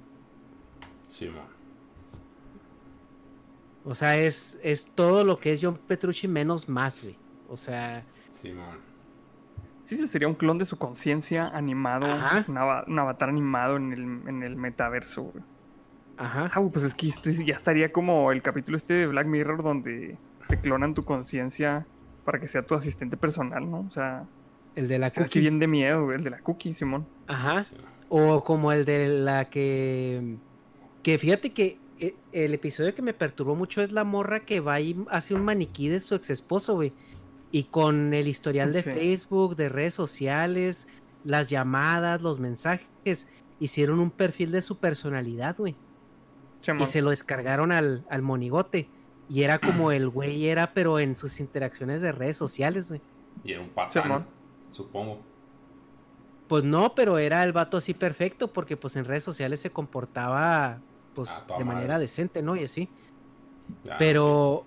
[1.08, 1.42] Sí, mo.
[3.86, 7.18] O sea, es, es todo lo que es John Petrucci menos más, güey.
[7.48, 8.64] O sea, Sí, mo.
[9.84, 12.46] Sí, ese sería un clon de su conciencia animado, Ajá.
[12.48, 12.58] un,
[12.94, 15.44] un avatar animado en el, en el metaverso, güey.
[16.18, 16.48] ajá.
[16.54, 20.18] Ah, pues es que esto ya estaría como el capítulo este de Black Mirror donde
[20.48, 21.88] te clonan tu conciencia
[22.24, 23.80] para que sea tu asistente personal, ¿no?
[23.80, 24.26] O sea,
[24.76, 25.40] El de la cookie.
[25.40, 27.08] bien de miedo, güey, el de la cookie, Simón.
[27.26, 27.64] Ajá.
[27.64, 27.76] Sí.
[28.10, 30.36] O como el de la que.
[31.02, 34.80] Que fíjate que eh, el episodio que me perturbó mucho es la morra que va
[34.80, 36.94] y hace un maniquí de su ex esposo, güey.
[37.52, 38.92] Y con el historial de Sí.
[38.92, 40.88] Facebook, de redes sociales,
[41.24, 43.28] las llamadas, los mensajes,
[43.60, 45.76] hicieron un perfil de su personalidad, güey.
[46.80, 48.90] Y se lo descargaron al, al monigote.
[49.30, 53.02] Y era como el güey era, pero en sus interacciones de redes sociales, güey.
[53.44, 54.26] Y era un patán,
[54.70, 55.20] supongo.
[56.48, 60.82] Pues no, pero era el vato así perfecto, porque pues en redes sociales se comportaba
[61.26, 62.02] pues Ah, de manera madre.
[62.04, 62.56] decente, ¿no?
[62.56, 62.90] Y así.
[63.90, 64.66] Ah, Pero,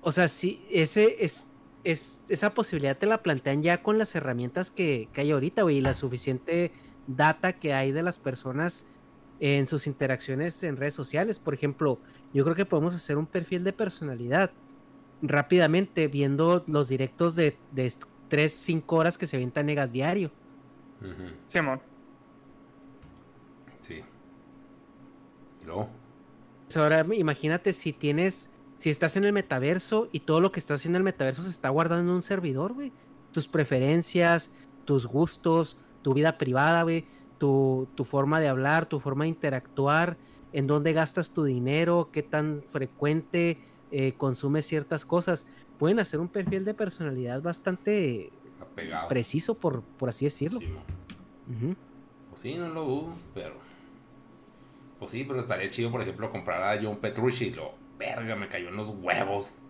[0.00, 1.48] o sea, sí, ese es,
[1.84, 5.78] es, esa posibilidad te la plantean ya con las herramientas que, que hay ahorita, güey,
[5.78, 6.72] y la suficiente
[7.06, 8.86] data que hay de las personas
[9.40, 11.38] en sus interacciones en redes sociales.
[11.38, 11.98] Por ejemplo,
[12.32, 14.50] yo creo que podemos hacer un perfil de personalidad
[15.22, 17.92] rápidamente viendo los directos de, de
[18.28, 20.30] 3, 5 horas que se ven negas diario.
[21.46, 21.80] Simón.
[21.80, 21.95] Sí.
[25.66, 25.88] Luego.
[26.64, 30.80] Pues Ahora imagínate si tienes, si estás en el metaverso y todo lo que estás
[30.80, 32.92] haciendo en el metaverso se está guardando en un servidor, güey.
[33.32, 34.50] Tus preferencias,
[34.84, 37.04] tus gustos, tu vida privada, güey,
[37.38, 40.16] tu, tu forma de hablar, tu forma de interactuar,
[40.52, 43.58] en dónde gastas tu dinero, qué tan frecuente
[43.90, 45.46] eh, consumes ciertas cosas.
[45.78, 48.30] Pueden hacer un perfil de personalidad bastante
[48.60, 49.08] Apegado.
[49.08, 50.60] preciso, por, por así decirlo.
[50.60, 50.68] Sí.
[52.30, 53.65] Pues sí, no lo dudo, pero.
[54.98, 57.72] Pues sí, pero estaría chido, por ejemplo, comprar a John Petrucci y lo.
[57.98, 59.62] Verga, me cayó en los huevos.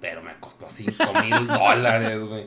[0.00, 0.92] Pero me costó 5
[1.24, 2.46] mil dólares, güey.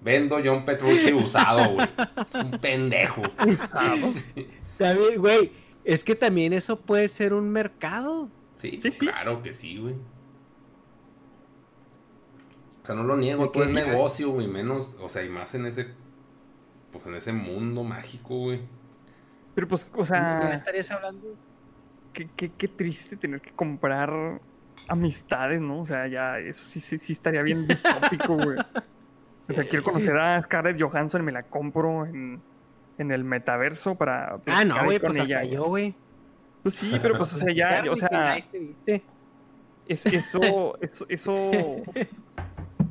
[0.00, 1.88] Vendo John Petrucci usado, güey.
[2.30, 3.22] Es un pendejo.
[4.06, 4.46] Sí,
[4.78, 5.52] También, güey,
[5.84, 8.30] es que también eso puede ser un mercado.
[8.56, 8.98] sí, Sí, sí.
[9.00, 9.94] claro que sí, güey.
[12.82, 13.74] O sea, no lo niego, ¿De todo es qué?
[13.74, 14.46] negocio, güey.
[14.46, 15.88] Menos, o sea, y más en ese.
[16.92, 18.60] Pues en ese mundo mágico, güey.
[19.54, 21.34] Pero pues, o ¿Ya sea, estarías hablando?
[22.18, 24.40] Qué, qué, qué triste tener que comprar
[24.88, 25.80] amistades, ¿no?
[25.80, 28.58] O sea, ya, eso sí, sí, sí estaría bien distópico, güey.
[29.48, 32.40] O sea, quiero conocer a Scarlett Johansson, me la compro en,
[32.98, 34.40] en el metaverso para.
[34.46, 35.94] Ah, no, güey, pues hasta ella, yo, güey.
[36.62, 39.04] Pues sí, pero pues, o sea, ya, o sea, ¿viste?
[39.86, 41.50] es, eso, eso, eso,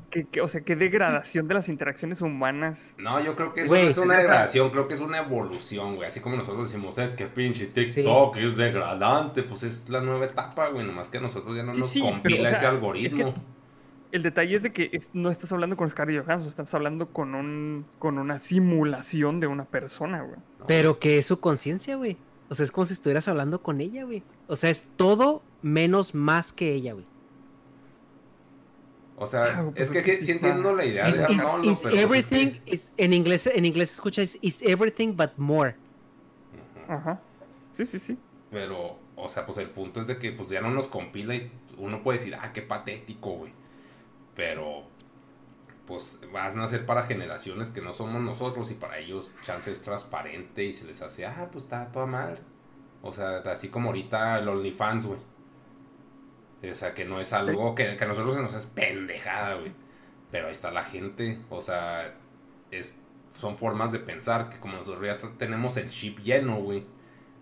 [0.10, 2.96] que, que- o sea, qué degradación de las interacciones humanas.
[2.98, 6.08] No, yo creo que eso Güey, es una degradación, creo que es una evolución, güey.
[6.08, 10.70] Así como nosotros decimos, es que pinche TikTok es degradante, pues es la nueva etapa,
[10.70, 10.86] güey.
[10.86, 13.28] Nomás que a nosotros ya no Sí, nos sí, pero, compila o sea, ese algoritmo.
[13.30, 13.42] es que
[14.14, 17.36] El detalle es de que es- no estás hablando con Scarlett Johansson, estás hablando con
[17.36, 20.40] un con una simulación de una persona, güey.
[20.68, 22.18] Pero que es su conciencia, güey.
[22.50, 24.24] O sea, es como si estuvieras hablando con ella, güey.
[24.48, 27.06] O sea, es todo menos más que ella, güey.
[29.20, 31.72] O sea, Ah, pues es que es sí, entiendo la idea Is, de is- Arnoldo,
[31.72, 34.62] is pero pues es everything, que- is- en inglés, en inglés se escucha is, is
[34.62, 35.76] everything but more.
[36.88, 37.20] Ajá.
[37.72, 38.18] Sí, sí, sí.
[38.52, 41.52] Pero, o sea, pues el punto es de que pues ya no nos compila y
[41.78, 43.52] uno puede decir, ah, qué patético, güey.
[44.36, 44.84] Pero,
[45.88, 49.82] pues van a ser para generaciones que no somos nosotros y para ellos chance es
[49.82, 52.40] transparente y se les hace, ah, pues está toda mal.
[53.02, 55.20] O sea, así como ahorita el OnlyFans, güey.
[56.64, 59.72] O sea, que no es algo que, que a nosotros se nos es pendejada, güey.
[60.32, 61.40] Pero ahí está la gente.
[61.50, 62.16] O sea,
[62.72, 62.98] es,
[63.38, 66.84] son formas de pensar que como nosotros ya tenemos el chip lleno, güey.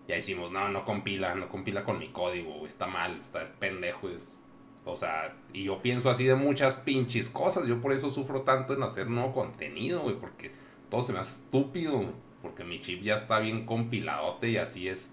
[0.06, 3.48] Ya decimos, no, no compila, no compila con mi código, güey, está mal, está es
[3.50, 4.38] pendejo, es...
[4.84, 8.72] O sea, y yo pienso así de muchas pinches cosas, yo por eso sufro tanto
[8.72, 10.52] en hacer nuevo contenido, güey, porque
[10.88, 14.86] todo se me hace estúpido, güey, porque mi chip ya está bien compiladote y así
[14.86, 15.12] es,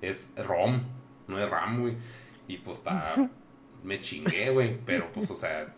[0.00, 0.82] es ROM,
[1.28, 1.96] no es RAM, güey,
[2.48, 3.30] y pues está...
[3.82, 5.74] Me chingué, güey, pero pues, o sea,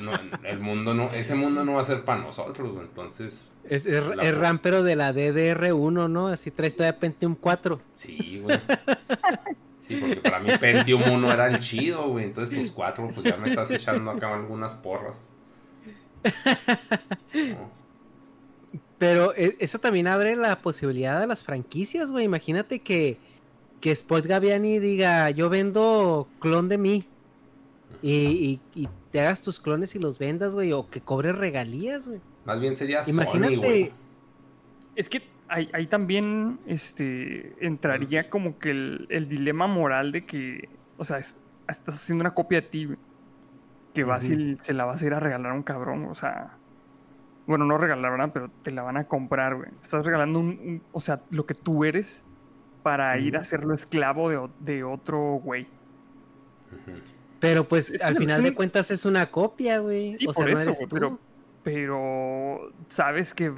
[0.00, 0.12] no,
[0.42, 3.52] el mundo no, ese mundo no va a ser para nosotros, güey, entonces...
[3.68, 6.28] Es, es, La- es RAM, pero de la DDR1, ¿no?
[6.28, 7.80] Así traes todavía Pentium 4.
[7.94, 8.58] Sí, güey.
[9.82, 12.24] Sí, porque para mí Pentium 1 era el chido, güey.
[12.24, 15.28] Entonces, pues 4, pues ya me estás echando acá algunas porras.
[17.34, 17.70] No.
[18.98, 22.24] Pero e- eso también abre la posibilidad de las franquicias, güey.
[22.24, 23.18] Imagínate que,
[23.80, 27.06] que Spot Gaviani diga, yo vendo clon de mí.
[28.06, 30.72] Y, y- y te hagas tus clones y los vendas, güey.
[30.72, 32.20] O que cobres regalías, güey.
[32.44, 33.56] Más bien sería Sony, Imagínate.
[33.56, 33.92] güey.
[34.94, 40.68] Es que ahí, ahí también este, entraría como que el, el dilema moral de que,
[40.98, 42.98] o sea, es- estás haciendo una copia de ti, güey,
[43.94, 46.58] que vas y se la vas a ir a regalar a un cabrón, o sea,
[47.46, 48.30] bueno, no regalar, ¿verdad?
[48.34, 49.70] Pero te la van a comprar, güey.
[49.80, 52.22] Estás regalando un, un- o sea, lo que tú eres
[52.82, 55.62] para ir a hacerlo esclavo de, de otro güey.
[56.70, 56.92] Ujú.
[57.48, 60.12] Pero pues es- al es final un- de cuentas es una copia, güey.
[60.18, 60.88] Sí, o sea, por no eso, eres tú.
[60.90, 61.18] pero,
[61.62, 63.52] pero sabes que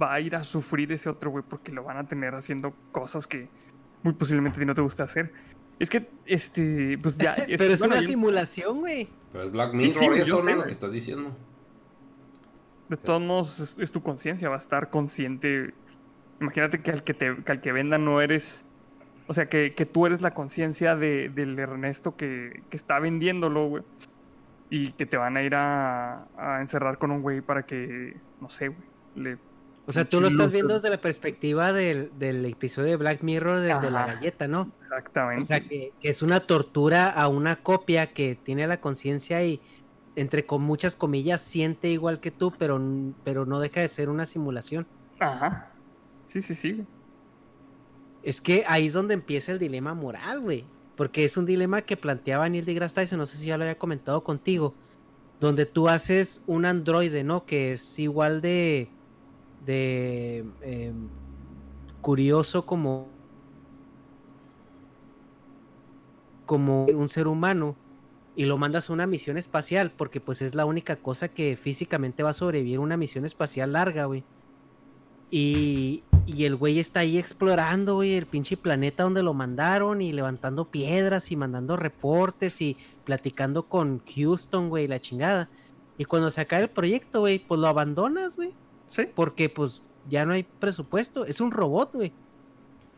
[0.00, 3.26] va a ir a sufrir ese otro güey porque lo van a tener haciendo cosas
[3.26, 3.48] que
[4.02, 5.32] muy posiblemente a ti no te gusta hacer.
[5.78, 7.34] Es que, este, pues ya...
[7.58, 9.08] Pero es bueno, una simulación, güey.
[9.32, 11.36] Pero es Black Sí, Mirror, sí, yo eso sé, no es lo que estás diciendo.
[12.88, 15.74] De todos modos, es, es tu conciencia, va a estar consciente.
[16.40, 18.64] Imagínate que al que, te, que al que venda no eres...
[19.28, 23.66] O sea, que, que tú eres la conciencia de, del Ernesto que, que está vendiéndolo,
[23.66, 23.82] güey.
[24.68, 28.50] Y que te van a ir a, a encerrar con un güey para que, no
[28.50, 28.80] sé, güey,
[29.14, 29.38] le
[29.86, 33.60] O sea, tú lo estás viendo desde la perspectiva del, del episodio de Black Mirror
[33.60, 34.72] de, de la galleta, ¿no?
[34.80, 35.42] Exactamente.
[35.42, 39.60] O sea, que, que es una tortura a una copia que tiene la conciencia y,
[40.16, 42.80] entre con muchas comillas, siente igual que tú, pero,
[43.22, 44.86] pero no deja de ser una simulación.
[45.20, 45.70] Ajá.
[46.26, 46.86] Sí, sí, sí.
[48.26, 50.64] Es que ahí es donde empieza el dilema moral, güey.
[50.96, 53.78] Porque es un dilema que planteaba Neil deGrasse Tyson, no sé si ya lo había
[53.78, 54.74] comentado contigo,
[55.38, 57.46] donde tú haces un androide, ¿no?
[57.46, 58.88] Que es igual de,
[59.64, 61.08] de em,
[62.00, 63.06] curioso como,
[66.46, 67.76] como un ser humano
[68.34, 72.24] y lo mandas a una misión espacial, porque pues es la única cosa que físicamente
[72.24, 74.24] va a sobrevivir una misión espacial larga, güey.
[75.30, 80.12] Y, y el güey está ahí explorando, güey, el pinche planeta donde lo mandaron y
[80.12, 85.48] levantando piedras y mandando reportes y platicando con Houston, güey, la chingada.
[85.98, 88.54] Y cuando se acaba el proyecto, güey, pues lo abandonas, güey,
[88.88, 89.04] Sí.
[89.14, 91.24] porque pues ya no hay presupuesto.
[91.24, 92.12] Es un robot, güey.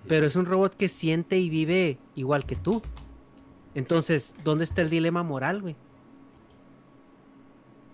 [0.06, 2.82] Pero es un robot que siente y vive igual que tú.
[3.74, 5.76] Entonces, ¿dónde está el dilema moral, güey?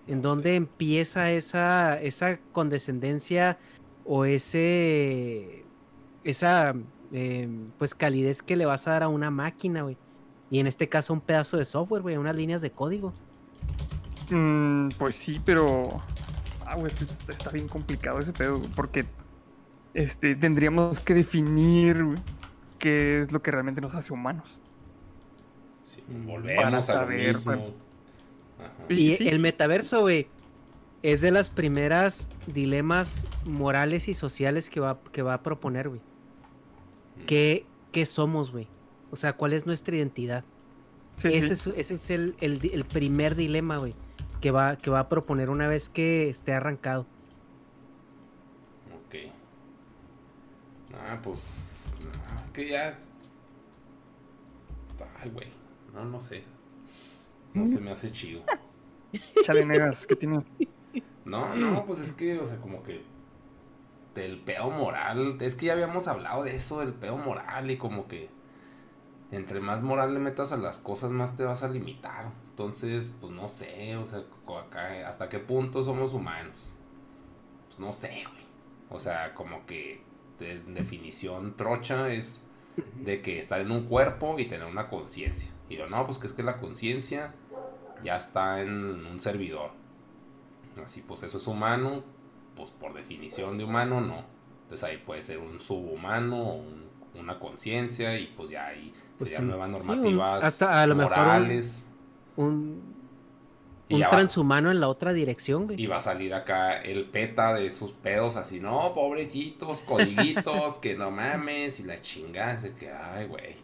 [0.07, 3.57] ¿En dónde empieza esa, esa condescendencia
[4.05, 5.65] o ese
[6.23, 6.73] esa
[7.11, 9.97] eh, pues calidez que le vas a dar a una máquina, güey?
[10.49, 13.13] Y en este caso un pedazo de software, güey, unas líneas de código.
[14.29, 16.01] Mm, pues sí, pero.
[16.65, 19.05] Ah, güey, es que está, bien complicado ese pedo, porque
[19.93, 22.17] este, tendríamos que definir güey,
[22.79, 24.59] qué es lo que realmente nos hace humanos.
[25.83, 27.51] Sí, volvemos para a lo saber, mismo.
[27.55, 27.73] bueno.
[28.59, 28.73] Ajá.
[28.87, 29.27] Sí, Y sí.
[29.29, 30.27] el metaverso, güey,
[31.11, 36.01] es de las primeras dilemas morales y sociales que va, que va a proponer, güey.
[37.27, 38.67] ¿Qué, qué somos, güey?
[39.11, 40.43] O sea, ¿cuál es nuestra identidad?
[41.17, 41.37] Sí, sí.
[41.37, 43.93] ese, es, ese es el, el primer dilema, güey.
[44.41, 47.05] que va, que va a proponer una vez que esté arrancado.
[49.07, 49.15] Ok.
[50.93, 51.93] Ah, pues.
[51.99, 52.99] no, que ya.
[55.21, 55.47] Ay, güey.
[55.93, 56.43] No, no sé.
[57.53, 58.43] No se me hace chido.
[59.43, 60.43] Chale, negas, ¿qué tiene?
[61.25, 63.03] No, no, pues es que, o sea, como que.
[64.13, 65.37] Del peo moral.
[65.41, 68.29] Es que ya habíamos hablado de eso, del peo moral, y como que.
[69.31, 72.31] Entre más moral le metas a las cosas, más te vas a limitar.
[72.51, 74.23] Entonces, pues no sé, o sea,
[75.07, 76.55] hasta qué punto somos humanos.
[77.67, 78.45] Pues no sé, güey.
[78.89, 80.01] O sea, como que
[80.39, 82.45] de- definición trocha es
[83.01, 85.49] de que estar en un cuerpo y tener una conciencia.
[85.69, 87.33] Y lo no, pues que es que la conciencia
[88.03, 89.71] ya está en un servidor.
[90.83, 92.03] Así pues eso es humano,
[92.55, 94.23] pues por definición de humano no.
[94.63, 96.85] Entonces ahí puede ser un subhumano o un-
[97.15, 100.87] una conciencia y pues ya ahí Pues serían un- nuevas sí, un- normativas hasta a
[100.87, 101.87] lo mejor un- morales.
[102.35, 102.95] Un,
[103.87, 105.79] Y un transhumano en la otra dirección, güey.
[105.79, 110.95] Y va a salir acá el peta de sus pedos así, no, pobrecitos, codiguitos, que
[110.95, 113.55] no mames, y la chingada, así que, ay, güey.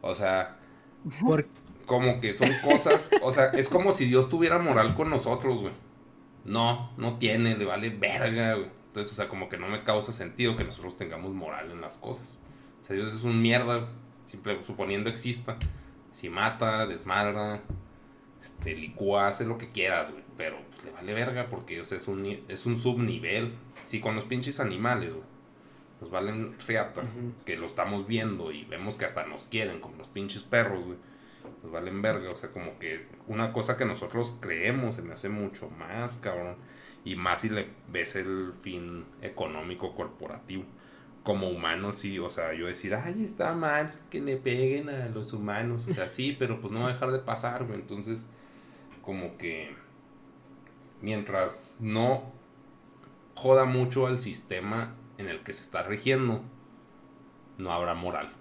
[0.00, 0.56] O sea,
[1.20, 1.46] Por-
[1.86, 5.72] como que son cosas, o sea, es como si Dios tuviera moral con nosotros, güey.
[6.44, 8.70] No, no tiene, le vale verga, güey.
[8.86, 11.98] Entonces, o sea, como que no me causa sentido que nosotros tengamos moral en las
[11.98, 12.40] cosas.
[12.82, 13.88] O sea, Dios es un mierda,
[14.24, 15.56] simple, suponiendo exista.
[16.12, 17.60] Si mata, desmadra,
[18.40, 20.22] este, licúa, hace lo que quieras, güey.
[20.36, 23.54] Pero pues, le vale verga porque, o sea, es un, es un subnivel.
[23.86, 25.24] Si con los pinches animales, güey.
[26.00, 27.02] Nos valen riata,
[27.46, 30.98] que lo estamos viendo y vemos que hasta nos quieren, como los pinches perros, güey.
[31.62, 35.28] Nos valen verga, o sea, como que una cosa que nosotros creemos se me hace
[35.28, 36.56] mucho más, cabrón.
[37.04, 40.64] Y más si le ves el fin económico corporativo.
[41.22, 45.32] Como humanos, sí, o sea, yo decir, ay, está mal que le peguen a los
[45.32, 45.84] humanos.
[45.88, 47.80] O sea, sí, pero pues no va a dejar de pasar, güey.
[47.80, 48.26] Entonces,
[49.02, 49.74] como que
[51.00, 52.32] mientras no
[53.34, 56.42] joda mucho al sistema en el que se está rigiendo,
[57.58, 58.32] no habrá moral.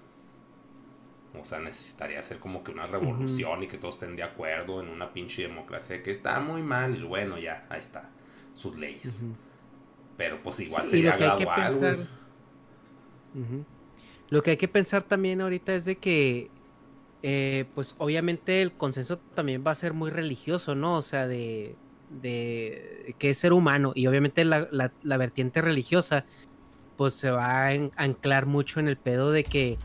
[1.41, 4.89] O sea, necesitaría hacer como que una revolución y que todos estén de acuerdo en
[4.89, 8.09] una pinche democracia que está muy mal y bueno, ya, ahí está,
[8.53, 9.23] sus leyes.
[10.17, 12.07] Pero pues igual Sí, sería gradual, pensar-.
[14.29, 16.49] Lo que hay que pensar también ahorita es de que,
[17.23, 20.97] eh, pues obviamente el consenso también va a ser muy religioso, ¿no?
[20.97, 21.75] O sea, de,
[22.09, 26.25] de que es ser humano y obviamente la, la- la vertiente religiosa,
[26.97, 29.79] pues se va a an- anclar mucho en el pedo de que,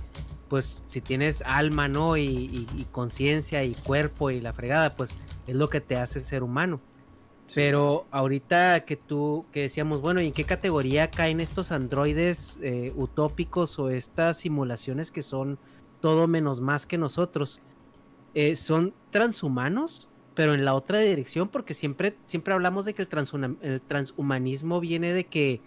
[0.48, 2.16] pues si tienes alma, ¿no?
[2.16, 6.20] Y, y- y conciencia y cuerpo y la fregada, pues es lo que te hace
[6.20, 6.84] ser humano.
[7.54, 12.92] Pero ahorita que tú, que decíamos, bueno, ¿y en qué categoría caen estos androides eh,
[12.94, 15.60] utópicos o estas simulaciones que son
[16.00, 17.62] todo menos más que nosotros?
[18.34, 20.10] Eh, ¿Son transhumanos?
[20.34, 25.28] Pero en la otra dirección, porque siempre, siempre hablamos de que el transhumanismo viene de
[25.28, 25.62] que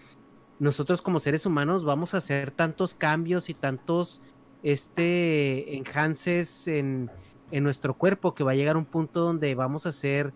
[0.59, 4.21] nosotros como seres humanos vamos a hacer tantos cambios y tantos
[4.63, 7.09] este enhances en,
[7.51, 10.33] en nuestro cuerpo que va a llegar un punto donde vamos a ser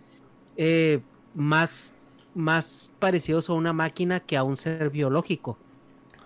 [0.58, 1.02] eh,
[1.34, 1.96] más,
[2.34, 5.58] más parecidos a una máquina que a un ser biológico.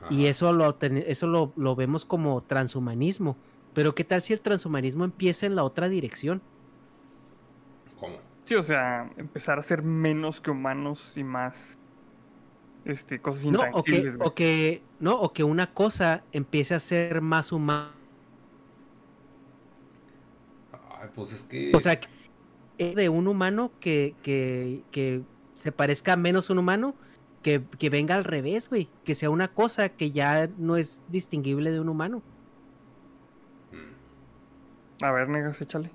[0.10, 3.36] Y eso, lo, eso lo, lo vemos como transhumanismo.
[3.74, 6.42] Pero ¿qué tal si el transhumanismo empieza en la otra dirección?
[8.00, 8.18] ¿Cómo?
[8.46, 11.78] Sí, o sea, empezar a ser menos que humanos y más
[12.86, 14.28] este, cosas No, o que, intangibles, güey.
[14.30, 17.92] o que, no, o que una cosa empiece a ser más humana.
[21.02, 21.72] Ay, pues es que...
[21.76, 22.08] O sea, que-
[22.80, 25.22] de un humano que, que, que
[25.56, 26.96] se parezca menos a un humano,
[27.44, 28.90] que, que venga al revés, güey.
[29.04, 32.22] Que sea una cosa que ya no es distinguible de un humano.
[35.02, 35.92] A ver, negas, échale.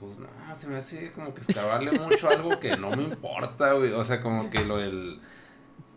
[0.00, 3.92] Pues no, se me hace como que escalarle mucho algo que no me importa, güey.
[3.92, 5.20] O sea, como que lo del.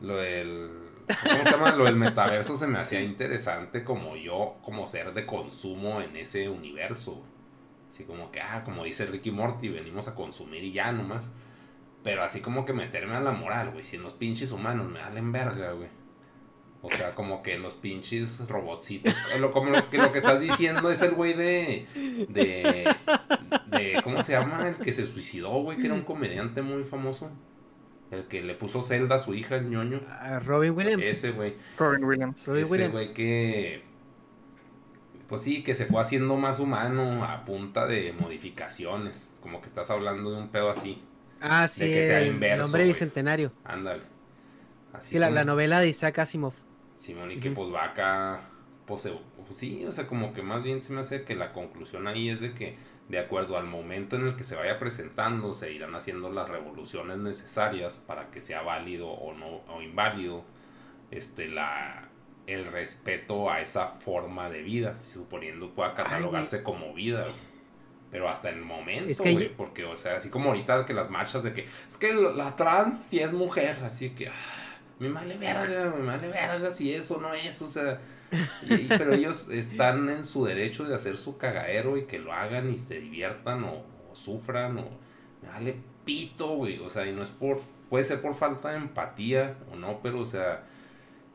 [0.01, 0.69] Lo del.
[1.07, 1.75] ¿Cómo se llama?
[1.75, 6.49] Lo del metaverso se me hacía interesante como yo, como ser de consumo en ese
[6.49, 7.23] universo.
[7.89, 11.33] Así como que, ah, como dice Ricky Morty, venimos a consumir y ya nomás.
[12.03, 13.83] Pero así como que meterme a la moral, güey.
[13.83, 15.89] Si en los pinches humanos me valen verga, güey.
[16.81, 19.13] O sea, como que los pinches robotcitos.
[19.39, 21.85] Lo, como que, lo que estás diciendo es el güey de.
[22.29, 22.85] De.
[23.67, 24.01] De.
[24.03, 24.67] ¿Cómo se llama?
[24.67, 27.29] El que se suicidó, güey, que era un comediante muy famoso.
[28.11, 30.01] El que le puso celda a su hija, el ñoño.
[30.09, 31.05] A Robin Williams.
[31.05, 31.55] Ese, güey.
[31.77, 32.45] Robin Williams.
[32.45, 33.83] Robin Ese güey que.
[35.27, 39.29] Pues sí, que se fue haciendo más humano a punta de modificaciones.
[39.39, 41.01] Como que estás hablando de un pedo así.
[41.39, 42.89] Ah, sí, que sea el inverso, hombre güey.
[42.93, 43.51] bicentenario.
[43.63, 44.03] Ándale.
[44.93, 46.53] Así Sí, la, como- la novela de Isaac Asimov.
[46.93, 47.61] Simón, y que Ujú.
[47.63, 48.41] pues va acá,
[48.85, 49.09] pues,
[49.47, 52.29] pues sí, o sea, como que más bien se me hace que la conclusión ahí
[52.29, 52.75] es de que
[53.11, 57.17] de acuerdo al momento en el que se vaya presentando, se irán haciendo las revoluciones
[57.17, 60.45] necesarias para que sea válido o no o inválido
[61.11, 62.07] este la
[62.47, 67.27] el respeto a esa forma de vida, suponiendo pueda catalogarse como vida.
[68.11, 71.53] Pero hasta el momento, güey, porque, o sea, así como ahorita que las marchas de
[71.53, 74.33] que es que la trans sí es mujer, así que ah,
[74.99, 77.99] me vale verga, me vale verga si eso no es, o sea,
[78.89, 82.77] pero ellos están en su derecho de hacer su cagadero y que lo hagan y
[82.77, 83.83] se diviertan o,
[84.13, 84.85] sufran o
[85.41, 85.75] me vale
[86.05, 87.59] pito, güey, o sea, y no es por,
[87.89, 90.63] puede ser por falta de empatía o no, pero, o sea,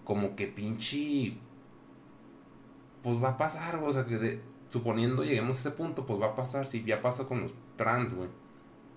[0.04, 1.36] como que pinche,
[3.02, 6.26] pues va a pasar, o sea, que de, suponiendo lleguemos a ese punto, pues va
[6.26, 8.28] a pasar, si ya pasa con los trans, güey.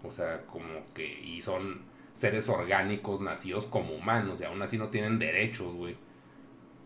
[0.04, 1.82] O sea, como que, y son
[2.14, 5.96] seres orgánicos nacidos como humanos y aún así no tienen derechos, güey.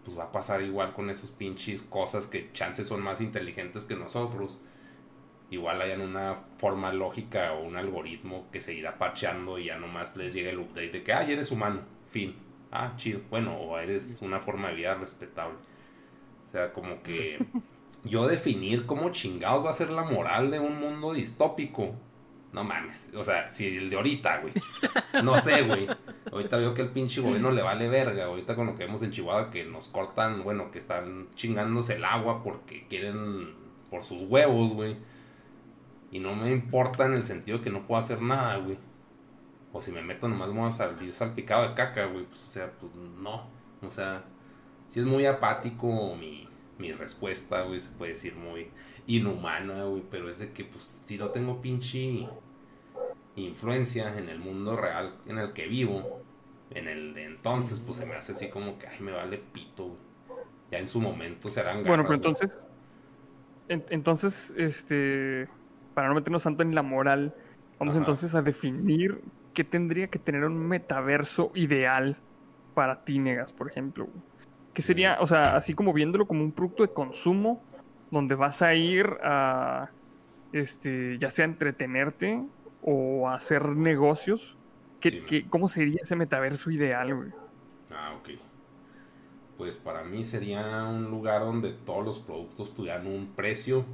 [0.03, 3.95] Pues va a pasar igual con esos pinches cosas que chances son más inteligentes que
[3.95, 4.61] nosotros.
[5.49, 10.15] Igual hayan una forma lógica o un algoritmo que se irá parcheando y ya nomás
[10.17, 12.35] les llegue el update de que, ah, eres humano, fin.
[12.71, 13.21] Ah, chido.
[13.29, 15.57] Bueno, o eres una forma de vida respetable.
[16.47, 17.37] O sea, como que
[18.03, 21.93] yo definir cómo chingados va a ser la moral de un mundo distópico.
[22.53, 23.09] No mames.
[23.15, 24.53] O sea, si el de ahorita, güey.
[25.23, 25.87] No sé, güey.
[26.31, 28.25] Ahorita veo que el pinche gobierno le vale verga.
[28.25, 32.05] Ahorita con lo que vemos en Chihuahua que nos cortan, bueno, que están chingándose el
[32.05, 33.55] agua porque quieren
[33.89, 34.95] por sus huevos, güey.
[36.11, 38.77] Y no me importa en el sentido que no puedo hacer nada, güey.
[39.71, 42.25] O si me meto nomás me voy a salir salpicado de caca, güey.
[42.25, 43.47] Pues, o sea, pues no.
[43.81, 44.23] O sea,
[44.89, 46.42] si es muy apático mi
[46.77, 48.69] mi respuesta, güey, se puede decir muy
[49.07, 52.27] inhumana, güey, pero es de que, pues, si no tengo pinche
[53.35, 56.21] influencia en el mundo real en el que vivo,
[56.71, 59.85] en el de entonces, pues se me hace así como que, ay, me vale pito,
[59.85, 59.99] güey.
[60.71, 62.67] Ya en su momento serán garras, Bueno, pero entonces,
[63.67, 65.47] entonces, este,
[65.93, 67.35] para no meternos tanto en la moral,
[67.79, 69.21] vamos entonces a definir
[69.53, 72.17] qué tendría que tener un metaverso ideal
[72.73, 74.07] para ti, Negas, por ejemplo.
[74.73, 77.61] Que sería, o sea, así como viéndolo como un producto de consumo,
[78.11, 79.89] donde vas a ir a,
[80.51, 82.43] este, ya sea entretenerte
[82.81, 84.57] o a hacer negocios.
[84.99, 87.29] ¿Qué, ¿Cómo sería ese metaverso ideal, güey?
[87.91, 88.29] Ah, ok.
[89.57, 93.85] Pues para mí sería un lugar donde todos los productos tuvieran un precio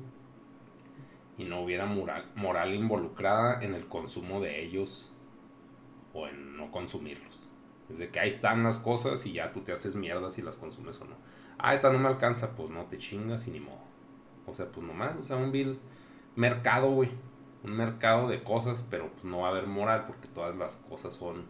[1.37, 5.11] y no hubiera moral, moral involucrada en el consumo de ellos
[6.13, 6.71] o en no
[7.89, 7.99] consumirlos.
[7.99, 10.99] Desde que ahí están las cosas y ya tú te haces mierda si las consumes
[11.01, 11.15] o no.
[11.57, 13.79] Ah, esta no me alcanza, pues no te chingas y ni modo.
[14.45, 15.51] O sea, pues nomás, o sea, un
[16.35, 17.09] mercado, güey.
[17.63, 21.13] Un mercado de cosas, pero pues no va a haber moral porque todas las cosas
[21.13, 21.45] son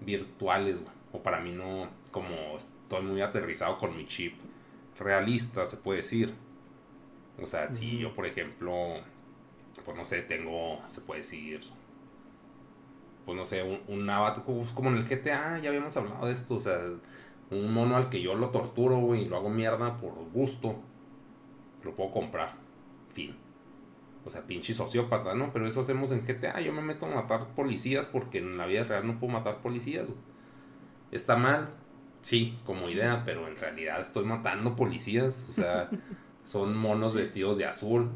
[0.00, 0.94] virtuales, güey.
[1.12, 4.34] O para mí no, como estoy muy aterrizado con mi chip
[4.98, 6.34] realista, se puede decir.
[7.40, 9.00] O sea, si yo, por ejemplo,
[9.84, 11.60] pues no sé, tengo, se puede decir,
[13.24, 16.32] pues no sé, un, un avatar, pues, como en el GTA, ya habíamos hablado de
[16.32, 16.78] esto, o sea,
[17.50, 20.76] un mono al que yo lo torturo, güey, y lo hago mierda por gusto,
[21.82, 22.52] lo puedo comprar,
[23.08, 23.36] fin.
[24.24, 25.52] O sea, pinche sociópata, ¿no?
[25.52, 28.84] Pero eso hacemos en GTA, yo me meto a matar policías porque en la vida
[28.84, 30.10] real no puedo matar policías.
[31.10, 31.68] Está mal,
[32.22, 35.90] sí, como idea, pero en realidad estoy matando policías, o sea,
[36.44, 38.10] son monos vestidos de azul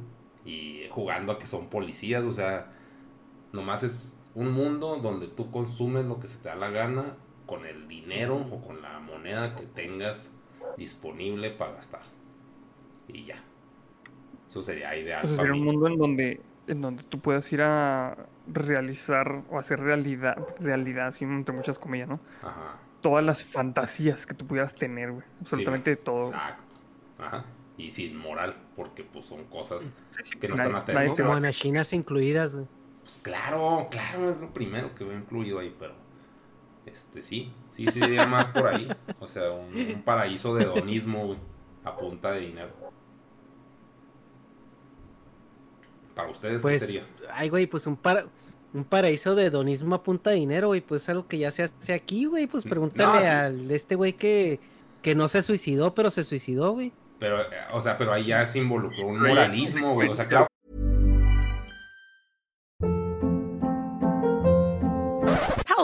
[0.46, 2.72] y jugando a que son policías, o sea,
[3.52, 7.66] nomás es un mundo donde tú consumes lo que se te da la gana con
[7.66, 10.30] el dinero o con la moneda que tengas
[10.76, 12.02] disponible para gastar.
[13.08, 13.42] Y ya.
[14.48, 15.24] Eso sería ideal.
[15.24, 19.80] Eso sería un mundo en donde, en donde tú puedas ir a realizar o hacer
[19.80, 22.20] realidad, realidad, sin entre muchas comillas, ¿no?
[22.42, 22.76] Ajá.
[23.00, 25.24] Todas las fantasías que tú pudieras tener, güey.
[25.40, 26.28] Absolutamente todo.
[26.28, 26.62] Exacto.
[27.18, 27.44] Ajá.
[27.76, 29.92] Y sin moral, porque pues son cosas
[30.40, 31.20] que no están atentos.
[31.20, 32.66] Como chinas incluidas, güey.
[33.08, 35.94] Pues claro, claro, es lo primero que veo incluido ahí, pero.
[36.84, 38.86] Este sí, sí, sí diría más por ahí.
[39.18, 41.38] O sea, un, paraíso de hedonismo, güey.
[41.84, 42.68] A punta de dinero.
[46.14, 47.06] Para ustedes, pues, ¿qué sería?
[47.32, 48.26] Ay, güey, pues un para
[48.74, 51.62] un paraíso de hedonismo a punta de dinero, güey, pues es algo que ya se
[51.62, 54.60] hace aquí, güey, pues pregúntale al este güey que,
[55.00, 56.92] que no se suicidó, pero se suicidó, güey.
[57.18, 60.10] Pero, eh, o sea, pero ahí ya se involucró un moralismo, güey.
[60.10, 60.47] O sea, claro,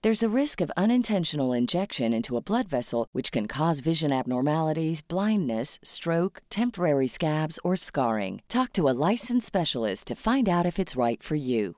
[0.00, 5.02] There's a risk of unintentional injection into a blood vessel, which can cause vision abnormalities,
[5.02, 8.40] blindness, stroke, temporary scabs, or scarring.
[8.48, 11.74] Talk to a licensed specialist to find out if it's right for you.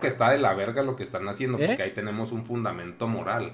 [0.00, 1.66] Que está de la verga lo que están haciendo, ¿Eh?
[1.68, 3.52] porque ahí tenemos un fundamento moral.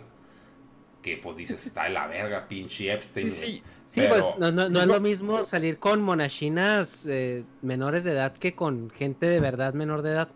[1.03, 3.31] Que pues dices, está de la verga, pinche Epstein.
[3.31, 3.63] Sí, sí.
[3.85, 8.13] Sí, Pero- pues no, no, no es lo mismo salir con monachinas eh, menores de
[8.13, 10.29] edad que con gente de verdad menor de edad.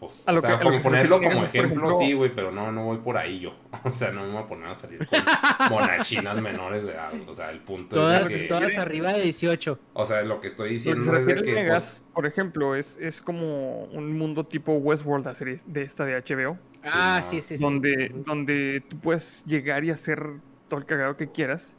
[0.00, 1.98] Pues, A lo o sea, que- a lo como que se ponerlo como ejemplo, ejemplo-
[1.98, 3.54] sí, güey, pero no, no voy por ahí yo.
[3.84, 5.18] O sea, no me voy a poner a salir con
[5.70, 7.10] monachinas menores de edad.
[7.26, 9.78] O sea, el punto Todas, es de que, todas arriba de 18.
[9.94, 13.20] o sea, lo que estoy diciendo que es de que, pues, por ejemplo, es, es
[13.20, 17.28] como un mundo tipo Westworld, la serie de esta de HBO, Ah, no.
[17.28, 17.62] sí, sí, sí.
[17.62, 18.22] donde, Ujú.
[18.24, 20.22] donde tú puedes llegar y hacer
[20.68, 21.76] todo el cagado que quieras,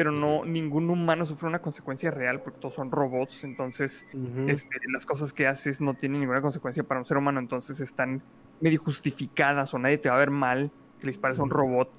[0.00, 4.06] pero no ningún humano sufre una consecuencia real porque todos son robots, entonces
[4.46, 8.22] este, las cosas que haces no tienen ninguna consecuencia para un ser humano, entonces están
[8.62, 11.90] medio justificadas o nadie te va a ver mal que le dispares a un robot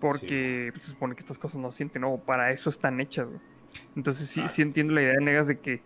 [0.00, 3.28] porque pues, se supone que estas cosas no sienten, no, para eso están hechas.
[3.28, 3.40] güey.
[3.96, 5.82] Entonces sí, sí entiendo la idea de Negas de que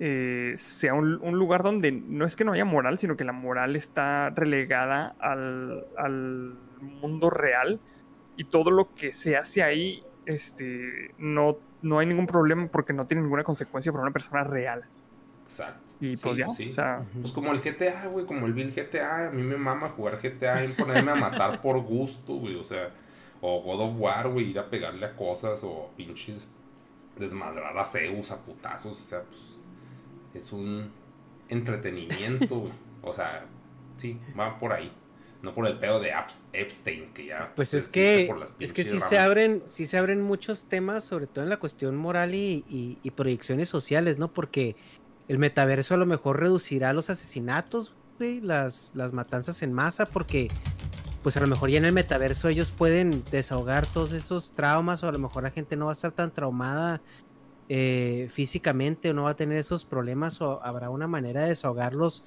[0.00, 3.32] eh, sea un, un lugar donde no es que no haya moral, sino que la
[3.32, 7.80] moral está relegada al, al mundo real
[8.36, 13.06] y todo lo que se hace ahí este, no, no hay ningún problema porque no
[13.06, 14.90] tiene ninguna consecuencia para una persona real.
[15.44, 15.88] exacto.
[16.00, 16.70] Y Sí, pues ya, sí.
[16.70, 19.90] o sea, Pues como el GTA, güey, como el Bill GTA, a mí me mama
[19.90, 22.94] jugar GTA y ponerme a matar por gusto, güey, o sea,
[23.40, 26.50] o God of War, güey, ir a pegarle a cosas o pinches
[27.16, 29.58] desmadrar a Zeus a putazos, o sea, pues
[30.34, 30.92] es un
[31.48, 32.72] entretenimiento, güey.
[33.02, 33.46] O sea,
[33.96, 34.92] sí, va por ahí.
[35.42, 36.12] No por el pedo de
[36.52, 39.96] Epstein, que ya Pues es que, por las es que sí se abren, sí se
[39.96, 44.32] abren muchos temas, sobre todo en la cuestión moral y, y- y proyecciones sociales, ¿no?
[44.32, 44.74] Porque
[45.28, 50.48] el metaverso a lo mejor reducirá los asesinatos, güey, las, las matanzas en masa, porque
[51.22, 55.08] pues a lo mejor ya en el metaverso ellos pueden desahogar todos esos traumas, o
[55.08, 57.00] a lo mejor la gente no va a estar tan traumada
[57.68, 62.24] eh, físicamente, o no va a tener esos problemas, o habrá una manera de desahogarlos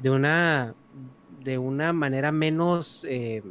[0.00, 0.74] de una,
[1.40, 3.04] de una manera menos...
[3.08, 3.42] eh,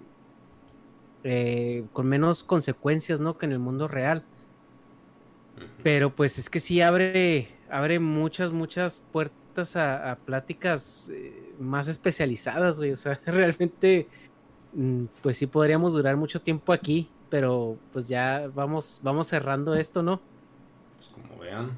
[1.23, 3.37] eh, con menos consecuencias, ¿no?
[3.37, 4.23] Que en el mundo real.
[5.83, 11.87] Pero pues es que sí abre, abre muchas, muchas puertas a, a pláticas eh, más
[11.87, 12.91] especializadas, güey.
[12.91, 14.07] O sea, realmente,
[14.73, 20.01] mm, pues sí podríamos durar mucho tiempo aquí, pero pues ya vamos, vamos cerrando esto,
[20.01, 20.19] ¿no?
[20.97, 21.71] Pues como vean,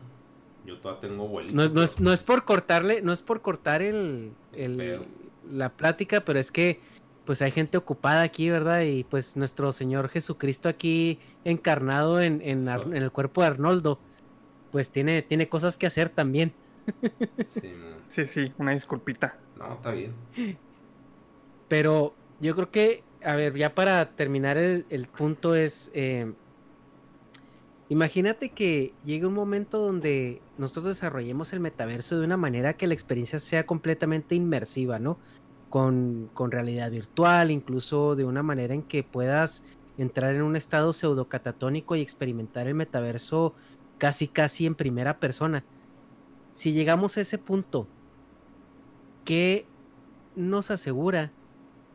[0.66, 1.56] yo todavía tengo vuelito.
[1.56, 4.78] No, es- no es, no es por cortarle, no es por cortar el, El el-
[4.78, 5.06] pedo.
[5.44, 6.82] La plática, pero es que
[7.24, 8.82] pues hay gente ocupada aquí, ¿verdad?
[8.82, 14.04] Y pues nuestro Señor Jesucristo aquí encarnado en, en Ar- en el cuerpo de Arnoldo,
[14.72, 16.58] pues tiene, tiene cosas que hacer también.
[17.40, 18.04] Sí, man.
[18.08, 19.46] sí, sí, una disculpita.
[19.56, 20.28] No, está bien.
[21.68, 26.36] Pero yo creo que, a ver, ya para terminar el, el punto es, eh,
[27.94, 32.96] imagínate que llegue un momento donde nosotros desarrollemos el metaverso de una manera que la
[32.96, 35.20] experiencia sea completamente inmersiva, ¿no?
[35.70, 39.64] Con, realidad virtual, incluso de una manera en que puedas
[40.00, 43.54] entrar en un estado pseudo catatónico y experimentar el metaverso
[44.00, 45.64] casi casi en primera persona.
[46.52, 47.88] Si llegamos a ese punto,
[49.24, 49.68] ¿qué
[50.36, 51.32] nos asegura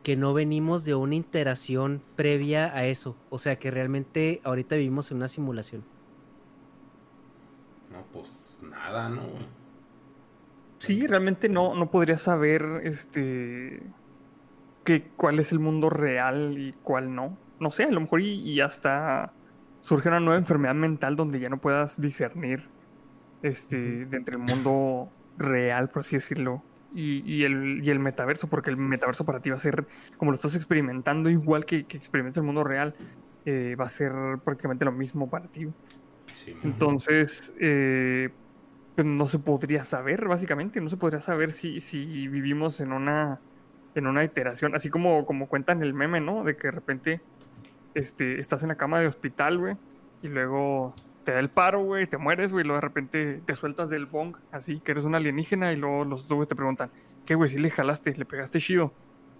[0.03, 3.15] que no venimos de una interacción previa a eso?
[3.29, 5.83] O sea, que realmente ahorita vivimos en una simulación.
[7.91, 9.23] No, pues nada, ¿no?
[10.79, 13.83] sí, realmente no, no podría saber este
[14.83, 17.37] que, cuál es el mundo real y cuál no.
[17.59, 19.33] No sé, a lo mejor y, y hasta
[19.81, 22.69] surge una nueva enfermedad mental donde ya no puedas discernir
[23.43, 26.63] este, de entre el mundo real, por así decirlo,
[26.93, 29.85] y, y el, y el metaverso, porque el metaverso para ti va a ser,
[30.17, 32.95] como lo estás experimentando, igual que, que experimentas el mundo real,
[33.45, 34.11] eh, va a ser
[34.43, 35.67] prácticamente lo mismo para ti.
[36.33, 38.29] Sí, Entonces, eh,
[38.95, 43.39] pues no se podría saber, básicamente, no se podría saber si, si vivimos en una,
[43.95, 46.43] en una iteración, así como, como cuentan el meme, ¿no?
[46.43, 47.21] De que de repente
[47.93, 49.77] este, estás en la cama de hospital, güey,
[50.21, 50.93] y luego
[51.29, 54.07] te da el paro, güey, te mueres, güey, y luego de repente te sueltas del
[54.07, 56.89] bong, así que eres un alienígena, y luego los dos te preguntan,
[57.27, 57.51] ¿qué, güey?
[57.51, 58.91] Si le jalaste, le pegaste chido.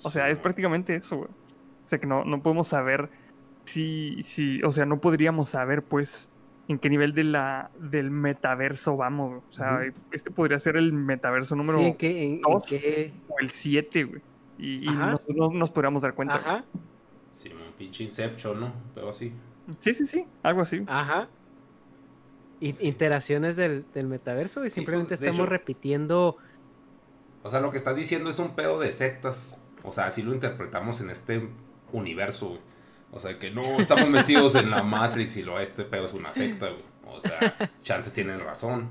[0.03, 1.29] O sea, Sí, es prácticamente eso, güey.
[1.29, 3.09] O sea, que no, no podemos saber
[3.63, 6.29] si, si, o sea, no podríamos saber, pues,
[6.67, 9.41] en qué nivel de la, del metaverso vamos, güey.
[9.49, 9.79] O sea,
[10.11, 12.63] este podría ser el metaverso número Sí, ¿en qué, en- en dos.
[12.67, 13.13] qué?
[13.29, 14.21] o el 7, güey.
[14.59, 16.35] Y, nosotros no nos podríamos dar cuenta.
[16.35, 16.63] Ajá,
[17.31, 18.73] Sí, un pinche Inception, ¿no?
[18.93, 19.33] Pero así.
[19.79, 20.83] Sí, sí, sí, algo así.
[20.87, 21.27] ajá.
[22.61, 22.87] I- Sí.
[22.87, 26.37] Iteraciones del, del metaverso y Sí, simplemente pues, de estamos hecho- repitiendo.
[27.43, 29.57] O sea, lo que estás diciendo es un pedo de sectas.
[29.83, 31.47] O sea, así lo interpretamos en este
[31.93, 32.61] universo, güey.
[33.11, 36.33] O sea, que no estamos metidos en la Matrix y lo este pedo es una
[36.33, 36.83] secta, güey.
[37.07, 38.89] O sea, chance tienen razón.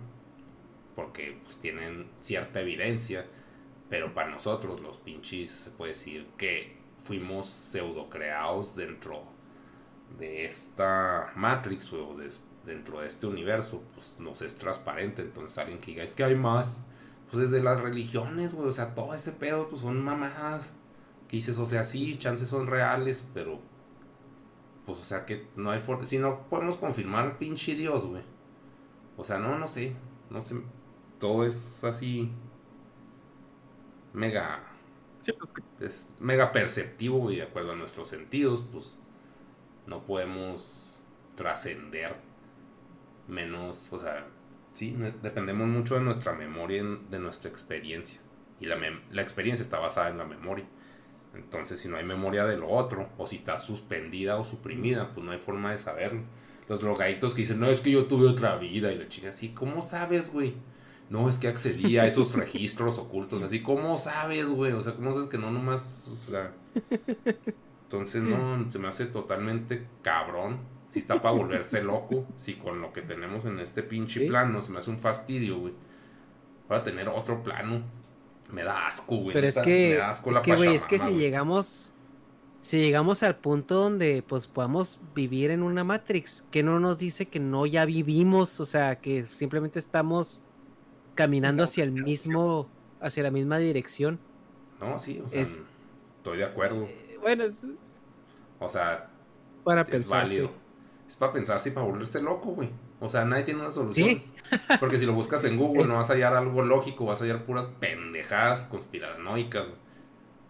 [0.96, 3.26] Porque pues tienen cierta evidencia.
[3.90, 9.22] Pero para nosotros, los pinches, se puede decir que fuimos pseudo creados dentro
[10.18, 15.22] de esta Matrix, güey, o des- dentro de este universo, pues nos es transparente.
[15.22, 16.84] Entonces alguien que diga, es que hay más.
[17.30, 20.74] Pues desde las religiones, güey, o sea, todo ese pedo, pues son mamadas.
[21.26, 23.58] Que dices, o sea, sí, chances son reales, pero.
[24.86, 26.04] Pues, o sea, que no hay forma.
[26.04, 28.22] Si no podemos confirmar, pinche Dios, güey.
[29.16, 29.94] O sea, no, no sé.
[30.30, 30.60] No sé.
[31.18, 32.30] Todo es así.
[34.12, 34.62] Mega.
[35.20, 35.50] Sí, pues,
[35.80, 38.98] Es mega perceptivo, güey, de acuerdo a nuestros sentidos, pues.
[39.86, 41.02] No podemos
[41.34, 42.27] trascender
[43.28, 44.26] menos, o sea,
[44.72, 48.20] sí, dependemos mucho de nuestra memoria, de nuestra experiencia.
[48.60, 48.76] Y la,
[49.10, 50.64] la experiencia está basada en la memoria.
[51.34, 55.24] Entonces, si no hay memoria de lo otro, o si está suspendida o suprimida, pues
[55.24, 56.22] no hay forma de saberlo.
[56.68, 59.50] Los drogaditos que dicen, no, es que yo tuve otra vida, y la chica así,
[59.50, 60.54] ¿cómo sabes, güey?
[61.08, 64.72] No, es que accedí a esos registros ocultos, así, ¿cómo sabes, güey?
[64.72, 66.52] O sea, ¿cómo sabes que no nomás, o sea...
[67.84, 70.58] Entonces, no, se me hace totalmente cabrón.
[70.88, 74.26] Si está para volverse loco, si con lo que tenemos en este pinche Sí.
[74.28, 75.74] plano se me hace un fastidio, güey.
[76.66, 77.82] Para tener otro plano,
[78.50, 79.34] me da asco, güey.
[79.34, 81.18] Pero es que, me da asco es la que, güey, es que si güey.
[81.18, 81.92] llegamos,
[82.62, 87.26] si llegamos al punto donde pues podamos vivir en una Matrix, que no nos dice
[87.26, 90.40] que no ya vivimos, o sea, que simplemente estamos
[91.14, 92.66] caminando hacia el mismo,
[93.00, 94.18] hacia la misma dirección.
[94.80, 95.58] No, sí, o sea, es-
[96.18, 96.84] estoy de acuerdo.
[96.84, 98.00] Eh, Bueno, es, es
[98.60, 99.10] O sea,
[99.64, 100.22] para es pensar.
[100.24, 100.48] válido.
[100.48, 100.52] sí.
[101.08, 102.68] Es para pensar si para volverse loco, güey.
[103.00, 104.08] O sea, nadie tiene una solución.
[104.10, 104.26] Sí.
[104.80, 107.24] Porque si lo buscas en Google Es- no vas a hallar algo lógico, vas a
[107.24, 109.78] hallar puras pendejadas conspiranoicas, güey.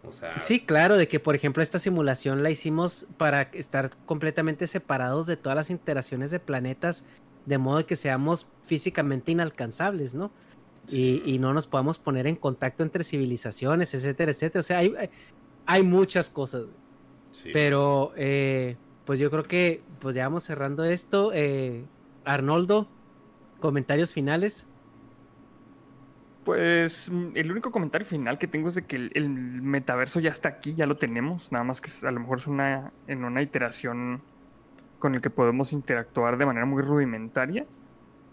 [0.09, 4.67] O sea, Sí, claro, de que por ejemplo esta simulación la hicimos para estar completamente
[4.67, 7.05] separados de todas las interacciones de planetas,
[7.47, 10.31] de modo que seamos físicamente inalcanzables, ¿no?
[10.89, 11.23] Y, sí.
[11.27, 14.61] y no nos podamos poner en contacto entre civilizaciones, etcétera, etcétera.
[14.61, 14.95] O sea, hay,
[15.67, 16.63] hay- muchas cosas.
[17.33, 17.51] Sí.
[17.53, 18.77] Pero, eh,
[19.09, 21.31] pues yo creo que pues ya vamos cerrando esto.
[21.33, 21.83] Eh,
[22.27, 22.87] Arnoldo,
[23.59, 24.67] comentarios finales.
[26.45, 30.29] Pues mm, el único comentario final que tengo es de que el, el metaverso ya
[30.29, 33.41] está aquí, ya lo tenemos, nada más que a lo mejor es una en una
[33.41, 34.21] iteración
[34.99, 37.65] con el que podemos interactuar de manera muy rudimentaria,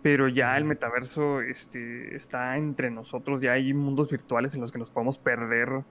[0.01, 4.79] pero ya el metaverso este, está entre nosotros, ya hay mundos virtuales en los que
[4.79, 5.85] nos podemos perder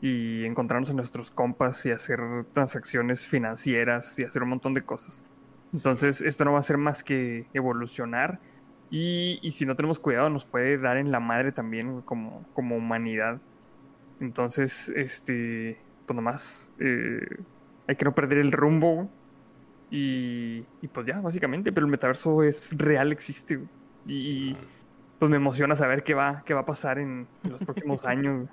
[0.00, 2.20] y encontrarnos a nuestros compas y hacer
[2.52, 5.24] transacciones financieras y hacer un montón de cosas.
[5.72, 8.40] Entonces esto no va a ser más que evolucionar
[8.90, 12.76] y, y si no tenemos cuidado nos puede dar en la madre también como, como
[12.76, 13.40] humanidad.
[14.20, 17.20] Entonces, este, pues nomás eh,
[17.86, 19.08] hay que no perder el rumbo
[19.90, 23.60] y, y pues ya, básicamente, pero el metaverso es real, existe
[24.06, 24.56] y
[25.18, 28.48] pues me emociona saber qué va, qué va a pasar en, en los próximos años.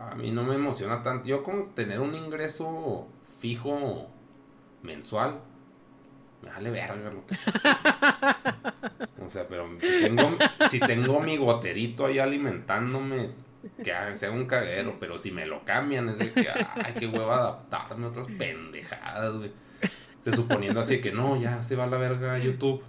[0.00, 1.26] A mí no me emociona tanto.
[1.26, 3.06] Yo con tener un ingreso
[3.38, 4.08] fijo
[4.82, 5.40] mensual,
[6.42, 8.36] me vale verga lo que pasa.
[9.22, 13.30] O sea, pero si tengo, si tengo mi goterito ahí alimentándome,
[13.84, 17.36] que sea un caguero, pero si me lo cambian es de que, ay, qué hueva
[17.36, 19.52] adaptarme a otras pendejadas, güey.
[20.20, 22.82] Se suponiendo así que no, ya se va a la verga YouTube.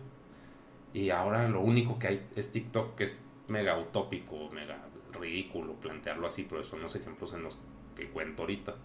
[0.93, 4.79] Y ahora lo único que hay es TikTok, que es mega utópico, mega
[5.21, 7.59] ridículo plantearlo así, pero son los ejemplos en los
[7.95, 8.75] que cuento ahorita.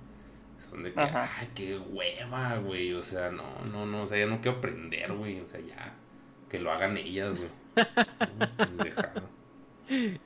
[0.59, 1.31] Son de que, Ajá.
[1.39, 2.93] ay, qué hueva, güey.
[2.95, 5.41] O sea, no, no, no, o sea, ya no quiero aprender, güey.
[5.41, 5.95] O sea, ya,
[6.49, 7.51] que lo hagan ellas, güey.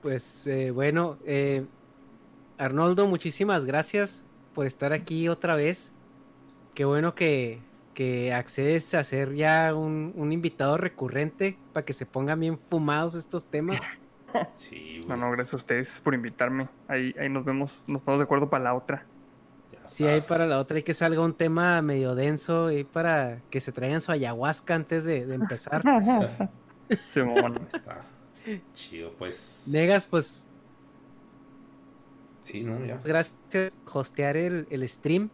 [0.00, 1.66] Pues eh, bueno, eh,
[2.58, 4.22] Arnoldo, muchísimas gracias
[4.52, 5.94] por estar aquí otra vez.
[6.74, 7.62] Qué bueno que,
[7.94, 13.14] que accedes a ser ya un, un invitado recurrente para que se pongan bien fumados
[13.14, 13.80] estos temas.
[14.54, 15.20] Sí, No, güey.
[15.20, 16.68] no, gracias a ustedes por invitarme.
[16.88, 19.06] Ahí, ahí nos vemos, nos ponemos de acuerdo para la otra.
[19.86, 23.60] Si hay para la otra, hay que salga un tema medio denso y para que
[23.60, 25.82] se traigan su ayahuasca antes de, de empezar.
[27.06, 27.60] Simón.
[27.72, 28.02] Está
[28.74, 29.66] chido, pues.
[29.70, 30.46] Negas, pues
[32.44, 33.00] Sí, no, ya.
[33.04, 33.34] gracias
[33.84, 35.30] por hostear el, el stream.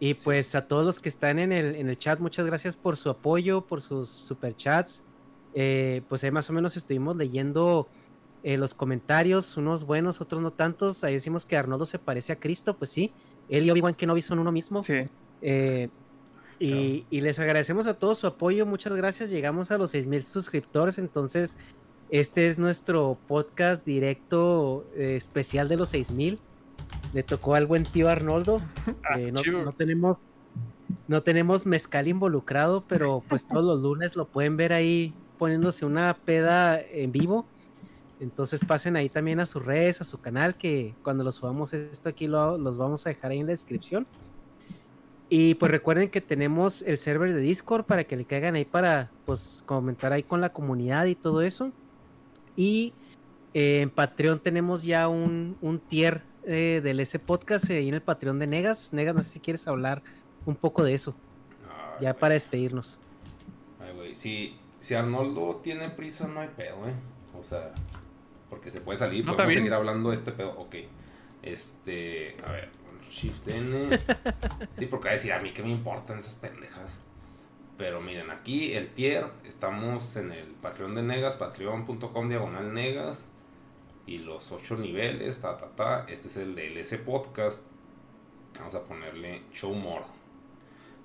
[0.00, 0.20] Y Sí.
[0.24, 3.10] pues a todos los que están en el, en el chat, muchas gracias por su
[3.10, 5.04] apoyo, por sus superchats.
[5.54, 7.88] Eh, pues ahí más o menos estuvimos leyendo
[8.42, 11.04] eh, los comentarios, unos buenos, otros no tantos.
[11.04, 13.12] Ahí decimos que Arnoldo se parece a Cristo, pues sí.
[13.48, 14.82] Él y Obi-Wan Kenobi son uno mismo.
[14.82, 15.08] Sí.
[15.42, 15.88] Eh,
[16.58, 19.30] y, y les agradecemos a todos su apoyo, muchas gracias.
[19.30, 21.56] Llegamos a los 6000 suscriptores, entonces
[22.12, 26.38] este es nuestro podcast directo eh, especial de los 6000.
[27.14, 28.60] Le tocó al buen tío Arnoldo.
[29.18, 30.32] Eh, no, no tenemos
[31.08, 36.14] no tenemos mezcal involucrado, pero pues todos los lunes lo pueden ver ahí poniéndose una
[36.24, 37.46] peda en vivo.
[38.22, 42.08] Entonces pasen ahí también a sus redes, a su canal, que cuando lo subamos esto
[42.08, 44.06] aquí lo, los vamos a dejar ahí en la descripción.
[45.28, 49.10] Y pues recuerden que tenemos el server de Discord para que le caigan ahí para
[49.26, 51.72] pues comentar ahí con la comunidad y todo eso.
[52.54, 52.92] Y
[53.54, 57.94] eh, en Patreon tenemos ya un, un tier eh, del S Podcast eh, ahí en
[57.94, 58.92] el Patreon de Negas.
[58.92, 60.00] Negas, no sé si quieres hablar
[60.46, 61.14] un poco de eso,
[61.64, 63.00] Ay, ya para despedirnos.
[63.80, 64.14] Ay, güey.
[64.14, 66.94] Si, si Arnoldo tiene prisa, no hay pedo, ¿eh?
[67.38, 67.72] O sea,
[68.52, 70.50] porque se puede salir, No, podemos seguir hablando de este pedo.
[70.58, 70.74] Ok.
[71.42, 72.68] Este, a ver,
[73.10, 73.98] Shift N.
[74.78, 76.94] Sí, porque va a decir, a mí qué me importan esas pendejas.
[77.78, 83.26] Pero miren, aquí el tier, estamos en el Patreon de Negas, patreon.com diagonal Negas.
[84.06, 86.04] Y los ocho niveles, ta, ta, ta.
[86.10, 87.64] Este es el del S Podcast.
[88.58, 90.04] Vamos a ponerle Show More.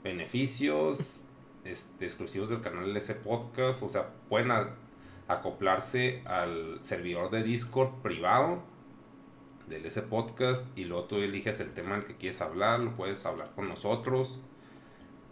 [0.04, 1.24] Beneficios
[1.64, 3.84] este, exclusivos del canal S Podcast.
[3.84, 4.52] O sea, pueden
[5.28, 8.64] acoplarse al servidor de Discord privado
[9.68, 10.78] del S Podcast.
[10.78, 12.80] Y luego tú eliges el tema del que quieres hablar.
[12.80, 14.42] Lo puedes hablar con nosotros.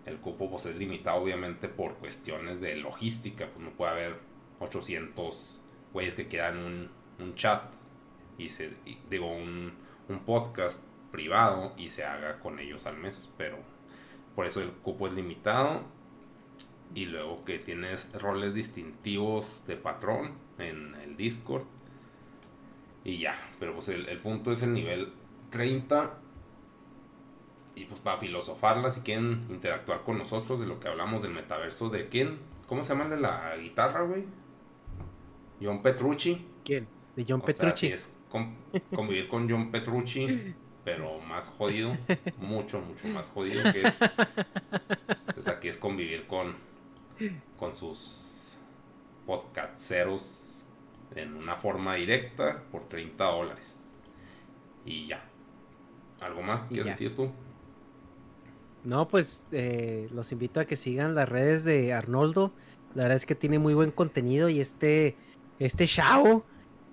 [0.06, 3.48] El cupo pues, es limitado obviamente por cuestiones de logística.
[3.48, 4.20] Pues no puede haber
[4.60, 5.62] 800
[5.94, 6.90] güeyes que quieran un,
[7.20, 7.64] un chat.
[8.38, 8.74] Y se,
[9.10, 9.74] digo, un,
[10.10, 13.32] un podcast privado y se haga con ellos al mes.
[13.38, 13.58] Pero
[14.36, 15.84] por eso el cupo es limitado.
[16.94, 21.64] Y luego que tienes roles distintivos de patrón en el Discord.
[23.04, 25.12] Y ya, pero pues el, el punto es el nivel
[25.52, 26.18] 30.
[27.76, 31.90] Y pues para filosofarla, si quieren interactuar con nosotros de lo que hablamos del metaverso
[31.90, 32.40] de quién.
[32.68, 34.24] ¿Cómo se llama el de la guitarra, güey?
[35.62, 36.46] John Petrucci.
[36.64, 36.88] ¿Quién?
[37.16, 37.88] De John O sea, Petrucci.
[37.88, 38.56] si es con-
[38.94, 40.54] convivir con John Petrucci,
[40.84, 41.96] pero más jodido,
[42.40, 44.00] mucho, mucho más jodido que es.
[45.28, 46.56] Entonces aquí es convivir con,
[47.58, 48.60] con sus
[49.26, 50.64] podcasteros
[51.16, 53.92] en una forma directa por 30 dólares.
[54.86, 55.24] Y ya.
[56.22, 57.32] ¿Algo más quieres decir tú?
[58.84, 62.52] No, pues eh, los invito a que sigan las redes de Arnoldo.
[62.94, 65.18] La verdad es que tiene muy buen contenido y este,
[65.60, 65.90] este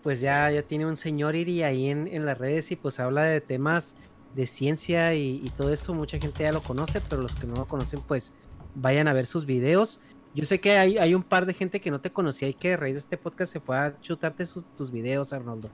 [0.03, 3.25] pues ya, ya tiene un señor Iri ahí en, en las redes y pues habla
[3.25, 3.95] de temas
[4.35, 5.95] de ciencia y, y todo esto.
[5.95, 8.33] Mucha gente ya lo conoce, pero los que no lo conocen, pues
[8.75, 10.01] vayan a ver sus videos.
[10.35, 12.73] Yo sé que hay, hay un par de gente que no te conocía y que
[12.73, 15.69] a raíz de este podcast se fue a chutarte sus, tus videos, Arnoldo.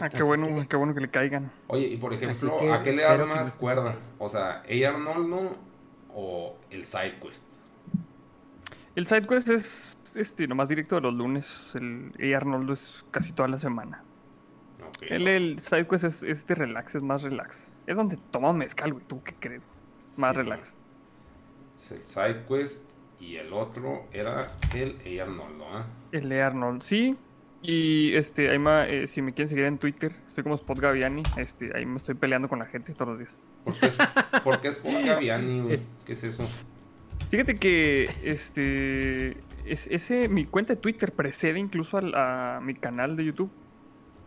[0.00, 1.50] Ah, qué Así bueno, que- qué bueno que le caigan.
[1.66, 3.96] Oye, y por ejemplo, que ¿a qué le das que más cuerda?
[4.18, 5.56] O sea, ¿ella Arnoldo
[6.14, 7.44] o el SideQuest?
[8.94, 11.72] El SideQuest es este, nomás directo de los lunes.
[11.74, 12.36] El A.
[12.36, 14.02] Arnoldo es casi toda la semana.
[14.86, 17.70] Ok, El, el SideQuest es, es de relax, es más relax.
[17.86, 19.04] Es donde tomamos mezcal, güey.
[19.06, 19.62] ¿Tú qué crees?
[20.16, 20.74] Más Sí, relax.
[21.78, 22.84] Es el SideQuest
[23.20, 25.20] y el otro era el.
[25.20, 25.86] Arnoldo, ¿ah?
[26.12, 26.32] El.
[26.32, 27.16] Arnold, sí.
[27.62, 31.22] Y este, ahí ma- eh, si me quieren seguir en Twitter, estoy como Spot Gaviani.
[31.36, 33.48] Este, ahí me estoy peleando con la gente todos los días.
[33.64, 33.98] ¿Por qué es,
[34.44, 35.72] por qué es por Gaviani?
[35.72, 36.46] Es- ¿Qué es eso?
[37.30, 39.36] Fíjate que este
[39.66, 43.50] es, ese mi cuenta de Twitter precede incluso a, mi canal de YouTube.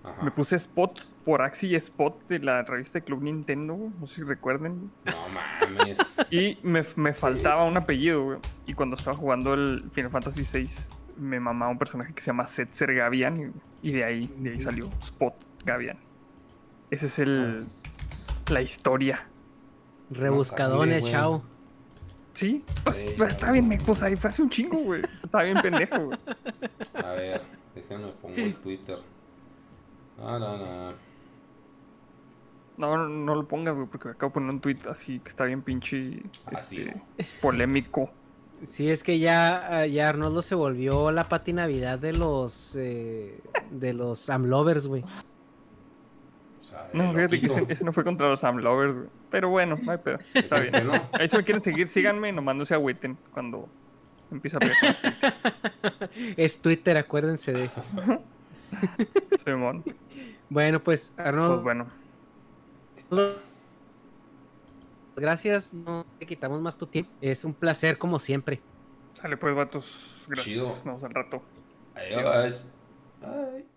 [0.03, 0.23] Ajá.
[0.23, 4.15] Me puse Spot por Axi Spot de la revista de Club Nintendo, güey, no sé
[4.15, 4.91] si recuerden.
[5.05, 6.17] No mames.
[6.31, 8.39] Y me, me faltaba un apellido, güey.
[8.65, 10.67] Y cuando estaba jugando el Final Fantasy VI,
[11.17, 14.87] me mamaba un personaje que se llama Setzer Gavian y, de ahí, de ahí salió
[15.01, 15.97] Spot Gavian.
[16.89, 17.65] Ese es el
[18.49, 19.27] la historia.
[20.09, 21.11] Rebuscadón sangre, el güey.
[21.11, 21.43] chao.
[22.33, 25.01] Sí, pues, pues, está bien, me pues ahí fue hace un chingo, güey.
[25.23, 26.19] Estaba bien pendejo, güey.
[27.03, 27.41] A ver,
[27.75, 28.99] déjenme pongo el Twitter.
[30.23, 30.93] Ah, no, no.
[32.77, 35.29] No, no, no lo pongas, güey, porque me acabo de poner un tweet así que
[35.29, 36.99] está bien pinche Ah, este,
[37.41, 38.09] polémico.
[38.65, 43.39] Sí, es que ya, ah, ya Arnoldo se volvió la pati navidad de los eh,
[43.71, 45.03] de los Amlovers, güey.
[45.03, 49.07] O sea, No, fíjate que ese, no fue contra los Sam Lovers, güey.
[49.31, 50.19] Pero bueno, no hay pedo.
[50.33, 50.93] Es Está este, bien.
[50.93, 51.09] ¿no?
[51.19, 53.67] Ahí si me quieren seguir, síganme, nomás no se agüiten cuando
[54.31, 54.75] empieza a pegar.
[56.37, 57.69] Es Twitter, acuérdense de.
[59.43, 59.83] Simón.
[60.49, 61.87] Bueno, pues Arnoldo, Pues bueno.
[65.15, 65.73] gracias.
[65.73, 67.11] No te quitamos más tu tiempo.
[67.21, 68.61] Es un placer como siempre.
[69.13, 70.25] Sale pues, vatos.
[70.27, 70.45] Gracias.
[70.45, 70.65] Chido.
[70.65, 71.41] Nos vemos al rato.
[71.95, 72.69] Adiós.
[73.21, 73.70] Bye.